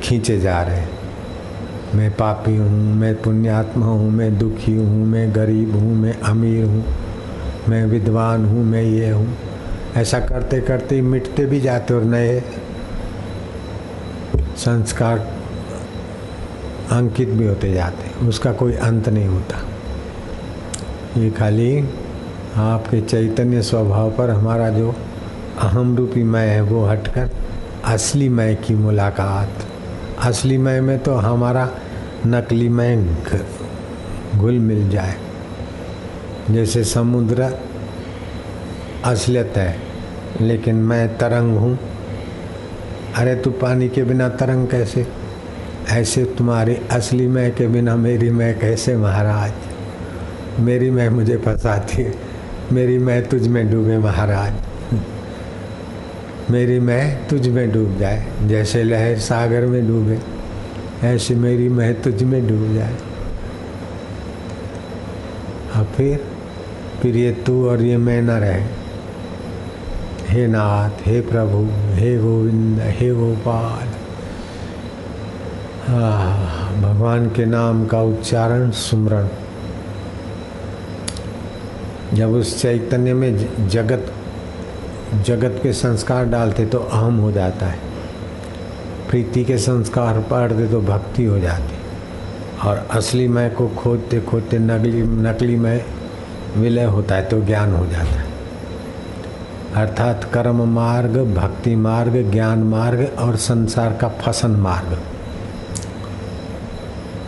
खींचे 0.04 0.40
जा 0.40 0.62
रहे 0.62 0.76
हैं। 0.76 0.90
मैं 1.96 2.10
पापी 2.12 2.56
हूँ, 2.56 2.96
मैं 2.96 3.22
पुण्यात्मा 3.22 3.86
हूँ, 3.86 4.10
मैं 4.12 4.38
दुखी 4.38 4.76
हूँ, 4.76 5.06
मैं 5.06 5.36
गरीब 5.36 5.76
हूँ, 5.76 5.96
मैं 5.96 6.14
अमीर 6.22 6.66
हूँ, 6.66 6.84
मैं 7.70 7.86
विद्वान 7.86 8.46
हूँ, 8.46 8.64
मैं 8.64 8.84
ये 8.84 9.10
हूँ। 9.10 9.28
ऐसा 9.98 10.20
करते 10.20 10.62
करते 10.62 11.02
मिटते 11.02 11.46
भी 11.46 11.62
जाते 11.62 11.94
और 11.94 12.04
नए 12.04 12.40
संस्कार 14.58 15.20
अंकित 16.92 17.30
भी 17.30 17.48
होते 17.48 17.74
जाते 17.74 18.28
उसका 18.28 18.52
कोई 18.54 18.74
अंत 18.74 19.10
नहीं 19.10 19.28
होता। 19.28 19.62
ये 21.18 21.30
खाली 21.32 21.80
आपके 22.56 23.02
चैतन्य 23.02 23.62
स्वभाव 23.62 24.12
पर 24.12 24.30
हमारा 24.30 24.70
जो 24.70 24.96
अहम 25.62 25.96
रूपी 25.98 26.24
मैं 26.24 26.48
है, 26.48 26.62
वो 26.62 26.86
हटकर 26.86 27.30
असली 27.86 28.30
मैं 28.30 28.56
की 28.62 28.76
मुलाकात। 28.76 29.66
असली 30.20 30.58
मैं 30.58 30.80
में 30.82 30.98
तो 31.00 31.16
हमारा 31.16 31.70
नकली 32.26 32.70
मैं 32.70 33.16
घुल 34.36 34.60
मिल 34.60 34.90
जाए। 34.90 35.16
जैसे 36.52 36.84
समुद्र 36.84 37.52
असलियत 39.06 39.54
है, 39.58 39.76
लेकिन 40.42 40.76
मैं 40.76 41.18
तरंग 41.18 41.58
हूँ। 41.58 41.78
अरे 43.16 43.36
तू 43.36 43.52
पानी 43.52 43.90
के 43.90 44.04
बिना 44.04 44.30
तरंग 44.30 44.68
कैसे? 44.68 45.08
ऐसे 45.90 46.26
तुम्हारी 46.26 46.78
असली 46.92 47.28
मैं 47.28 47.56
के 47.56 47.68
बिना 47.68 47.96
मेरी 47.96 48.30
मैं 48.30 48.60
कैसे 48.60 48.98
महाराज? 48.98 49.52
मेरी 50.60 50.92
मैं 50.92 51.10
मुझे 51.10 51.38
फंसाती 51.38 52.04
है। 52.04 52.14
मेरी 52.72 52.98
मैं 52.98 53.28
तुझ 53.28 53.48
में 53.48 53.72
डूबे 53.72 53.98
महाराज। 53.98 54.54
मेरी 56.52 56.80
मैं 56.80 57.28
तुझ 57.28 57.48
में 57.48 57.72
डूब 57.72 57.98
जाए, 57.98 58.26
जैसे 58.44 58.84
लहर 58.84 59.20
सागर 59.20 59.66
में 59.66 59.88
डूबे, 59.88 60.20
ऐसे 61.08 61.36
मेरी 61.36 61.70
मैं 61.70 62.02
तुझ 62.02 62.24
में 62.24 62.48
डूब 62.48 62.74
जाए। 62.74 62.96
अब 65.76 65.86
फिर 65.98 66.26
फिर 67.02 67.16
ये 67.16 67.32
तू 67.32 67.70
और 67.70 67.82
ये 67.82 67.98
मैं 67.98 68.22
न 68.22 68.32
रहे। 68.32 68.64
हे 70.30 70.48
नाथ, 70.48 71.08
हे 71.08 71.22
प्रभु, 71.22 71.68
हे 71.72 72.18
गोविंद, 72.18 72.80
हे 72.82 73.12
गोपाल। 73.12 73.85
भगवान 75.86 77.30
के 77.30 77.46
नाम 77.46 77.86
का 77.86 78.02
उच्चारण 78.02 78.72
सुमरण। 78.72 79.28
जब 82.14 82.30
उस 82.30 82.62
चैतन्य 82.62 83.14
में 83.14 83.68
जगत 83.70 84.14
जगत 85.26 85.60
के 85.64 85.74
संस्कार 85.74 86.26
डालते 86.26 86.66
तो 86.66 86.78
अहम 86.78 87.18
हो 87.18 87.32
जाता 87.32 87.66
है। 87.66 87.80
प्रीति 89.10 89.46
के 89.46 89.58
संस्कार 89.58 90.20
पढ़ते 90.20 90.68
तो 90.68 90.82
भक्ति 90.82 91.26
हो 91.26 91.40
जाती। 91.40 91.76
और 92.68 92.88
असली 92.92 93.28
मैं 93.28 93.56
को 93.56 93.68
खोदते 93.68 94.22
खोदते 94.22 94.60
नकली 94.60 95.02
नकली 95.02 95.56
मैं 95.56 95.86
विलय 96.58 96.84
होता 96.84 97.16
है 97.16 97.26
तो 97.26 97.42
ज्ञान 97.42 97.74
हो 97.74 97.86
जाता 97.86 98.20
है। 98.20 98.26
अर्थात 99.76 100.24
कर्म 100.34 100.70
मार्ग, 100.70 101.36
भक्ति 101.36 101.76
मार्ग, 101.76 102.32
ज्ञान 102.32 102.60
मार्ग 102.60 103.12
और 103.20 103.36
संसार 103.36 103.94
का 103.94 104.08
फसन 104.08 104.52
मार्ग। 104.52 105.00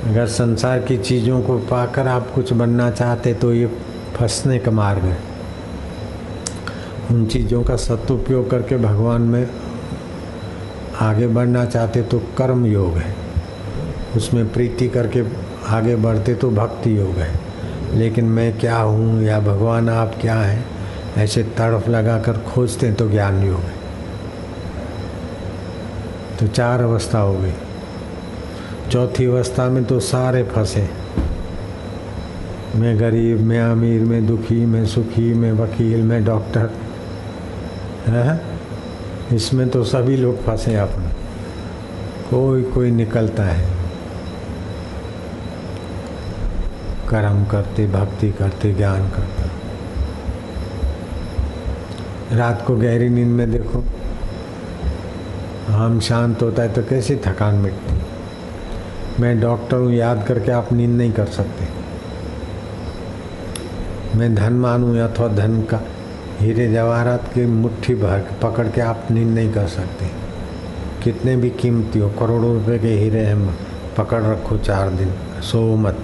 अगर 0.07 0.27
संसार 0.27 0.79
की 0.79 0.97
चीज़ों 0.97 1.41
को 1.41 1.57
पाकर 1.59 2.07
आप 2.07 2.29
कुछ 2.35 2.53
बनना 2.53 2.89
चाहते 2.91 3.33
तो 3.33 3.53
ये 3.53 3.67
फंसने 4.15 4.59
का 4.59 4.71
मार्ग 4.71 5.03
है। 5.03 5.17
उन 7.11 7.25
चीज़ों 7.25 7.63
का 7.63 7.75
सदुपयोग 7.75 8.49
करके 8.49 8.77
भगवान 8.77 9.21
में 9.21 9.47
आगे 11.01 11.27
बढ़ना 11.27 11.65
चाहते 11.65 12.03
तो 12.03 12.19
कर्म 12.37 12.65
योग 12.65 12.97
है। 12.97 13.15
उसमें 14.15 14.53
प्रीति 14.53 14.87
करके 14.87 15.23
आगे 15.67 15.95
बढ़ते 15.95 16.35
तो 16.35 16.49
भक्ति 16.51 16.97
योग 16.97 17.17
है। 17.17 17.29
लेकिन 17.93 18.25
मैं 18.25 18.59
क्या 18.59 18.77
हूँ 18.77 19.21
या 19.23 19.39
भगवान 19.39 19.89
आप 19.89 20.15
क्या 20.21 20.35
हैं, 20.35 20.65
ऐसे 21.17 21.43
तड़फ 21.57 21.87
लगा 21.89 22.19
कर 22.21 22.37
खोजते 22.45 22.91
तो 22.91 23.09
ज्ञान 23.09 23.43
योग 23.43 23.59
है। 23.59 23.75
तो 26.39 26.47
चार 26.47 26.81
अवस्था 26.81 27.19
हो 27.19 27.39
गई। 27.39 27.53
चौथी 28.91 29.25
अवस्था 29.25 29.69
में 29.69 29.85
तो 29.85 29.99
सारे 29.99 30.43
फंसे। 30.43 30.89
मैं 32.75 32.99
गरीब, 32.99 33.41
मैं 33.41 33.61
अमीर, 33.61 34.01
मैं 34.01 34.27
दुखी, 34.27 34.65
मैं 34.65 34.85
सुखी, 34.85 35.33
मैं 35.33 35.51
वकील, 35.51 36.03
मैं 36.03 36.25
डॉक्टर। 36.25 36.69
है? 38.07 38.41
इसमें 39.35 39.69
तो 39.69 39.83
सभी 39.83 40.17
लोग 40.17 40.43
फंसे 40.43 40.75
अपने। 40.75 41.07
कोई 42.29 42.63
कोई 42.63 42.91
निकलता 42.91 43.43
है। 43.43 43.77
कर्म 47.09 47.45
करते, 47.45 47.87
भक्ति 47.87 48.31
करते, 48.31 48.73
ज्ञान 48.73 49.09
करते। 49.09 49.47
रात 52.35 52.63
को 52.67 52.75
गहरी 52.75 53.09
नींद 53.09 53.27
में 53.27 53.51
देखो, 53.51 53.85
हम 55.67 55.99
शांत 55.99 56.41
होता 56.41 56.61
है 56.61 56.73
तो 56.73 56.83
कैसी 56.83 57.15
थकान 57.15 57.55
मिटती? 57.55 57.86
मैं 59.19 59.39
डॉक्टर 59.39 59.77
हूँ, 59.77 59.91
याद 59.93 60.25
करके 60.27 60.51
आप 60.51 60.71
नींद 60.73 60.89
नहीं 60.89 61.11
कर 61.11 61.25
सकते। 61.25 61.67
मैं 64.17 64.35
धन 64.35 64.53
मानूँ 64.53 64.97
अथवा 64.99 65.27
धन 65.27 65.61
का 65.61 65.81
हीरे 66.39 66.67
जवाहरात 66.73 67.33
की 67.33 67.45
मुट्ठी 67.45 67.95
भर 67.95 68.19
पकड़ 68.43 68.67
के 68.67 68.81
आप 68.81 69.07
नींद 69.11 69.27
नहीं 69.27 69.53
कर 69.53 69.67
सकते। 69.67 70.05
कितने 71.03 71.35
भी 71.35 71.49
कीमती 71.49 71.99
हो, 71.99 72.09
करोड़ों 72.09 72.53
रुपए 72.53 72.79
के 72.79 72.87
हीरे 72.87 73.19
हैं, 73.19 73.57
पकड़ 73.97 74.23
रखो 74.23 74.57
चार 74.57 74.89
दिन, 74.89 75.13
सो 75.41 75.75
मत। 75.75 76.03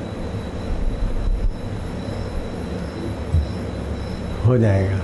हो 4.45 4.57
जाएगा। 4.57 4.97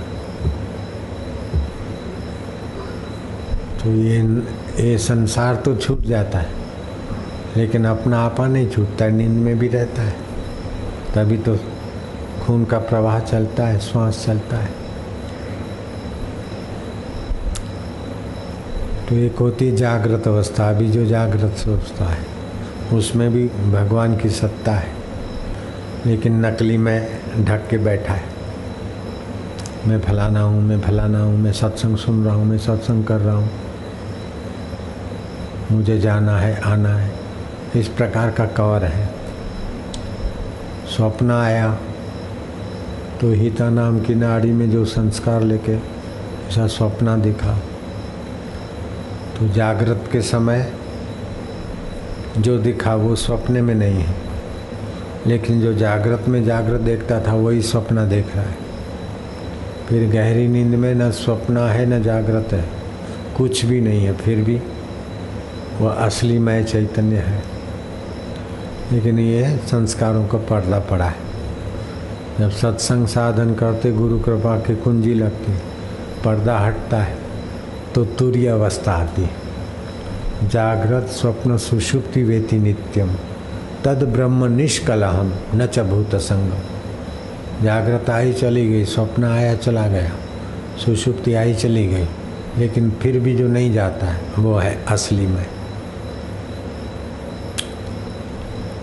तो 3.82 3.90
ये 3.90 4.18
ये 4.88 4.98
संसार 4.98 5.56
तो 5.56 5.76
छूट 5.76 6.00
जाता 6.00 6.38
है। 6.38 6.59
लेकिन 7.56 7.84
अपना 7.84 8.18
आपा 8.18 8.46
नहीं 8.46 8.68
छूटता 8.68 9.04
है 9.04 9.10
नींद 9.10 9.30
में 9.30 9.58
भी 9.58 9.68
रहता 9.68 10.02
है। 10.02 10.12
तभी 11.14 11.36
तो 11.36 11.56
खून 12.42 12.64
का 12.64 12.78
प्रवाह 12.78 13.20
चलता 13.20 13.66
है, 13.66 13.80
श्वास 13.80 14.24
चलता 14.26 14.56
है। 14.56 14.70
तो 19.08 19.16
एक 19.16 19.36
होती 19.36 19.72
जागृत 19.72 20.28
अवस्था, 20.28 20.68
अभी 20.70 20.88
जो 20.88 21.06
जागृत 21.06 21.56
अवस्था 21.68 22.04
है, 22.04 22.26
उसमें 22.92 23.32
भी 23.32 23.46
भगवान 23.46 24.16
की 24.16 24.30
सत्ता 24.30 24.72
है। 24.72 24.88
लेकिन 26.06 26.46
नकली 26.46 26.76
में 26.76 27.20
ढक 27.44 27.68
के 27.68 27.78
बैठा 27.78 28.12
है। 28.12 28.22
मैं 29.86 30.00
फलाना 30.00 30.40
हूँ, 30.40 30.62
मैं 30.62 30.80
फलाना 30.80 31.22
हूँ, 31.22 31.38
मैं 31.38 31.52
सत्संग 31.52 31.96
सुन 31.96 32.24
रहा 32.24 32.34
हूँ, 32.34 32.44
मैं 32.44 32.58
सत्संग 32.58 33.04
कर 33.04 33.18
रहा 33.18 33.36
हूँ। 33.36 33.50
मुझे 35.72 35.98
जाना 35.98 36.38
है, 36.38 36.60
आना 36.60 36.96
है। 36.96 37.19
इस 37.76 37.88
प्रकार 37.88 38.30
का 38.30 38.46
कवर 38.46 38.84
है। 38.84 39.06
स्वप्न 40.96 41.30
आया 41.30 41.78
तो 43.20 43.32
हिता 43.32 43.70
नाम 43.70 44.00
की 44.00 44.14
नाड़ी 44.14 44.52
में 44.52 44.70
जो 44.70 44.84
संस्कार 44.84 45.40
लेके 45.40 45.72
ऐसा 45.72 46.66
स्वप्न 46.66 47.22
दिखा। 47.22 47.58
तो 49.38 49.48
जागृत 49.48 50.08
के 50.12 50.22
समय 50.22 50.72
जो 52.38 52.58
दिखा 52.58 52.94
वो 52.94 53.16
स्वप्न 53.16 53.52
में 53.52 53.74
नहीं 53.74 53.94
है। 53.94 54.14
लेकिन 55.26 55.60
जो 55.60 55.74
जागृत 55.74 56.24
में 56.28 56.44
जागृत 56.44 56.80
देखता 56.80 57.20
था 57.20 57.34
वही 57.34 57.62
स्वप्न 57.62 58.08
देख 58.08 58.36
रहा 58.36 58.44
है। 58.44 58.56
फिर 59.88 60.10
गहरी 60.10 60.48
नींद 60.48 60.74
में 60.74 60.94
न 60.94 61.10
स्वप्न 61.10 61.58
है, 61.58 61.86
न 61.86 62.02
जागृत 62.02 62.52
है। 62.52 62.68
कुछ 63.36 63.64
भी 63.64 63.80
नहीं 63.80 64.04
है, 64.04 64.12
फिर 64.12 64.38
भी 64.38 64.62
वह 65.80 65.92
असली 65.92 66.38
मय 66.38 66.64
चैतन्य 66.64 67.16
है। 67.16 67.59
लेकिन 68.92 69.18
ये 69.18 69.56
संस्कारों 69.66 70.26
का 70.26 70.38
पर्दा 70.38 70.78
पड़ा 70.80 71.04
है। 71.04 71.28
जब 72.38 72.50
सत्संग 72.50 73.06
साधन 73.06 73.54
करते, 73.54 73.92
गुरु 73.92 74.18
कृपा 74.18 74.56
की 74.56 74.76
कुंजी 74.76 75.14
लगती, 75.14 75.52
पर्दा 76.24 76.58
हटता 76.58 77.02
है 77.02 77.18
तो 77.94 78.04
तुर्य 78.04 78.46
अवस्था 78.46 78.92
आती 78.92 79.22
है। 79.22 80.48
जागृत 80.48 81.06
स्वप्न 81.10 81.56
सुषुप्ति 81.56 82.22
वेति 82.22 82.58
नित्यम, 82.58 83.14
तद 83.84 84.02
ब्रह्म 84.08 84.52
निष्कलहम, 84.52 85.32
न 85.54 85.66
च 85.66 85.78
भूत 85.80 86.14
संगम। 86.14 87.64
जागृत 87.64 88.10
आई 88.10 88.32
चली 88.32 88.68
गई, 88.68 88.84
स्वप्न 88.84 89.24
आया 89.24 89.54
चला 89.54 89.86
गया, 89.88 90.12
सुषुप्ति 90.84 91.34
आई 91.34 91.54
चली 91.54 91.86
गई, 91.86 92.06
लेकिन 92.58 92.90
फिर 92.90 93.18
भी 93.20 93.34
जो 93.36 93.48
नहीं 93.48 93.72
जाता 93.72 94.06
है, 94.06 94.20
वो 94.38 94.56
है 94.56 94.78
असली 94.88 95.26
में। 95.26 95.46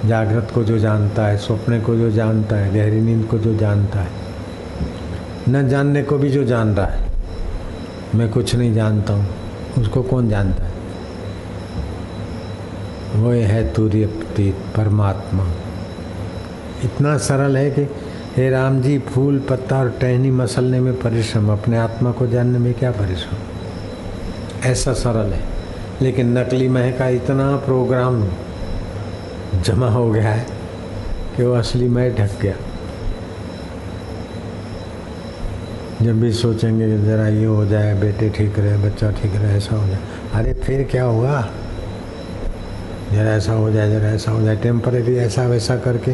जागृत 0.07 0.51
को 0.55 0.63
जो 0.63 0.77
जानता 0.79 1.25
है 1.27 1.37
सपने 1.37 1.79
को 1.79 1.95
जो 1.95 2.11
जानता 2.11 2.55
है, 2.55 2.73
गहरी 2.73 3.01
नींद 3.01 3.25
को 3.25 3.37
जो 3.37 3.55
जानता 3.57 3.99
है, 3.99 4.09
न 5.49 5.67
जानने 5.69 6.03
को 6.03 6.17
भी 6.17 6.29
जो 6.29 6.43
जान 6.43 6.75
रहा 6.75 6.85
है, 6.85 7.05
मैं 8.15 8.29
कुछ 8.29 8.55
नहीं 8.55 8.73
जानता 8.73 9.13
हूँ, 9.13 9.27
उसको 9.77 10.01
कौन 10.03 10.29
जानता 10.29 10.63
है? 10.63 10.71
वो 13.15 13.31
है 13.31 13.73
तूर्य 13.73 14.05
प्रतीत 14.05 14.55
परमात्मा। 14.75 15.47
इतना 16.83 17.17
सरल 17.17 17.57
है 17.57 17.69
कि 17.71 17.81
हे 18.37 18.49
राम 18.49 18.81
जी, 18.81 18.97
फूल, 18.99 19.39
पत्ता 19.39 19.79
और 19.79 19.89
टहनी 20.01 20.31
मसलने 20.31 20.79
में 20.79 20.93
परिश्रम, 20.93 21.51
अपने 21.51 21.77
आत्मा 21.77 22.11
को 22.11 22.27
जानने 22.27 22.59
में 22.59 22.73
क्या 22.73 22.91
परिश्रम? 22.91 23.37
ऐसा 24.69 24.93
सरल 24.93 25.33
है, 25.33 25.41
लेकिन 26.01 26.37
नकली 26.37 26.67
मह 26.69 26.91
का 26.91 27.07
इतना 27.09 27.55
प्रोग्राम 27.55 28.21
जमा 29.55 29.89
हो 29.89 30.11
गया 30.11 30.29
है 30.29 30.45
कि 31.37 31.43
वो 31.43 31.53
असली 31.53 31.87
मैं 31.87 32.15
ढक 32.15 32.41
गया। 32.41 32.53
जब 36.01 36.21
भी 36.21 36.33
सोचेंगे 36.33 36.97
कि 36.97 36.97
ज़रा 36.97 37.27
ये 37.27 37.45
हो 37.45 37.65
जाए, 37.65 37.93
बेटे 37.93 38.29
ठीक 38.29 38.59
रहे, 38.59 38.77
बच्चा 38.77 39.11
ठीक 39.11 39.35
रहे, 39.35 39.57
ऐसा 39.57 39.75
हो 39.75 39.87
जाए। 39.87 39.99
अरे 40.33 40.53
फिर 40.53 40.83
क्या 40.83 41.03
हुआ? 41.03 41.41
जरा 43.13 43.31
ऐसा 43.31 43.53
हो 43.53 43.71
जाए, 43.71 43.89
जरा 43.91 44.09
ऐसा 44.09 44.31
हो 44.31 44.41
जाए। 44.41 44.55
टेम्परेरी 44.55 45.15
ऐसा 45.15 45.43
वैसा 45.43 45.75
करके 45.77 46.11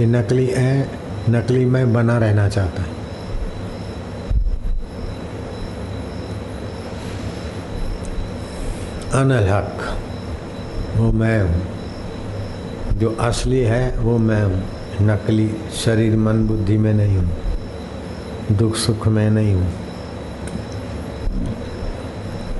ये 0.00 0.06
नकली 0.06 0.46
है, 0.46 0.90
नकली 1.30 1.64
मैं 1.64 1.92
बना 1.92 2.18
रहना 2.18 2.48
चाहता 2.48 2.82
है। 2.82 2.88
अनल 9.22 9.48
हक 9.48 9.98
वो 10.96 11.12
मैं 11.12 11.42
हूँ। 11.42 11.73
जो 12.94 13.10
असली 13.10 13.60
है, 13.60 13.98
वो 13.98 14.18
मैं 14.18 14.42
हूँ। 14.44 14.62
नकली 15.02 15.50
शरीर 15.84 16.16
मन 16.16 16.46
बुद्धि 16.46 16.76
में 16.78 16.94
नहीं 16.94 17.16
हूँ। 17.16 18.56
दुख 18.56 18.76
सुख 18.76 19.08
में 19.08 19.30
नहीं 19.30 19.54
हूँ। 19.54 19.72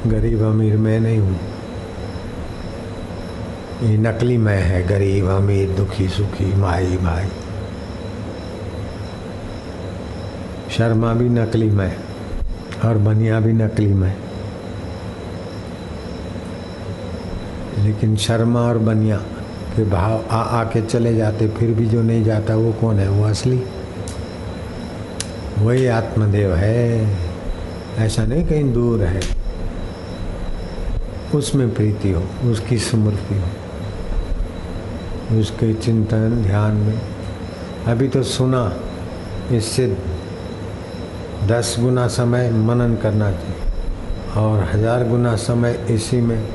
गरीब 0.07 0.43
अमीर 0.43 0.77
में 0.77 1.01
नहीं 1.01 1.19
हूँ। 1.19 1.39
ये 3.83 3.97
नकली 3.97 4.37
मैं 4.37 4.63
है, 4.63 4.87
गरीब, 4.89 5.29
अमीर, 5.29 5.71
दुखी, 5.71 6.09
सुखी 6.09 6.55
माई 6.55 6.97
भाई 6.97 7.29
शर्मा 10.71 11.15
भी 11.15 11.29
नकली 11.29 11.71
मैं, 11.71 11.97
और 12.85 12.99
बनिया 12.99 13.41
भी 13.41 13.53
नकली 13.53 13.93
मैं। 13.95 14.17
लेकिन 17.79 18.17
शर्मा 18.17 18.61
और 18.61 18.79
बनिया 18.79 19.23
के 19.77 19.85
भाव 19.85 20.25
आ, 20.31 20.41
आके 20.61 20.81
चले 20.83 21.15
जाते, 21.17 21.49
फिर 21.49 21.71
भी 21.71 21.87
जो 21.87 22.03
नहीं 22.03 22.25
जाता 22.25 22.55
वो 22.57 22.73
कौन 22.73 22.99
है? 22.99 23.09
वो 23.09 23.25
असली। 23.25 23.63
वही 25.59 25.87
आत्मदेव 25.87 26.55
है। 26.55 27.09
ऐसा 27.99 28.25
नहीं 28.25 28.45
कहीं 28.45 28.73
दूर 28.73 29.03
है। 29.03 29.21
उसमें 31.35 31.75
प्रीति 31.75 32.11
हो, 32.11 32.23
उसकी 32.51 32.79
स्मृति 32.79 33.35
हो, 33.35 33.49
उसके 35.41 35.73
चिंतन 35.75 36.43
ध्यान 36.43 36.73
में। 36.77 37.01
अभी 37.87 38.09
तो 38.09 38.23
सुना, 38.23 38.73
इससे 39.53 39.87
दस 41.47 41.77
गुना 41.81 42.07
समय 42.09 42.51
मनन 42.51 42.95
करना 42.97 43.31
चाहिए 43.33 43.59
और 44.37 44.63
हज़ार 44.65 45.09
गुना 45.09 45.35
समय 45.37 45.73
इसी 45.91 46.21
में 46.21 46.49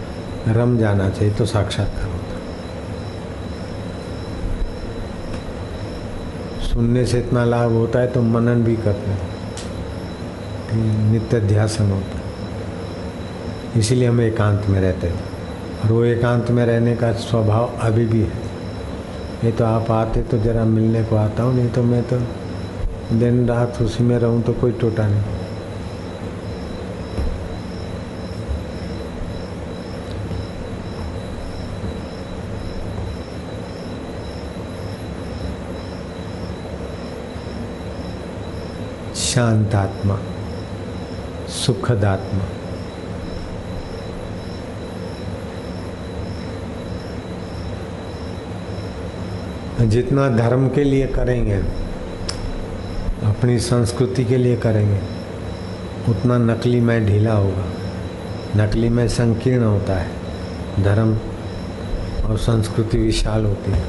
रम 0.47 0.77
जाना 0.77 1.09
चाहिए 1.09 1.33
तो 1.33 1.45
साक्षात्कार 1.45 2.07
होता 2.07 2.37
सुनने 6.79 7.05
से 7.05 7.19
इतना 7.19 7.45
लाभ 7.45 7.71
होता 7.71 7.99
है 7.99 8.07
तो 8.07 8.21
मनन 8.23 8.63
भी 8.63 8.75
करते 8.75 9.11
हैं। 9.11 9.19
नित्य 11.11 11.39
ध्यासन 11.39 11.91
होता 11.91 12.17
है। 12.17 12.23
इसीलिए 13.79 14.07
हम 14.07 14.21
एकांत 14.21 14.65
में 14.69 14.81
रहते 14.81 15.07
हैं। 15.07 15.19
और 15.83 15.91
वो 15.91 16.03
एकांत 16.03 16.51
में 16.51 16.65
रहने 16.65 16.95
का 16.95 17.11
स्वभाव 17.23 17.73
अभी 17.81 18.05
भी 18.05 18.21
है। 18.21 18.41
ये 19.43 19.51
तो 19.51 19.65
आप 19.65 19.91
आते 19.91 20.21
तो 20.21 20.37
ज़रा 20.37 20.65
मिलने 20.65 21.03
को 21.03 21.15
आता 21.15 21.43
हूँ, 21.43 21.55
नहीं 21.55 21.69
तो 21.69 21.83
मैं 21.83 22.03
तो 22.03 22.17
दिन 23.19 23.47
रात 23.47 23.81
उसी 23.81 24.03
में 24.03 24.19
रहूँ 24.19 24.41
तो 24.41 24.53
कोई 24.53 24.71
टोटा 24.71 25.07
नहीं। 25.07 25.23
शांत 39.29 39.75
आत्मा 39.75 40.19
सुखद 41.47 42.05
आत्मा 42.05 42.45
जितना 49.85 50.29
धर्म 50.29 50.67
के 50.67 50.83
लिए 50.83 51.07
करेंगे, 51.07 51.55
अपनी 53.23 53.59
संस्कृति 53.59 54.25
के 54.25 54.37
लिए 54.37 54.55
करेंगे, 54.55 54.99
उतना 56.11 56.37
नकली 56.37 56.79
में 56.79 57.05
ढीला 57.05 57.33
होगा। 57.33 57.65
नकली 58.55 58.89
में 58.89 59.07
संकीर्ण 59.07 59.63
होता 59.63 59.93
है। 59.93 60.11
धर्म 60.79 61.17
और 62.25 62.37
संस्कृति 62.37 62.97
विशाल 62.97 63.45
होती 63.45 63.71
है। 63.71 63.83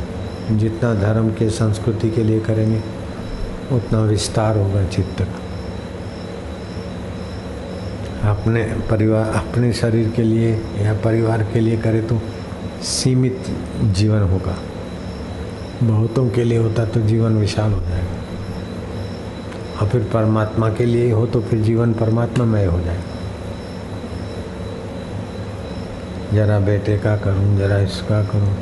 जितना 0.59 0.95
धर्म 0.95 1.30
के 1.30 1.51
संस्कृति 1.51 2.11
के 2.11 2.24
लिए 2.24 2.41
करेंगे 2.41 3.00
उतना 3.73 4.01
विस्तार 4.01 4.57
होगा 4.57 4.85
चित्त 4.89 5.23
का 5.23 5.39
अपने 8.31 8.62
परिवार, 8.91 9.29
अपने 9.29 9.73
शरीर 9.73 10.09
के 10.16 10.23
लिए 10.23 10.51
या 10.83 10.95
परिवार 10.95 11.43
के 11.43 11.61
लिए 11.61 11.77
करे 11.77 12.01
तो 12.03 12.21
सीमित 12.85 13.45
जीवन 13.95 14.23
होगा। 14.23 14.57
बहुतों 15.83 16.29
के 16.31 16.45
लिए 16.45 16.59
होता 16.59 16.85
तो 16.85 17.01
जीवन 17.01 17.37
विशाल 17.37 17.73
हो 17.73 17.81
जाएगा। 17.81 18.18
और 19.81 19.89
फिर 19.89 20.03
परमात्मा 20.05 20.68
के 20.68 20.85
लिए 20.85 21.11
हो 21.12 21.27
तो 21.27 21.41
फिर 21.41 21.61
जीवन 21.61 21.93
परमात्मा 21.95 22.45
मय 22.45 22.64
हो 22.64 22.81
जाएगा। 22.81 23.05
जरा 26.33 26.59
बेटे 26.61 26.99
का 26.99 27.16
करूँ, 27.16 27.57
जरा 27.59 27.79
इसका 27.79 28.23
करूँ 28.25 28.55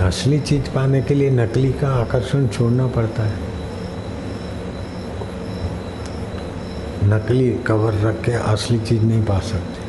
असली 0.00 0.40
चीज़ 0.40 0.70
पाने 0.70 1.02
के 1.02 1.14
लिए 1.14 1.30
नकली 1.30 1.72
का 1.72 1.88
आकर्षण 1.88 2.46
छोड़ना 2.48 2.86
पड़ता 2.86 3.22
है। 3.22 3.38
नकली 7.04 7.50
कवर 7.50 7.94
रख 7.94 8.22
के 8.22 8.32
असली 8.32 8.78
चीज़ 8.78 9.02
नहीं 9.02 9.24
पा 9.24 9.38
सकते। 9.38 9.82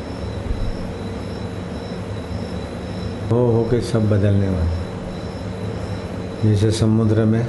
हो 3.30 3.46
हो 3.52 3.62
के 3.64 3.80
सब 3.80 4.10
बदलने 4.10 4.48
वाले। 4.48 4.84
जैसे 6.42 6.70
समुद्र 6.70 7.24
में 7.24 7.46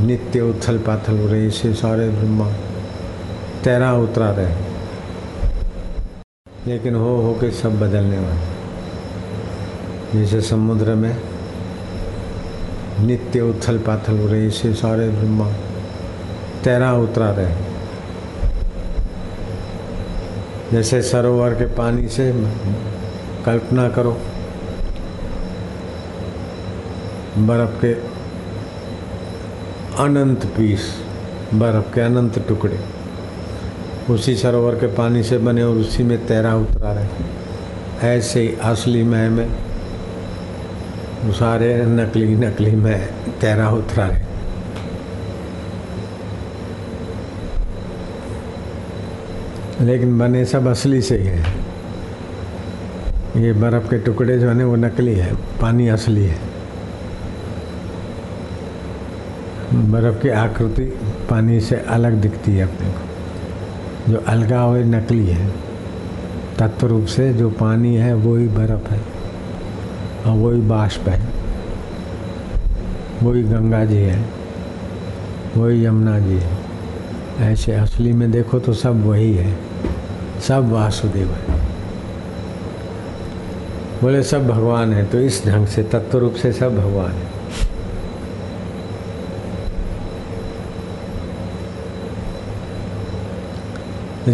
नित्य 0.00 0.40
उथल 0.40 0.78
पाथल 0.78 1.18
हो 1.18 1.26
रही 1.26 1.50
से 1.50 1.74
सारे 1.74 2.08
ब्रह्मा 2.08 2.50
तैरा 3.64 3.92
उतरा 3.94 4.30
रहे 4.30 4.54
लेकिन 6.66 6.94
हो 6.94 7.16
हो 7.22 7.32
के 7.32 7.50
सब 7.50 7.80
बदलने 7.80 8.18
वाले। 8.18 8.55
जैसे 10.16 10.40
समुद्र 10.40 10.94
में 10.94 11.16
नित्य 13.00 13.40
उथल 13.40 13.78
पाथल 13.78 14.18
हो 14.18 14.26
रही 14.26 14.50
से 14.50 14.72
सारे 14.74 15.08
ब्रह्मा 15.08 15.48
तैरा 16.64 16.92
उतरा 16.96 17.30
रहे 17.30 17.64
जैसे 20.72 21.02
सरोवर 21.02 21.54
के 21.54 21.66
पानी 21.74 22.08
से 22.08 22.32
कल्पना 23.46 23.88
करो, 23.88 24.12
बर्फ़ 27.38 27.80
के 27.80 27.92
अनंत 30.04 30.46
पीस, 30.46 30.88
बर्फ़ 31.54 31.94
के 31.94 32.00
अनंत 32.00 32.38
टुकड़े, 32.48 32.78
उसी 34.10 34.34
सरोवर 34.36 34.74
के 34.74 34.86
पानी 34.86 35.22
से 35.22 35.38
बने 35.38 35.62
और 35.62 35.76
उसी 35.76 36.02
में 36.02 36.26
तैरा 36.26 36.54
उतरा 36.56 36.92
रहे 36.92 38.16
ऐसे 38.16 38.40
ही 38.40 38.54
असली 38.62 39.02
मह 39.02 39.28
में 39.30 39.65
सारे 41.32 41.86
नकली 41.86 42.36
नकली, 42.36 42.70
में 42.70 43.08
तैरा 43.40 43.70
उतरा 43.70 44.06
रहे 44.06 44.26
लेकिन 49.80 50.18
बने 50.18 50.44
सब 50.44 50.66
असली 50.66 51.02
से 51.02 51.18
ही 51.18 51.26
है। 51.26 51.44
ये 53.36 53.52
बर्फ़ 53.52 53.90
के 53.90 53.98
टुकड़े 53.98 54.38
जो 54.38 54.48
है, 54.48 54.64
वो 54.64 54.76
नकली 54.76 55.14
है, 55.14 55.34
पानी 55.34 55.88
असली 55.88 56.24
है। 56.24 56.38
बर्फ़ 59.74 60.22
की 60.22 60.28
आकृति 60.28 60.84
पानी 61.30 61.60
से 61.60 61.76
अलग 61.76 62.12
दिखती 62.12 62.56
है 62.56 62.62
अपने 62.62 62.88
को। 62.88 63.00
जो 64.12 64.24
अलगा 64.26 64.60
हुए 64.60 64.84
नकली 64.84 65.26
है, 65.26 65.50
तत्व 66.58 66.86
रूप 66.86 67.06
से 67.06 67.32
जो 67.32 67.50
पानी 67.50 67.96
है, 67.96 68.14
वो 68.14 68.36
ही 68.36 68.48
बर्फ़ 68.48 68.90
है। 68.90 69.15
और 70.26 70.36
वही 70.36 70.60
बाष्प 70.60 71.08
है। 71.08 71.28
वही 73.22 73.42
गंगा 73.42 73.84
जी 73.84 73.96
है। 73.96 74.24
वही 75.56 75.86
यमुना 75.86 76.18
जी 76.18 76.34
है। 76.34 76.58
ऐसे 77.52 77.72
असली 77.72 78.12
में 78.12 78.30
देखो 78.30 78.58
तो 78.58 78.72
सब 78.72 79.06
वही 79.06 79.34
है। 79.34 79.58
सब 80.48 80.72
वासुदेव 80.72 81.30
है। 81.30 81.60
बोले, 84.02 84.22
सब 84.22 84.48
भगवान 84.48 84.92
है। 84.92 85.04
तो 85.04 85.20
इस 85.20 85.46
ढंग 85.46 85.66
से 85.66 85.82
तत्व 85.82 86.18
रूप 86.18 86.34
से 86.34 86.52
सब 86.52 86.76
भगवान 86.76 87.10
है। 87.10 87.36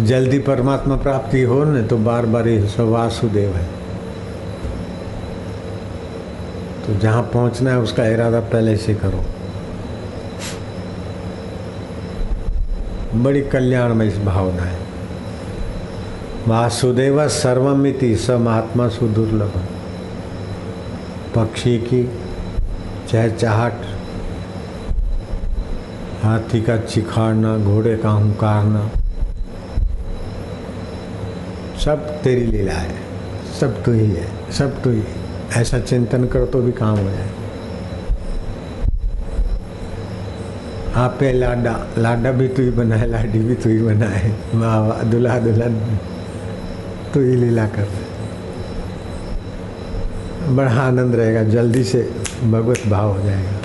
जल्दी 0.05 0.39
परमात्मा 0.39 0.95
प्राप्ति 0.95 1.41
हो 1.41 1.63
न 1.63 1.87
तो 1.87 1.97
बार 1.97 2.25
बार 2.25 2.47
ये 2.47 2.67
सब 2.67 2.83
वासुदेव 2.83 3.55
है। 3.55 3.82
तो 6.93 6.99
जहाँ 6.99 7.23
पहुँचना 7.23 7.71
है, 7.71 7.79
उसका 7.79 8.05
इरादा 8.05 8.39
पहले 8.39 8.77
से 8.77 8.95
करो। 8.95 9.25
बड़ी 13.23 13.41
कल्याण 13.41 13.51
कल्याणमय 13.51 14.09
भावना 14.25 14.63
है। 14.63 14.79
वासुदेव 16.47 17.27
सर्वमिति 17.27 18.15
स 18.15 18.29
महात्मा 18.29 18.87
सुदुर्लभ 18.87 19.61
पक्षी 21.35 21.77
की 21.77 22.09
चहचहाट, 23.11 23.73
हाथी 26.23 26.61
का 26.61 26.77
चिखाड़ना, 26.77 27.57
घोड़े 27.57 27.97
का 27.97 28.09
हुंकारना, 28.09 28.89
सब 31.79 32.21
तेरी 32.21 32.45
लीला 32.45 32.73
है। 32.73 32.95
सब 33.59 33.83
तो 33.83 33.91
ही 33.91 34.05
है, 34.05 34.51
सब 34.51 34.83
तो 34.83 34.89
ही। 34.89 35.03
ऐसा 35.55 35.79
चिंतन 35.79 36.25
करो 36.25 36.45
तो 36.45 36.61
भी 36.61 36.71
काम 36.71 36.97
हो 36.97 37.09
जाए। 37.09 37.29
आपे 40.95 41.31
लाडा 41.33 41.73
लाडा 41.97 42.31
भी 42.31 42.47
तू 42.47 42.63
ही 42.63 42.71
लाडी 43.05 43.39
भी 43.39 43.55
तू 43.55 43.69
ही 43.69 43.81
बना 43.81 44.09
वाह 44.55 44.79
वाह 44.79 45.03
दुल्हा 45.03 45.39
दुल्हन 45.39 45.75
तो 47.13 47.19
ही 47.19 47.35
लीला 47.35 47.65
कर। 47.67 47.87
बड़ा 50.49 50.71
आनंद 50.71 51.15
रहेगा, 51.15 51.43
जल्दी 51.43 51.83
से 51.83 52.01
भगवत 52.43 52.87
भाव 52.87 53.11
हो 53.11 53.23
जाएगा। 53.23 53.57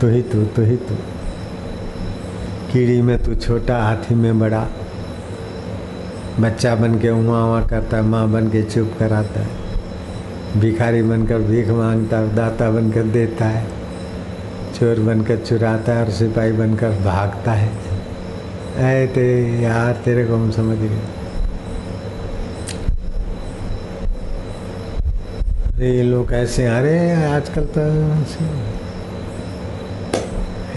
तो 0.00 0.08
ही 0.08 0.22
तू 0.22 0.44
तो 0.56 0.62
ही 0.62 0.76
तू। 0.78 0.94
कीड़ी 2.72 3.00
में 3.02 3.16
तू 3.22 3.34
छोटा, 3.34 3.82
हाथी 3.82 4.14
में 4.14 4.38
बड़ा 4.38 4.66
बच्चा 6.40 6.74
बन 6.74 6.98
के 6.98 7.10
उमा 7.10 7.44
उमा 7.44 7.60
करता 7.66 7.96
है 7.96 8.02
माँ 8.02 8.28
बन 8.28 8.48
के 8.48 8.62
चुप 8.62 8.92
कराता 8.98 9.40
है। 9.40 10.60
भिखारी 10.60 11.02
बनकर 11.02 11.38
भीख 11.38 11.68
माँगता 11.68 12.18
है, 12.18 12.34
दाता 12.34 12.70
बनकर 12.70 13.02
देता 13.02 13.44
है, 13.44 13.64
चोर 14.78 15.00
बनकर 15.00 15.36
चुराता 15.36 15.92
है 15.92 16.04
और 16.04 16.10
सिपाही 16.10 16.52
बनकर 16.52 16.90
भागता 16.90 17.52
है। 17.52 17.70
ऐ 18.76 19.06
ते 19.06 19.26
यार, 19.62 19.92
तेरे 20.04 20.24
को 20.24 20.34
हम 20.34 20.50
समझ 20.50 20.76
गए। 20.78 20.98
अरे 25.74 25.90
ये 25.96 26.02
लोग 26.02 26.32
ऐसे 26.32 26.66
अरे 26.66 26.98
आजकल 27.26 27.64
तो? 27.64 27.80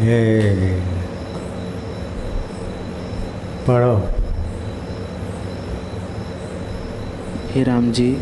ये 0.05 0.82
पढ़ो। 3.68 4.20
हे 7.51 7.63
राम 7.63 7.91
जी, 7.91 8.17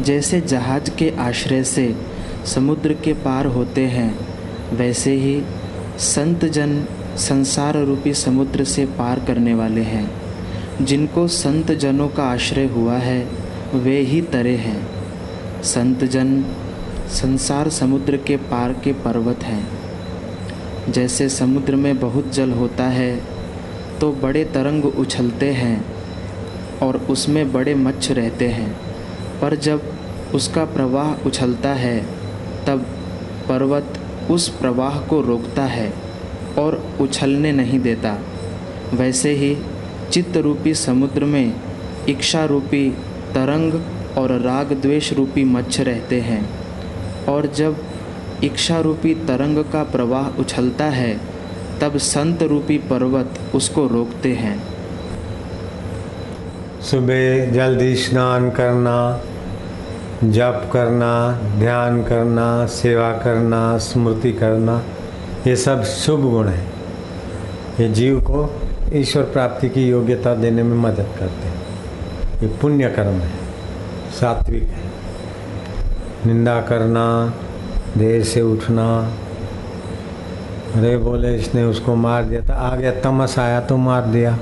जैसे 0.00 0.40
जहाज़ 0.40 0.90
के 0.90 1.12
आश्रय 1.18 1.64
से 1.64 1.96
समुद्र 2.44 2.92
के 2.92 3.12
पार 3.12 3.46
होते 3.46 3.80
हैं, 3.80 4.18
वैसे 4.76 5.12
ही 5.12 5.42
संत 5.98 6.44
जन 6.44 6.84
संसार 7.16 7.76
रूपी 7.76 8.14
समुद्र 8.14 8.64
से 8.64 8.86
पार 8.86 9.20
करने 9.20 9.54
वाले 9.54 9.80
हैं। 9.80 10.10
जिनको 10.82 11.28
संत 11.28 11.72
जनों 11.72 12.08
का 12.08 12.22
आश्रय 12.22 12.64
हुआ 12.64 12.94
है, 12.94 13.28
वे 13.74 14.00
ही 14.00 14.22
तरे 14.22 14.56
हैं। 14.56 14.88
संत 15.62 16.04
जन 16.04 16.44
संसार 17.08 17.68
समुद्र 17.68 18.16
के 18.16 18.36
पार 18.36 18.72
के 18.72 18.92
पर्वत 18.92 19.42
हैं। 19.42 19.68
जैसे 20.92 21.28
समुद्र 21.28 21.76
में 21.76 22.00
बहुत 22.00 22.32
जल 22.32 22.50
होता 22.50 22.84
है 22.84 23.22
तो 24.00 24.12
बड़े 24.12 24.44
तरंग 24.44 24.84
उछलते 24.84 25.50
हैं। 25.50 25.93
और 26.84 26.96
उसमें 26.96 27.52
बड़े 27.52 27.74
मच्छ 27.74 28.10
रहते 28.10 28.48
हैं। 28.48 28.80
पर 29.40 29.56
जब 29.56 29.94
उसका 30.34 30.64
प्रवाह 30.64 31.26
उछलता 31.26 31.68
है, 31.68 32.06
तब 32.66 32.86
पर्वत 33.48 33.98
उस 34.30 34.48
प्रवाह 34.48 34.98
को 34.98 35.20
रोकता 35.20 35.64
है 35.64 35.92
और 36.58 36.96
उछलने 37.00 37.52
नहीं 37.52 37.80
देता। 37.80 38.18
वैसे 38.94 39.30
ही 39.30 39.56
चित्त 40.12 40.36
रूपी 40.36 40.74
समुद्र 40.74 41.24
में 41.24 41.54
इच्छा 42.08 42.44
रूपी 42.44 42.90
तरंग 43.34 43.74
और 44.18 44.40
राग 44.40 44.72
द्वेष 44.72 45.12
रूपी 45.12 45.44
मच्छ 45.44 45.80
रहते 45.80 46.20
हैं। 46.20 46.50
और 47.28 47.46
जब 47.46 47.84
इच्छा 48.44 48.80
रूपी 48.80 49.14
तरंग 49.14 49.58
का 49.58 49.82
प्रवाह 49.82 50.40
उछलता 50.40 50.84
है, 50.84 51.20
तब 51.80 51.96
संत 51.96 52.42
रूपी 52.42 52.78
पर्वत 52.78 53.40
उसको 53.54 53.86
रोकते 53.86 54.32
हैं। 54.32 54.73
सुबह 56.84 57.50
जल्दी 57.50 57.94
स्नान 57.96 58.50
करना, 58.50 59.20
जप 60.24 60.70
करना, 60.72 61.32
ध्यान 61.58 62.02
करना, 62.02 62.66
सेवा 62.66 63.10
करना, 63.12 63.78
स्मृति 63.78 64.32
करना, 64.32 64.82
ये 65.46 65.56
सब 65.56 65.82
शुभ 65.82 66.20
गुण 66.20 66.48
हैं। 66.48 66.72
ये 67.80 67.88
जीव 67.88 68.20
को 68.20 68.62
ईश्वर 68.92 69.22
प्राप्ति 69.22 69.68
की 69.68 69.88
योग्यता 69.88 70.34
देने 70.34 70.62
में 70.62 70.76
मदद 70.76 71.06
करते 71.18 71.48
हैं। 71.48 71.62
ये 72.42 72.48
पुण्य 72.48 72.88
कर्म 72.88 73.18
है, 73.18 73.30
सात्विक 74.20 74.62
है। 74.62 74.92
निंदा 76.26 76.60
करना, 76.60 77.34
देर 77.98 78.24
से 78.24 78.42
उठना। 78.42 78.86
अरे 80.74 80.96
बोले, 80.96 81.34
इसने 81.36 81.64
उसको 81.64 81.94
मार 81.94 82.24
दिया 82.24 82.40
था, 82.40 82.54
आ 82.54 82.76
गया, 82.76 82.92
तमस 83.00 83.38
आया 83.38 83.60
तो 83.60 83.76
मार 83.76 84.02
दिया। 84.02 84.38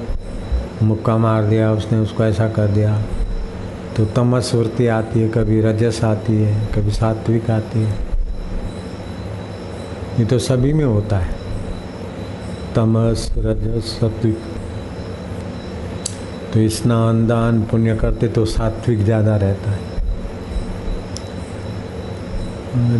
मुक्का 0.83 1.16
मार 1.16 1.45
दिया, 1.45 1.72
उसने 1.72 1.99
उसको 1.99 2.24
ऐसा 2.24 2.49
कर 2.49 2.66
दिया। 2.66 3.03
तो 3.97 4.05
तमस 4.05 4.55
वृत्ति 4.55 4.87
आती 4.87 5.20
है, 5.20 5.28
कभी 5.28 5.61
रजस 5.61 6.05
आती 6.05 6.33
है, 6.33 6.66
कभी 6.66 6.91
सात्विक 6.91 7.51
आती 7.51 7.78
है। 7.78 7.93
ये 10.18 10.24
तो 10.24 10.39
सभी 10.39 10.72
में 10.72 10.85
होता 10.85 11.18
है। 11.18 11.35
तमस, 12.74 13.30
रजस, 13.39 13.85
सात्विक। 14.01 14.39
तो 16.55 16.68
स्नान, 16.68 17.26
दान, 17.26 17.62
पुण्य 17.62 17.97
करते 17.97 18.28
तो 18.28 18.45
सात्विक 18.45 19.05
ज़्यादा 19.05 19.37
रहता 19.37 19.70
है। 19.70 19.91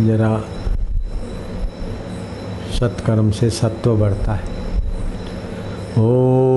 जरा 0.07 0.37
सत्कर्म 2.79 3.31
से 3.31 3.49
सत्व 3.49 3.95
बढ़ता 3.97 4.33
है। 4.33 4.43
ओ 5.97 6.52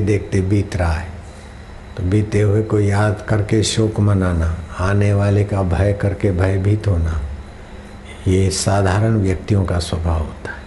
देखते 0.00 0.40
देखते 0.40 0.50
बीत 0.50 0.76
रहा 0.76 0.92
है। 0.92 1.08
तो 1.96 2.02
बीते 2.02 2.40
हुए 2.40 2.62
को 2.62 2.80
याद 2.80 3.24
करके 3.28 3.62
शोक 3.62 4.00
मनाना, 4.00 4.56
आने 4.80 5.14
वाले 5.14 5.44
का 5.44 5.62
भय 5.62 5.92
करके 5.92 6.30
भयभीत 6.30 6.88
होना, 6.88 7.20
ये 8.28 8.50
साधारण 8.50 9.16
व्यक्तियों 9.16 9.64
का 9.64 9.78
स्वभाव 9.78 10.18
होता 10.18 10.52
है। 10.52 10.62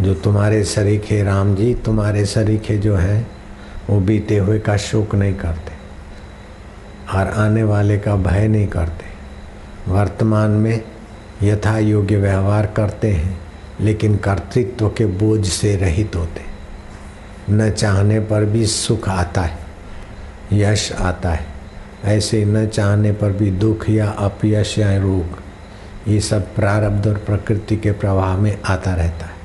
जो 0.00 0.14
तुम्हारे 0.14 0.64
सरीखे 0.64 1.22
राम 1.22 1.54
जी, 1.54 1.74
तुम्हारे 1.74 2.24
सरीखे 2.24 2.78
जो 2.78 2.96
हैं, 2.96 3.30
वो 3.90 4.00
बीते 4.00 4.36
हुए 4.36 4.58
का 4.58 4.76
शोक 4.76 5.14
नहीं 5.14 5.34
करते 5.34 5.72
और 7.18 7.26
आने 7.26 7.62
वाले 7.62 7.98
का 7.98 8.16
भय 8.16 8.48
नहीं 8.48 8.68
करते। 8.68 9.08
वर्तमान 9.92 10.50
में 10.50 10.84
यथा 11.42 11.78
योग्य 11.78 12.16
व्यवहार 12.16 12.66
करते 12.66 13.12
हैं, 13.12 13.40
लेकिन 13.80 14.16
कर्तृत्व 14.16 14.88
के 14.88 15.06
बोझ 15.06 15.46
से 15.46 15.76
रहित 15.76 16.16
होते 16.16 16.40
न 17.50 17.70
चाहने 17.70 18.20
पर 18.20 18.44
भी 18.44 18.66
सुख 18.66 19.08
आता 19.08 19.40
है, 19.40 19.58
यश 20.52 20.92
आता 20.92 21.30
है। 21.30 21.46
ऐसे 22.04 22.44
न 22.44 22.66
चाहने 22.66 23.12
पर 23.12 23.32
भी 23.32 23.50
दुख 23.50 23.88
या 23.90 24.08
अपयश 24.08 24.78
या 24.78 24.96
रोग, 24.96 25.38
ये 26.10 26.20
सब 26.20 26.54
प्रारब्ध 26.54 27.06
और 27.06 27.14
प्रकृति 27.14 27.76
के 27.76 27.92
प्रवाह 27.92 28.36
में 28.36 28.58
आता 28.64 28.94
रहता 28.94 29.26
है। 29.26 29.36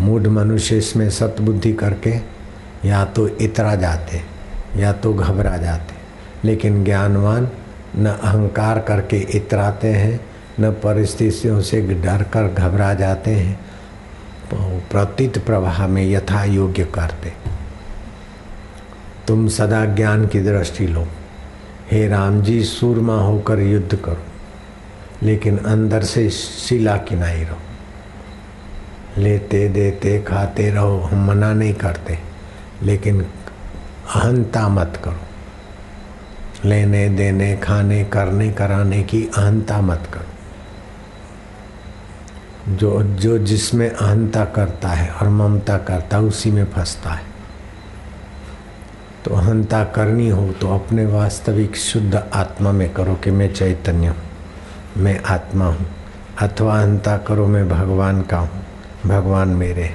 मूढ़ 0.00 0.26
मनुष्य 0.26 0.78
इसमें 0.78 1.10
सतबुद्धि 1.10 1.72
करके 1.72 2.16
या 2.84 3.04
तो 3.04 3.28
इतरा 3.28 3.74
जाते, 3.74 4.22
या 4.76 4.92
तो 4.92 5.14
घबरा 5.14 5.56
जाते। 5.56 5.94
लेकिन 6.44 6.84
ज्ञानवान 6.84 7.48
न 7.96 8.06
अहंकार 8.06 8.80
करके 8.80 9.16
इतराते 9.16 9.88
हैं, 9.88 10.20
न 10.60 10.70
परिस्थितियों 10.70 11.60
से 11.60 11.80
डर 11.80 12.22
कर 12.22 12.48
घबरा 12.48 12.94
जाते 12.94 13.30
हैं 13.30 13.67
प्रतीत 14.54 15.46
प्रवाह 15.46 15.86
में 15.86 16.10
यथा 16.10 16.44
योग्य 16.44 16.84
करते। 16.84 17.32
तुम 19.28 19.48
सदा 19.48 19.84
ज्ञान 19.84 20.26
की 20.26 20.40
दृष्टि 20.40 20.86
लो। 20.86 21.08
हे 21.90 22.08
राम 22.08 22.42
जी 22.42 22.64
सूरमा 22.64 23.20
होकर 23.20 23.58
युद्ध 23.58 23.96
करो, 23.96 24.22
लेकिन 25.22 25.58
अंदर 25.58 26.02
से 26.02 26.30
शिला 26.30 26.96
किनाई 26.96 27.42
रहो। 27.44 27.56
लेते 29.18 29.68
देते 29.68 30.22
खाते 30.22 30.70
रहो, 30.70 30.98
हम 30.98 31.26
मना 31.26 31.52
नहीं 31.52 31.74
करते, 31.74 32.18
लेकिन 32.82 33.22
अहंता 34.14 34.68
मत 34.68 35.00
करो। 35.04 35.20
लेने 36.64 37.08
देने, 37.08 37.56
खाने, 37.56 38.04
करने, 38.04 38.52
कराने 38.52 39.02
की 39.02 39.22
अहंता 39.22 39.80
मत 39.80 40.08
करो। 40.14 40.27
जो 42.70 43.02
जो 43.02 43.36
जिसमें 43.40 43.88
अहंता 43.88 44.44
करता 44.46 44.88
है 44.88 45.10
और 45.10 45.28
ममता 45.30 45.76
करता 45.80 46.16
है, 46.16 46.22
उसी 46.22 46.50
में 46.50 46.64
फंसता 46.66 47.10
है। 47.10 47.26
तो 49.24 49.34
अहंता 49.34 49.82
करनी 49.86 50.28
हो 50.28 50.52
तो 50.52 50.74
अपने 50.74 51.04
वास्तविक 51.06 51.76
शुद्ध 51.76 52.14
आत्मा 52.14 52.72
में 52.72 52.92
करो 52.94 53.14
कि 53.14 53.30
मैं 53.30 53.52
चैतन्य 53.54 54.06
हूँ, 54.06 54.16
मैं 54.96 55.18
आत्मा 55.26 55.66
हूँ, 55.66 55.86
अथवा 56.40 56.78
अहंता 56.78 57.16
करो 57.18 57.46
मैं 57.46 57.68
भगवान 57.68 58.22
का 58.22 58.38
हूँ, 58.38 58.62
भगवान 59.06 59.48
मेरे 59.48 59.90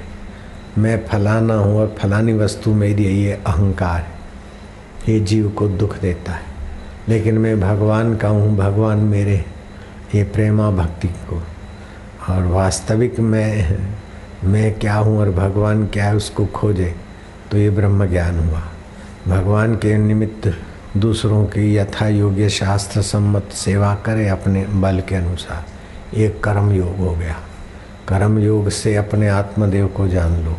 मैं 0.78 1.06
फलाना 1.08 1.54
हूँ 1.54 1.80
और 1.80 1.96
फलानी 2.00 2.34
वस्तु 2.34 2.74
मेरी 2.74 3.06
ये 3.06 3.32
अहंकार 3.38 4.00
है। 4.00 4.12
ये 5.08 5.20
जीव 5.22 5.50
को 5.50 5.68
दुख 5.70 5.98
देता 6.00 6.32
है, 6.32 6.46
लेकिन 7.10 7.38
मैं 7.38 7.60
भगवान 7.60 8.16
का 8.18 8.28
हूँ, 8.28 8.56
भगवान 8.58 9.00
मेरे 9.00 9.44
ये 10.16 10.24
प्रेमा 10.26 10.70
भक्ति 10.74 11.08
को। 11.08 11.42
और 12.30 12.44
वास्तविक 12.44 13.20
मैं 13.20 13.78
मैं 14.44 14.80
क्या 14.80 14.96
हूँ 14.96 15.20
और 15.20 15.30
भगवान 15.30 15.86
क्या 15.88 16.06
है 16.06 16.16
उसको 16.16 16.46
खोजे 16.46 16.96
तो 17.52 17.58
ये 17.58 17.70
ब्रह्म 17.70 18.06
ज्ञान 18.06 18.40
हुआ। 18.40 18.62
भगवान 19.28 19.76
के 19.76 19.98
निमित्त 19.98 20.54
दूसरों 20.98 21.46
की 21.46 21.76
यथा 21.78 22.08
योग्य 22.08 22.50
शास्त्र 22.50 23.02
सम्मत 23.02 23.50
सेवा 23.54 23.94
करे 23.96 24.28
अपने 24.28 24.66
बल 24.66 25.02
के 25.10 25.16
अनुसार। 25.16 25.66
ये 26.18 26.30
कर्म 26.44 26.72
योग 26.72 26.98
हो 26.98 27.16
गया। 27.16 27.36
कर्म 28.08 28.40
योग 28.40 28.70
से 28.70 28.96
अपने 28.96 29.28
आत्मदेव 29.28 29.88
को 29.88 30.08
जान 30.08 30.44
लो। 30.46 30.58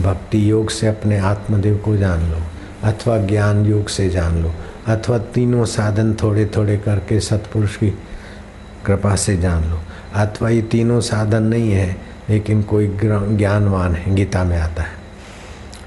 भक्ति 0.00 0.50
योग 0.50 0.70
से 0.70 0.86
अपने 0.86 1.18
आत्मदेव 1.18 1.76
को 1.76 1.96
जान 1.96 2.30
लो। 2.30 2.40
अथवा 2.82 3.18
ज्ञान 3.18 3.66
योग 3.66 3.88
से 3.88 4.08
जान 4.08 4.42
लो। 4.42 4.54
अथवा 4.86 5.18
तीनों 5.18 5.64
साधन 5.64 6.14
थोड़े 6.14 6.46
थोड़े 6.46 6.76
करके 6.76 7.20
सतपुरुष 7.20 7.76
की 7.76 7.90
कृपा 8.86 9.16
से 9.16 9.36
जान 9.36 9.64
लो। 9.64 9.80
अथवा 10.14 10.48
ये 10.48 10.62
तीनों 10.62 11.00
साधन 11.00 11.42
नहीं 11.42 11.72
है, 11.72 11.96
लेकिन 12.30 12.62
कोई 12.62 12.98
ज्ञानवान 13.02 13.94
है, 13.94 14.14
गीता 14.14 14.44
में 14.44 14.58
आता 14.58 14.82
है। 14.82 14.92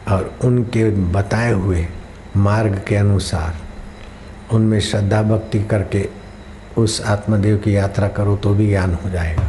और 0.08 0.38
उनके 0.44 0.90
बताए 0.90 1.52
हुए 1.52 1.88
मार्ग 2.38 2.82
के 2.88 2.96
अनुसार, 2.96 3.56
उनमें 4.56 4.80
श्रद्धा 4.80 5.24
भक्ति 5.24 5.64
करके 5.64 6.10
उस 6.78 7.02
आत्मदेव 7.02 7.58
की 7.58 7.76
यात्रा 7.76 8.08
करो 8.08 8.36
तो 8.38 8.54
भी 8.54 8.70
ज्ञान 8.70 8.94
हो 8.94 9.10
जाएगा। 9.10 9.44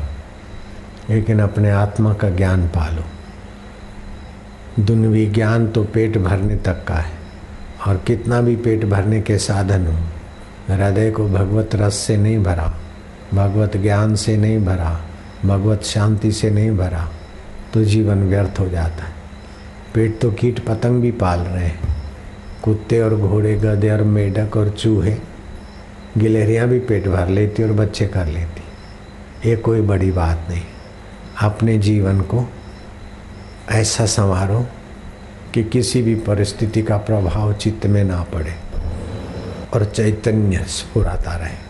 लेकिन 1.10 1.40
अपने 1.40 1.70
आत्मा 1.70 2.14
का 2.14 2.30
ज्ञान 2.30 2.68
पालो। 2.68 3.02
दुनवी 4.82 5.26
ज्ञान 5.26 5.66
तो 5.68 5.84
पेट 5.84 6.18
भरने 6.18 6.56
तक 6.56 6.84
का 6.84 6.94
है, 6.94 7.12
और 7.86 7.96
कितना 7.96 8.40
भी 8.40 8.56
पेट 8.56 8.84
भरने 8.84 9.20
के 9.22 9.38
साधन 9.38 9.86
हो, 9.86 9.98
हृदय 10.74 11.10
को 11.10 11.28
भगवत 11.28 11.70
रस 11.74 11.94
से 11.94 12.16
नहीं 12.16 12.42
भरा। 12.42 12.74
भगवत 13.34 13.76
ज्ञान 13.76 14.14
से 14.14 14.36
नहीं 14.36 14.58
भरा, 14.64 15.00
भगवत 15.44 15.82
शांति 15.82 16.32
से 16.32 16.50
नहीं 16.50 16.70
भरा 16.70 17.08
तो 17.72 17.84
जीवन 17.84 18.24
व्यर्थ 18.24 18.60
हो 18.60 18.68
जाता 18.68 19.04
है। 19.04 19.12
पेट 19.94 20.18
तो 20.20 20.32
कीट 20.32 20.60
पतंग 20.66 21.00
भी 21.02 21.10
पाल 21.10 21.40
रहे 21.40 21.64
हैं। 21.64 21.94
कुत्ते 22.62 23.00
और 23.00 23.16
घोड़े, 23.16 23.54
गधे 23.56 23.90
और 23.90 24.02
मेढक 24.02 24.56
और 24.56 24.68
चूहे, 24.68 25.16
गिलहरियाँ 26.18 26.68
भी 26.68 26.78
पेट 26.78 27.08
भर 27.08 27.28
लेती 27.28 27.62
और 27.62 27.72
बच्चे 27.72 28.06
कर 28.06 28.26
लेती। 28.26 29.50
ये 29.50 29.56
कोई 29.56 29.80
बड़ी 29.80 30.10
बात 30.12 30.46
नहीं। 30.50 30.62
अपने 31.42 31.78
जीवन 31.78 32.20
को 32.20 32.44
ऐसा 33.70 34.06
संवारो 34.06 34.66
कि 35.54 35.64
किसी 35.64 36.02
भी 36.02 36.14
परिस्थिति 36.14 36.82
का 36.82 36.96
प्रभाव 36.96 37.52
चित्त 37.52 37.86
में 37.86 38.04
ना 38.04 38.22
पड़े 38.22 38.54
और 39.74 39.84
चैतन्य 39.84 40.64
स्फुराता 40.68 41.36
रहे। 41.36 41.63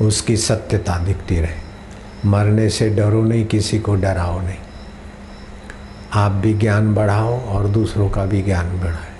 उसकी 0.00 0.36
सत्यता 0.36 0.98
दिखती 0.98 1.40
रहे। 1.40 1.70
मरने 2.28 2.70
से 2.70 2.90
डरो 2.90 3.22
नहीं, 3.22 3.46
किसी 3.46 3.78
को 3.78 3.94
डराओ 3.94 4.40
नहीं। 4.40 4.54
आप 6.14 6.32
भी 6.32 6.54
ज्ञान 6.54 6.94
बढ़ाओ 6.94 7.40
और 7.40 7.66
दूसरों 7.66 8.10
का 8.10 8.24
भी 8.24 8.42
ज्ञान 8.42 8.80
बढ़ाए। 8.80 9.10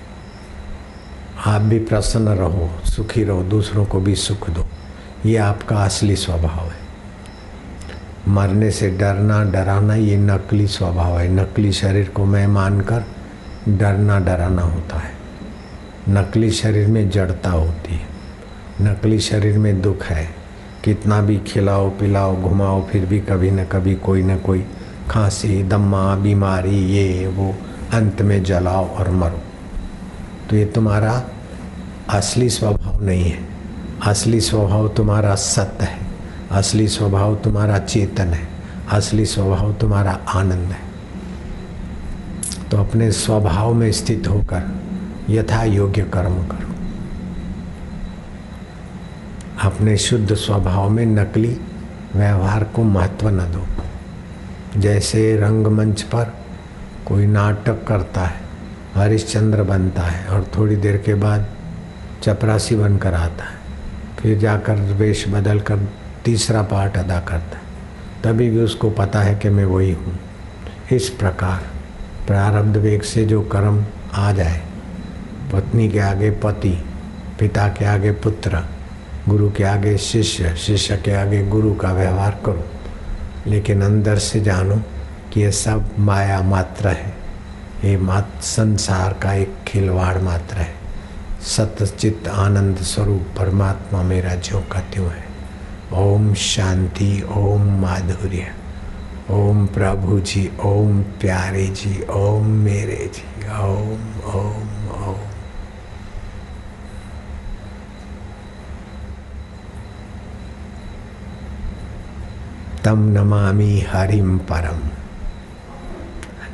आप 1.46 1.60
भी 1.60 1.78
प्रसन्न 1.78 2.28
रहो, 2.28 2.80
सुखी 2.84 3.24
रहो, 3.24 3.42
दूसरों 3.42 3.84
को 3.84 4.00
भी 4.00 4.14
सुख 4.14 4.50
दो। 4.50 4.66
ये 5.26 5.36
आपका 5.36 5.76
असली 5.76 6.16
स्वभाव 6.16 6.66
है। 6.66 6.80
मरने 8.28 8.70
से 8.70 8.90
डरना, 8.90 9.44
डराना 9.44 9.94
ये 9.94 10.16
नकली 10.16 10.66
स्वभाव 10.66 11.18
है। 11.18 11.28
नकली 11.28 11.72
शरीर 11.72 12.08
को 12.08 12.24
मैं 12.24 12.46
मानकर 12.46 13.04
डरना, 13.68 14.18
डराना 14.18 14.62
होता 14.62 14.98
है। 14.98 15.12
नकली 16.08 16.50
शरीर 16.50 16.88
में 16.88 17.10
जड़ता 17.10 17.50
होती 17.50 17.94
है। 17.94 18.06
नकली 18.82 19.20
शरीर 19.20 19.58
में 19.58 19.82
दुख 19.82 20.02
है। 20.02 20.39
कितना 20.84 21.20
भी 21.20 21.38
खिलाओ, 21.38 21.90
पिलाओ, 21.90 22.36
घुमाओ, 22.36 22.86
फिर 22.86 23.06
भी 23.06 23.20
कभी 23.20 23.50
न 23.50 23.64
कभी 23.64 23.94
कोई 23.94 24.22
न 24.22 24.38
कोई 24.38 24.66
खांसी, 25.10 25.62
दम्मा, 25.62 26.16
बीमारी, 26.16 26.78
ये, 26.78 27.26
वो, 27.26 27.54
अंत 27.94 28.22
में 28.22 28.44
जलाओ 28.44 28.88
और 28.88 29.10
मरो। 29.10 29.40
तो 30.50 30.56
ये 30.56 30.64
तुम्हारा 30.64 31.24
असली 32.10 32.50
स्वभाव 32.50 33.04
नहीं 33.04 33.24
है। 33.24 33.48
असली 34.06 34.40
स्वभाव 34.40 34.88
तुम्हारा 34.88 35.34
सत्य 35.34 35.84
है। 35.84 35.98
असली 36.50 36.88
स्वभाव 36.88 37.34
तुम्हारा 37.34 37.78
चेतन 37.78 38.24
है। 38.24 38.48
असली 38.92 39.26
स्वभाव 39.26 39.72
तुम्हारा 39.72 40.20
आनंद 40.28 40.68
है। 40.68 40.90
तो 42.70 42.76
अपने 42.76 43.12
स्वभाव 43.12 43.74
में 43.74 43.92
स्थित 43.92 44.28
होकर 44.28 44.74
यथा 45.30 45.64
योग्य 45.64 46.02
कर्म 46.02 46.34
करो। 46.34 46.69
अपने 49.60 49.96
शुद्ध 49.96 50.34
स्वभाव 50.34 50.88
में 50.90 51.04
नकली 51.06 51.56
व्यवहार 52.14 52.64
को 52.64 52.82
महत्व 52.82 53.28
न 53.28 53.40
दो। 53.52 54.80
जैसे 54.80 55.36
रंगमंच 55.36 56.02
पर 56.02 56.32
कोई 57.06 57.26
नाटक 57.26 57.84
करता 57.84 58.20
है, 58.20 58.40
हरिश्चंद्र 58.94 59.62
बनता 59.62 60.02
है 60.02 60.26
और 60.26 60.50
थोड़ी 60.56 60.76
देर 60.76 60.96
के 60.96 61.14
बाद 61.14 61.46
चपरासी 62.22 62.76
बनकर 62.76 63.14
आता 63.14 63.44
है, 63.44 63.58
फिर 64.20 64.38
जाकर 64.38 64.80
वेश 64.94 65.28
बदल 65.28 65.60
कर 65.60 65.86
तीसरा 66.24 66.62
पार्ट 66.62 66.96
अदा 66.96 67.20
करता 67.20 67.58
है। 67.58 67.68
तभी 68.24 68.50
भी 68.50 68.60
उसको 68.60 68.90
पता 68.90 69.20
है 69.20 69.34
कि 69.34 69.48
मैं 69.48 69.64
वही 69.64 69.92
हूँ। 69.92 70.18
इस 70.92 71.08
प्रकार 71.10 71.70
प्रारब्ध 72.26 72.76
वेग 72.76 73.02
से 73.02 73.24
जो 73.24 73.42
कर्म 73.42 73.84
आ 74.14 74.32
जाए, 74.32 74.60
पत्नी 75.52 75.88
के 75.88 75.98
आगे 75.98 76.30
पति, 76.40 76.76
पिता 77.40 77.68
के 77.68 77.84
आगे 77.84 78.12
पुत्र 78.12 78.64
गुरु 79.30 79.50
के 79.50 79.64
आगे 79.64 79.98
शिष्य 79.98 80.56
शिष्य 80.56 80.96
के 80.96 81.12
आगे 81.12 81.46
गुरु 81.46 81.74
का 81.74 81.92
व्यवहार 81.92 82.40
करो। 82.46 82.64
लेकिन 83.46 83.82
अंदर 83.82 84.18
से 84.18 84.40
जानो 84.40 84.82
कि 85.32 85.40
ये 85.40 85.50
सब 85.50 85.90
माया 85.98 86.42
मात्र 86.42 86.88
है। 86.88 87.16
ये 87.84 87.96
मात, 87.96 88.28
संसार 88.42 89.12
का 89.12 89.32
एक 89.32 89.54
खिलवाड़ 89.66 90.18
मात्र 90.18 90.56
है। 90.56 90.74
सतचित 91.42 92.28
आनंद 92.28 92.76
स्वरूप 92.76 93.22
परमात्मा 93.38 94.02
मेरा 94.02 94.34
जो 94.34 94.60
का 94.72 94.80
त्यों 94.80 95.10
है? 95.10 95.24
ओम 95.92 96.34
शांति, 96.34 97.28
ओम 97.36 97.80
माधुर्य, 97.80 98.46
ओम 99.30 99.66
प्रभु 99.66 100.20
जी, 100.20 100.50
ओम 100.64 101.02
प्यारे 101.02 101.66
जी, 101.66 102.04
ओम 102.10 102.46
मेरे 102.46 103.10
जी 103.14 103.48
ओम 103.48 104.00
ओम। 104.34 105.29
तम 112.84 112.98
नमामि 112.98 113.86
हरिम 113.92 114.38
परम। 114.38 114.78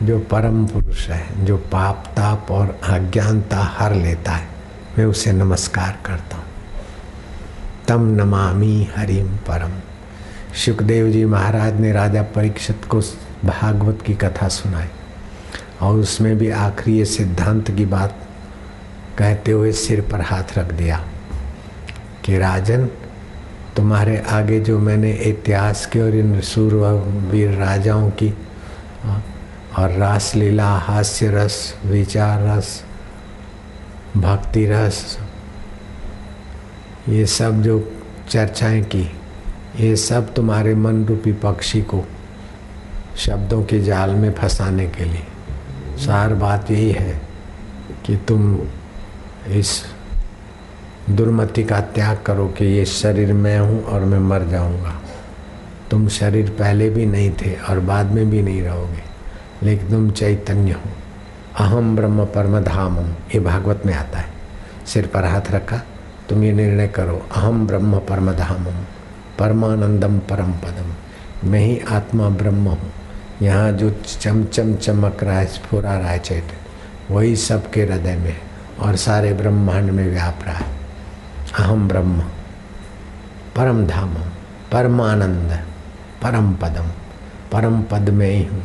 जो 0.06 0.18
परम 0.18 0.66
पुरुष 0.66 1.08
है, 1.08 1.44
जो 1.44 1.56
पाप, 1.56 2.04
ताप 2.06 2.50
और 2.50 2.80
अज्ञानता 2.82 3.56
हर 3.56 3.94
लेता 3.94 4.32
है, 4.32 4.48
मैं 4.98 5.04
उसे 5.04 5.32
नमस्कार 5.32 5.98
करता 6.06 6.36
हूँ। 6.36 6.44
तम 7.88 8.00
नमामि 8.02 8.88
हरिम 8.96 9.36
परम। 9.36 9.72
सुखदेव 10.54 11.10
जी 11.10 11.24
महाराज 11.24 11.80
ने 11.80 11.92
राजा 11.92 12.22
परीक्षित 12.22 12.84
को 12.84 13.00
भागवत 13.44 14.02
की 14.06 14.14
कथा 14.14 14.48
सुनाई 14.48 14.88
और 15.82 15.96
उसमें 15.96 16.38
भी 16.38 16.50
आखिरी 16.50 17.04
सिद्धांत 17.04 17.70
की 17.70 17.86
बात 17.86 18.16
कहते 19.18 19.52
हुए 19.52 19.72
सिर 19.72 20.00
पर 20.00 20.20
हाथ 20.20 20.58
रख 20.58 20.72
दिया 20.72 21.04
कि 22.24 22.38
राजन 22.38 22.88
तुम्हारे 23.76 24.18
आगे 24.18 24.60
जो 24.60 24.78
मैंने 24.78 25.12
इतिहास 25.12 25.86
के 25.86 26.00
और 26.00 26.14
इन 26.14 26.40
सूर्य 26.40 26.42
सूरवीर 26.42 27.50
राजाओं 27.50 28.10
की 28.10 28.34
और 29.78 29.90
रासलीला 29.90 30.70
हास्य 30.70 31.30
रस, 31.30 31.74
विचार 31.86 32.42
रस, 32.42 32.84
भक्ति 34.16 34.66
रस, 34.66 35.18
ये 37.08 37.26
सब 37.26 37.62
जो 37.62 37.92
चर्चाएँ 38.30 38.82
की, 38.82 39.10
ये 39.80 39.96
सब 39.96 40.34
तुम्हारे 40.34 40.74
मन 40.74 41.04
रूपी 41.04 41.32
पक्षी 41.32 41.82
को 41.82 42.04
शब्दों 43.16 43.62
के 43.62 43.80
जाल 43.80 44.10
में 44.10 44.32
फंसाने 44.32 44.86
के 44.86 45.04
लिए। 45.04 45.26
सार 46.06 46.34
बात 46.34 46.70
यही 46.70 46.90
है 46.90 47.20
कि 48.06 48.16
तुम 48.16 48.58
इस 49.48 49.84
दुर्मति 51.08 51.62
का 51.64 51.80
त्याग 51.94 52.22
करो 52.26 52.46
कि 52.48 52.64
ये 52.66 52.84
शरीर 52.84 53.32
मैं 53.34 53.58
हूँ 53.58 53.82
और 53.84 54.04
मैं 54.04 54.18
मर 54.20 54.44
जाऊँगा। 54.44 54.94
तुम 55.90 56.06
शरीर 56.08 56.50
पहले 56.50 56.88
भी 56.90 57.06
नहीं 57.06 57.30
थे 57.32 57.54
और 57.60 57.80
बाद 57.80 58.10
में 58.12 58.30
भी 58.30 58.42
नहीं 58.42 58.62
रहोगे, 58.62 59.02
लेकिन 59.62 59.90
तुम 59.90 60.10
चैतन्य 60.10 60.72
हो। 60.72 60.90
अहम 61.56 61.94
ब्रह्म 61.96 62.24
परम 62.26 62.58
धाम 62.60 62.94
हूँ 62.94 63.16
ये 63.34 63.40
भागवत 63.40 63.82
में 63.86 63.94
आता 63.94 64.18
है। 64.18 64.34
सिर 64.86 65.06
पर 65.06 65.24
हाथ 65.24 65.50
रखा, 65.50 65.80
तुम 66.28 66.42
ये 66.44 66.52
निर्णय 66.52 66.88
करो 66.88 67.16
अहम 67.36 67.66
ब्रह्म 67.66 67.98
परम 68.00 68.32
धाम 68.32 68.62
हूँ 68.64 68.86
परमानंदम 69.38 70.18
परम 70.30 70.52
पदम 70.60 71.48
मैं 71.50 71.60
ही 71.60 71.78
आत्मा 71.90 72.28
ब्रह्म 72.28 72.68
हूँ। 72.68 72.92
यहाँ 73.42 73.72
जो 73.72 73.90
चमचम 74.02 74.74
चमक 74.76 75.22
रहा 75.24 75.38
है, 75.38 75.46
स्फुरा 75.46 75.96
रहा 75.98 76.10
है 76.10 76.18
चैतन्य, 76.18 76.64
वही 77.10 77.36
सबके 77.38 77.82
हृदय 77.82 78.16
में 78.16 78.36
और 78.78 78.96
सारे 78.98 79.32
ब्रह्मांड 79.34 79.90
में 79.90 80.06
व्याप 80.06 80.44
रहा 80.46 80.54
है। 80.54 80.74
अहम 81.58 81.88
ब्रह्म। 81.88 82.20
परम 83.56 83.86
धाम 83.86 84.14
परमानंद 84.72 85.52
परम 86.22 86.52
पदम 86.54 86.88
परम 87.52 87.82
पद 87.82 88.08
में 88.08 88.30
ही 88.30 88.44
हूँ 88.44 88.62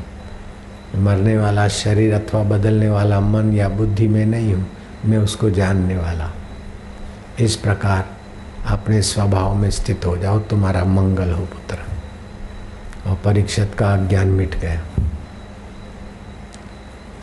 मरने 0.96 1.38
वाला 1.38 1.68
शरीर 1.68 2.14
अथवा 2.14 2.44
बदलने 2.44 2.90
वाला 2.90 3.20
मन 3.20 3.54
या 3.54 3.70
बुद्धि 3.70 4.08
में 4.08 4.26
नहीं 4.26 4.54
हूँ, 4.54 4.68
मैं 5.06 5.18
उसको 5.18 5.50
जानने 5.50 5.98
वाला। 5.98 6.30
इस 7.40 7.56
प्रकार 7.56 8.06
अपने 8.66 9.02
स्वभाव 9.02 9.56
में 9.56 9.70
स्थित 9.72 10.06
हो 10.06 10.18
जाओ, 10.18 10.40
तुम्हारा 10.40 10.84
मंगल 10.84 11.32
हो 11.32 11.46
पुत्र। 11.46 11.78
और 13.10 13.18
परीक्षित 13.26 13.76
का 13.80 13.94
अज्ञान 13.94 14.28
मिट 14.28 14.60
गया। 14.60 14.82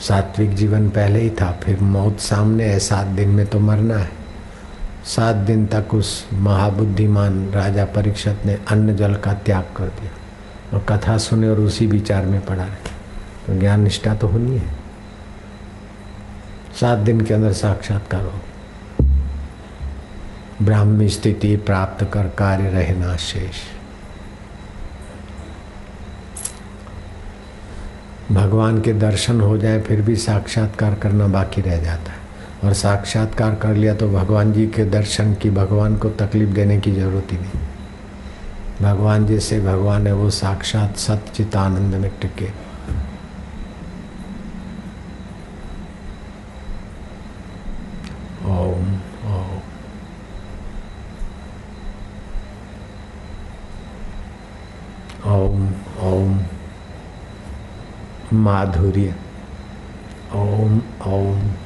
सात्विक 0.00 0.54
जीवन 0.54 0.88
पहले 0.88 1.20
ही 1.20 1.30
था, 1.30 1.52
फिर 1.52 1.80
मौत 1.80 2.20
सामने 2.20 2.64
है, 2.64 2.78
सात 2.78 3.06
दिन 3.06 3.28
में 3.28 3.46
तो 3.46 3.60
मरना 3.60 3.98
है। 3.98 4.17
सात 5.08 5.36
दिन 5.36 5.66
तक 5.66 5.94
उस 5.94 6.26
महाबुद्धिमान 6.32 7.50
राजा 7.50 7.84
परीक्षत 7.84 8.38
ने 8.46 8.58
अन्न 8.68 8.96
जल 8.96 9.14
का 9.14 9.34
त्याग 9.34 9.64
कर 9.76 9.84
दिया। 9.84 10.10
और 10.74 10.84
कथा 10.88 11.18
सुने 11.18 11.48
और 11.48 11.60
उसी 11.60 11.86
विचार 11.86 12.26
में 12.26 12.46
पड़ा 12.46 12.64
रहे। 12.64 12.98
तो 13.46 13.60
ज्ञान 13.60 13.80
निष्ठा 13.80 14.14
तो 14.14 14.26
होनी 14.26 14.58
है। 14.58 14.72
सात 16.80 16.98
दिन 16.98 17.20
के 17.20 17.34
अंदर 17.34 17.52
साक्षात्कार 17.52 18.22
हो। 18.22 18.32
ब्राह्मी 20.62 21.08
स्थिति 21.08 21.56
प्राप्त 21.56 22.10
कर 22.12 22.22
कार्य 22.22 22.68
रहना 22.68 23.16
शेष। 23.16 23.54
भगवान 28.32 28.80
के 28.80 28.92
दर्शन 28.92 29.40
हो 29.40 29.58
जाए, 29.58 29.80
फिर 29.80 30.02
भी 30.02 30.16
साक्षात्कार 30.16 30.94
करना 30.94 31.26
बाकी 31.26 31.60
रह 31.60 31.76
जाता 31.76 32.12
है। 32.12 32.17
और 32.64 32.72
साक्षात्कार 32.72 33.54
कर 33.54 33.74
लिया 33.74 33.94
तो 33.94 34.08
भगवान 34.08 34.52
जी 34.52 34.66
के 34.66 34.84
दर्शन 34.84 35.34
की, 35.34 35.50
भगवान 35.50 35.96
को 35.96 36.10
तकलीफ़ 36.10 36.50
देने 36.50 36.80
की 36.80 36.92
ज़रूरत 36.92 37.32
ही 37.32 37.38
नहीं। 37.38 37.60
भगवान 38.82 39.26
जैसे 39.26 39.60
भगवान 39.60 40.06
है, 40.06 40.12
वो 40.12 40.30
साक्षात 40.30 40.96
आनंद 41.56 41.94
में 41.94 42.10
टिके। 42.20 42.68
माधुर्य। 58.32 59.14
ओम 60.32 60.82
ओम। 61.06 61.57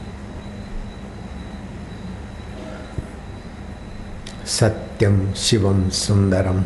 सत्यम 5.02 5.32
शिवम 5.32 5.88
सुंदरम। 5.88 6.64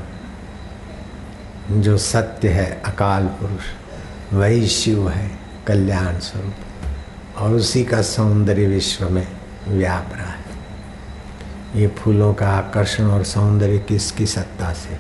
जो 1.81 1.99
सत्य 1.99 2.49
है 2.49 2.83
अकाल 2.85 3.27
पुरुष 3.27 3.63
वही 4.33 4.67
शिव 4.67 5.09
है 5.11 5.39
कल्याण 5.67 6.19
स्वरूप। 6.19 6.55
और 7.39 7.51
उसी 7.51 7.85
का 7.85 8.03
सौंदर्य 8.03 8.67
विश्व 8.67 9.11
में 9.11 9.29
व्याप 9.69 10.11
रहा 10.17 10.27
है। 10.27 10.45
ये 11.77 11.89
फूलों 11.89 12.35
का 12.35 12.49
आकर्षण 12.49 13.05
और 13.05 13.25
सौंदर्य 13.25 13.79
किसकी 13.79 14.27
सत्ता 14.27 14.73
से? 14.73 14.99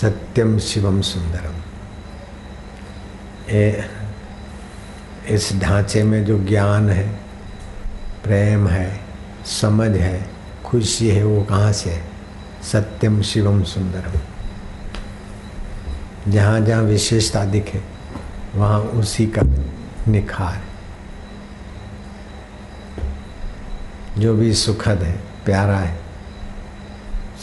सत्यम 0.00 0.58
शिवम 0.58 1.00
सुंदरम। 1.00 1.54
ए, 3.50 3.90
इस 5.28 5.52
ढांचे 5.52 6.02
में 6.02 6.24
जो 6.24 6.44
ज्ञान 6.44 6.90
है 6.90 7.08
प्रेम 8.24 8.68
है 8.68 9.00
समझ 9.46 9.96
है 9.96 10.37
खुशी 10.68 11.08
है, 11.08 11.24
वो 11.24 11.42
कहाँ 11.44 11.72
से 11.72 11.90
है? 11.90 12.02
सत्यम 12.62 13.20
शिवम 13.22 13.62
सुंदरम। 13.64 14.20
जहाँ 16.32 16.60
जहाँ 16.60 16.82
विशेषता 16.82 17.44
दिखे, 17.44 17.80
वहाँ 18.54 18.80
उसी 18.80 19.26
का 19.26 19.42
निखार 20.08 20.60
जो 24.18 24.34
भी 24.34 24.52
सुखद 24.54 25.02
है, 25.02 25.12
प्यारा 25.44 25.76
है, 25.76 25.98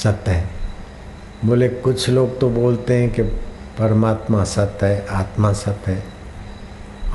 सत्य 0.04 0.32
है। 0.32 0.50
बोले, 1.46 1.70
कुछ 1.70 2.10
लोग 2.10 2.40
तो 2.40 2.50
बोलते 2.50 2.98
हैं 2.98 3.10
कि 3.12 3.22
परमात्मा 3.80 4.44
सत्य 4.44 4.88
है, 4.88 5.06
आत्मा 5.08 5.52
सत्य 5.54 5.92
है, 5.92 6.04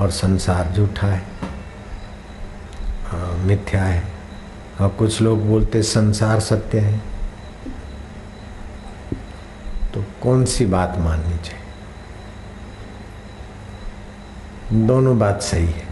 और 0.01 0.11
संसार 0.11 0.73
झूठा 0.73 1.07
है, 1.07 1.23
मिथ्या 3.47 3.83
है। 3.85 4.20
और 4.81 4.89
कुछ 4.89 5.23
लोग 5.23 5.47
बोलते 5.47 5.83
संसार 5.83 6.41
सत्य 6.41 6.79
है। 6.79 7.01
तो 9.95 10.05
कौन 10.23 10.45
सी 10.45 10.67
बात 10.67 10.99
माननी 10.99 11.37
चाहिए? 11.37 11.61
दोनों 14.87 15.19
बात 15.19 15.43
सही 15.43 15.67
है। 15.67 15.91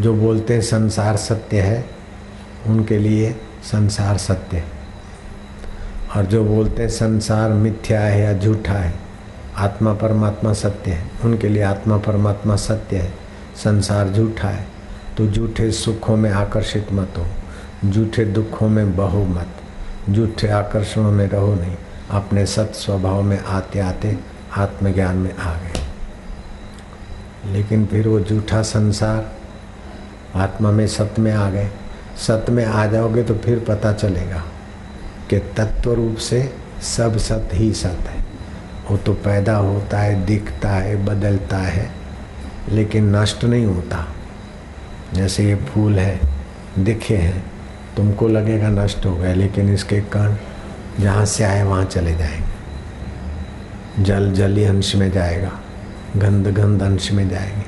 जो 0.00 0.14
बोलते 0.14 0.54
हैं, 0.54 0.60
संसार 0.60 1.16
सत्य 1.16 1.60
है, 1.60 1.90
उनके 2.66 2.98
लिए 2.98 3.40
संसार 3.62 4.18
सत्य 4.18 4.56
है। 4.56 4.64
और 6.16 6.26
जो 6.26 6.44
बोलते 6.44 6.82
हैं, 6.82 6.90
संसार 6.90 7.50
मिथ्या 7.50 8.00
है 8.00 8.20
या 8.20 8.38
झूठा 8.38 8.72
है, 8.72 8.94
आत्मा 9.56 9.94
परमात्मा 9.94 10.52
सत्य 10.52 10.90
है, 10.92 11.10
उनके 11.24 11.48
लिए 11.48 11.62
आत्मा 11.62 11.98
परमात्मा 11.98 12.56
सत्य 12.56 12.96
है, 12.96 13.14
संसार 13.56 14.08
झूठा 14.08 14.48
है। 14.48 14.77
तो 15.18 15.26
झूठे 15.26 15.72
सुखों 15.72 16.16
में 16.16 16.30
आकर्षित 16.30 16.92
मत 16.92 17.14
हो, 17.18 17.26
झूठे 17.90 18.24
दुखों 18.24 18.68
में 18.68 18.96
बहो 18.96 19.24
मत, 19.24 19.48
झूठे 20.10 20.48
आकर्षणों 20.48 21.12
में 21.12 21.28
रहो 21.28 21.54
नहीं, 21.54 21.76
अपने 22.10 22.46
सत 22.46 22.72
स्वभाव 22.74 23.22
में 23.22 23.38
आते 23.38 23.78
आते 23.78 24.18
आत्मज्ञान 24.56 25.16
में 25.16 25.36
आ 25.36 25.54
गए। 25.54 25.80
लेकिन 27.52 27.86
फिर 27.86 28.08
वो 28.08 28.20
झूठा 28.20 28.62
संसार 28.62 29.32
आत्मा 30.34 30.70
में 30.70 30.86
सत्य 30.86 31.22
में 31.22 31.32
आ 31.32 31.50
गए। 31.50 31.70
सत्य 32.16 32.52
में 32.52 32.64
आ 32.64 32.86
जाओगे 32.86 33.22
तो 33.22 33.34
फिर 33.34 33.64
पता 33.68 33.92
चलेगा 33.92 34.44
कि 35.30 35.38
तत्व 35.38 35.92
रूप 35.92 36.16
से 36.16 36.54
सब 36.82 37.16
सत्य 37.16 37.56
ही 37.56 37.72
सत्य 37.72 38.08
है। 38.08 38.24
वो 38.90 38.96
तो 38.96 39.12
पैदा 39.12 39.56
होता 39.56 39.98
है, 39.98 40.26
दिखता 40.26 40.68
है, 40.68 41.04
बदलता 41.04 41.58
है, 41.58 41.90
लेकिन 42.68 43.16
नष्ट 43.16 43.44
नहीं 43.44 43.66
होता। 43.66 44.06
जैसे 45.14 45.44
ये 45.44 45.54
फूल 45.54 45.98
है, 45.98 46.20
दिखे 46.78 47.16
हैं, 47.16 47.52
तुमको 47.96 48.28
लगेगा 48.28 48.68
नष्ट 48.68 49.06
हो 49.06 49.16
गए 49.16 49.34
लेकिन 49.34 49.74
इसके 49.74 50.00
कण 50.00 50.34
जहाँ 51.00 51.24
से 51.24 51.44
आए 51.44 51.62
वहाँ 51.62 51.84
चले 51.84 52.14
जाएँगे। 52.14 52.58
जल, 54.02 54.32
जली 54.32 54.64
अंश 54.64 54.94
में 54.96 55.12
जाएगा, 55.12 55.52
गंध 56.16 56.46
गंध 56.46 56.82
अंश 56.82 57.12
में 57.12 57.28
जाएँगे। 57.28 57.62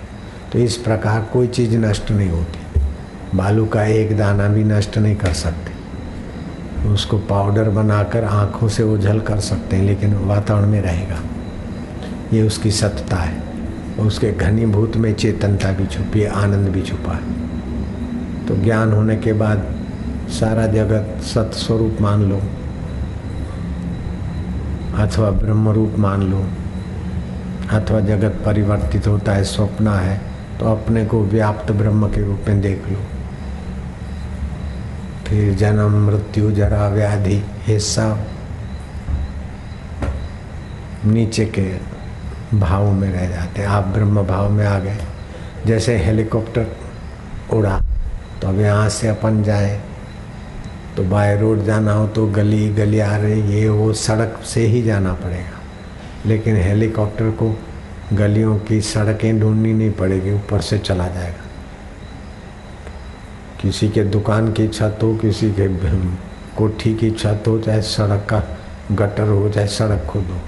तो 0.53 0.59
इस 0.59 0.77
प्रकार 0.77 1.23
कोई 1.33 1.47
चीज़ 1.47 1.77
नष्ट 1.77 2.11
नहीं 2.11 2.31
होती। 2.31 2.81
बालू 3.35 3.67
का 3.67 3.85
एक 3.85 4.19
दाना 4.19 4.49
भी 4.49 4.65
नष्ट 4.65 4.99
नहीं 4.99 5.17
कर 5.17 5.33
सकते। 5.33 5.71
उसको 6.89 7.19
पाउडर 7.19 7.69
बनाकर 7.69 8.25
आँखों 8.25 8.69
से 8.69 8.83
ओझल 8.83 9.21
कर 9.21 9.41
सकते 9.41 9.77
हैं, 9.77 9.85
लेकिन 9.85 10.15
वातावरण 10.15 10.67
में 10.67 10.81
रहेगा। 10.81 11.19
ये 12.33 12.43
उसकी 12.43 12.71
सत्ता 12.71 13.17
है। 13.17 13.50
उसके 14.01 14.31
घनीभूत 14.33 14.97
में 14.97 15.13
चेतनता 15.15 15.73
भी 15.73 15.87
छुपी 15.87 16.21
है 16.21 16.29
आनंद 16.37 16.69
भी 16.69 16.83
छुपा 16.83 17.15
है। 17.15 18.47
तो 18.47 18.57
ज्ञान 18.57 18.93
होने 18.93 19.17
के 19.17 19.33
बाद 19.33 19.67
सारा 20.31 20.67
जगत 20.67 21.23
सत्स्वरूप 21.25 22.01
मान 22.01 22.23
लो, 22.23 22.41
अथवा 24.97 25.31
ब्रह्म 25.31 25.71
रूप 25.71 25.95
मान 25.99 26.23
लो, 26.23 26.45
अथवा 27.71 28.01
जगत 28.01 28.43
परिवर्तित 28.47 29.07
होता 29.07 29.33
है, 29.33 29.45
स्वप्न 29.45 29.89
है 29.89 30.21
तो 30.61 30.67
अपने 30.67 31.05
को 31.05 31.23
व्याप्त 31.25 31.73
ब्रह्म 31.73 32.09
के 32.09 32.25
रूप 32.25 32.49
में 32.49 32.61
देख 32.61 32.89
लो। 32.89 32.99
फिर 35.27 35.55
जन्म, 35.55 35.97
मृत्यु, 36.07 36.51
जरा, 36.51 36.89
व्याधि 36.89 37.37
ये 37.69 37.79
सब 37.81 38.27
नीचे 41.07 41.45
के 41.49 41.71
भाव 42.55 42.91
में 42.93 43.11
रह 43.13 43.29
जाते 43.29 43.61
हैं। 43.61 43.69
आप 43.69 43.85
ब्रह्म 43.87 44.23
भाव 44.27 44.51
में 44.51 44.67
आ 44.67 44.79
गए। 44.79 44.97
जैसे 45.67 45.97
हेलीकॉप्टर 45.97 46.67
उड़ा 47.53 47.79
तो 48.43 48.49
अब 48.49 48.61
यहाँ 48.61 48.89
से 48.89 49.09
अपन 49.09 49.43
जाए। 49.43 49.81
तो 50.97 51.05
बाय 51.05 51.37
रोड 51.41 51.63
जाना 51.65 51.93
हो 51.93 52.07
तो 52.07 52.27
गली 52.27 52.69
गली 52.69 52.99
आ 52.99 53.17
रही, 53.17 53.43
ये 53.55 53.69
वो 53.69 53.93
सड़क 53.93 54.41
से 54.45 54.67
ही 54.67 54.83
जाना 54.83 55.13
पड़ेगा। 55.13 55.59
लेकिन 56.27 56.57
हेलीकॉप्टर 56.57 57.31
को 57.33 57.55
गलियों 58.13 58.59
की 58.59 58.81
सड़कें 58.81 59.41
ढूंढनी 59.41 59.73
नहीं 59.73 59.91
पड़ेगी, 59.91 60.33
ऊपर 60.33 60.61
से 60.61 60.79
चला 60.79 61.07
जाएगा। 61.09 61.45
किसी 63.63 63.89
के 63.89 64.05
दुकान 64.05 64.53
की 64.53 64.69
छत 64.69 64.99
हो, 65.03 65.15
किसी 65.17 65.51
के 65.51 65.69
कोठी 66.57 66.95
की 66.95 67.11
छत 67.11 67.45
हो, 67.47 67.59
चाहे 67.59 67.83
सड़क 67.83 68.27
का 68.31 68.43
गटर 68.93 69.29
हो, 69.29 69.49
चाहे 69.51 69.67
सड़क 69.67 70.05
खुद 70.09 70.23
हो। 70.23 70.41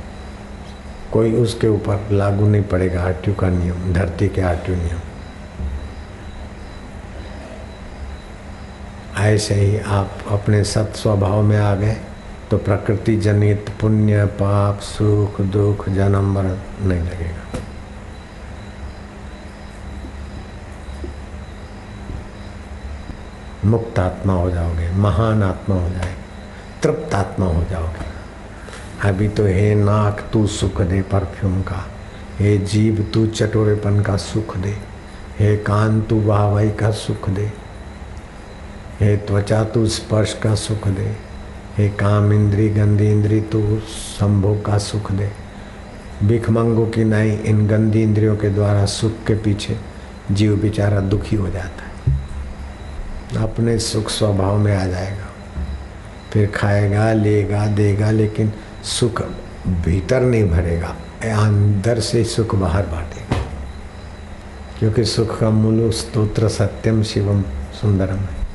कोई 1.12 1.32
उसके 1.36 1.68
ऊपर 1.68 2.08
लागू 2.12 2.46
नहीं 2.48 2.62
पड़ेगा 2.62 3.02
आरटीयू 3.02 3.34
का 3.34 3.48
नियम, 3.48 3.92
धरती 3.92 4.28
के 4.28 4.40
आरटीयू 4.40 4.76
नियम। 4.76 5.00
ऐसे 9.22 9.54
ही 9.54 9.78
आप 9.78 10.10
अपने 10.30 10.62
सत 10.64 10.92
स्वभाव 10.96 11.42
में 11.42 11.58
आ 11.58 11.74
गए 11.74 11.96
तो 12.50 12.58
प्रकृति 12.58 13.16
जनित 13.16 13.70
पुण्य, 13.80 14.24
पाप, 14.40 14.80
सुख, 14.80 15.40
दुख, 15.40 15.88
जन्म, 15.88 16.32
मरण 16.34 16.56
नहीं 16.82 17.00
लगेगा। 17.00 17.60
मुक्त 23.64 23.98
आत्मा 23.98 24.34
हो 24.34 24.50
जाओगे, 24.50 24.90
महान 24.92 25.42
आत्मा 25.42 25.76
हो 25.76 25.88
जाएगी 25.90 26.20
तृप्त 26.82 27.14
आत्मा 27.14 27.46
हो 27.46 27.64
जाओगे। 27.70 28.11
अभी 29.02 29.28
तो 29.28 29.44
हे 29.44 29.74
नाक 29.74 30.20
तू 30.32 30.46
सुख 30.46 30.80
दे 30.80 31.00
परफ्यूम 31.02 31.60
का, 31.62 31.84
हे 32.38 32.56
जीव 32.58 33.02
तू 33.14 33.26
चटोरेपन 33.26 34.00
का 34.00 34.16
सुख 34.16 34.56
दे, 34.56 34.74
हे 35.38 35.56
कान 35.58 36.00
तू 36.02 36.20
वाहवाही 36.22 36.70
का 36.70 36.90
सुख 36.90 37.28
दे, 37.30 37.50
हे 39.00 39.16
त्वचा 39.16 39.62
तू 39.64 39.86
स्पर्श 39.88 40.34
का 40.42 40.54
सुख 40.56 40.88
दे, 40.88 41.10
हे 41.76 41.88
काम 41.98 42.32
इंद्री 42.32 42.68
गंदी 42.70 43.10
इंद्री 43.10 43.40
तू 43.42 43.78
संभोग 43.88 44.64
का 44.64 44.78
सुख 44.80 45.12
दे। 45.12 45.30
भिखमंगों 46.24 46.86
की 46.86 47.04
नाई 47.04 47.30
इन 47.30 47.66
गंदी 47.66 48.02
इंद्रियों 48.02 48.36
के 48.36 48.48
द्वारा 48.50 48.84
सुख 48.86 49.24
के 49.26 49.34
पीछे 49.34 49.76
जीव 50.32 50.56
बेचारा 50.56 51.00
दुखी 51.02 51.36
हो 51.36 51.48
जाता 51.50 51.84
है। 51.84 53.42
अपने 53.42 53.78
सुख 53.80 54.10
स्वभाव 54.10 54.58
में 54.58 54.76
आ 54.76 54.84
जाएगा, 54.86 55.30
फिर 56.32 56.50
खाएगा, 56.54 57.12
लेगा, 57.12 57.66
देगा, 57.66 58.10
लेकिन 58.10 58.52
सुख 58.84 59.22
भीतर 59.66 60.20
नहीं 60.20 60.50
भरेगा 60.50 60.96
अंदर 61.44 62.00
से 62.00 62.24
सुख 62.24 62.54
बाहर 62.54 62.86
बांटेगा। 62.86 63.42
क्योंकि 64.78 65.04
सुख 65.04 65.38
का 65.38 65.50
मूल 65.50 65.90
स्तोत्र 65.90 66.48
सत्यम 66.48 67.02
शिवम 67.02 67.42
सुंदरम 67.80 68.16
है। 68.16 68.48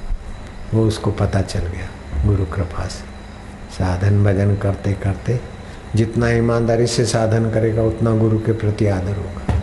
वो 0.74 0.88
उसको 0.88 1.12
पता 1.12 1.42
चल 1.42 1.60
गया 1.60 1.90
गुरु 2.26 2.46
कृपा 2.46 2.86
से। 2.86 3.18
साधन 3.74 4.24
भजन 4.24 4.56
करते 4.56 4.94
करते 4.94 5.40
जितना 5.96 6.30
ईमानदारी 6.30 6.88
से 6.88 7.06
साधन 7.06 7.52
करेगा, 7.52 7.82
उतना 7.82 8.12
गुरु 8.12 8.40
के 8.40 8.52
प्रति 8.52 8.88
आदर 8.88 9.18
होगा। 9.18 9.62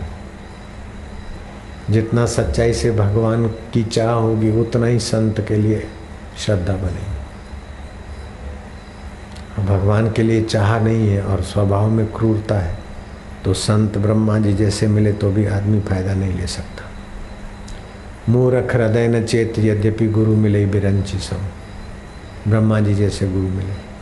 जितना 1.89 2.25
सच्चाई 2.25 2.73
से 2.73 2.91
भगवान 2.91 3.47
की 3.47 3.83
चाह 3.83 4.11
होगी, 4.11 4.51
उतना 4.51 4.85
ही 4.85 4.99
संत 4.99 5.45
के 5.47 5.55
लिए 5.55 5.87
श्रद्धा 6.37 6.73
बनेगी। 6.73 7.14
भगवान 9.59 10.11
के 10.11 10.23
लिए 10.23 10.43
चाह 10.43 10.79
नहीं 10.79 11.09
है 11.09 11.21
और 11.21 11.41
स्वभाव 11.41 11.89
में 11.89 12.05
क्रूरता 12.05 12.59
है 12.59 12.77
तो 13.45 13.53
संत 13.53 13.97
ब्रह्मा 13.97 14.39
जी 14.39 14.53
जैसे 14.53 14.87
मिले 14.87 15.13
तो 15.13 15.31
भी 15.31 15.45
आदमी 15.45 15.79
फ़ायदा 15.79 16.13
नहीं 16.13 16.33
ले 16.33 16.47
सकता। 16.47 16.83
मूर्ख 18.31 18.75
हृदय 18.75 19.07
न 19.07 19.25
चेत, 19.25 19.53
यद्यपि 19.59 20.07
गुरु 20.07 20.35
मिले 20.35 20.65
बिरंची 20.65 21.17
सब। 21.17 21.41
ब्रह्मा 22.47 22.79
जी 22.79 22.95
जैसे 22.95 23.27
गुरु 23.27 23.47
मिले। 23.47 23.94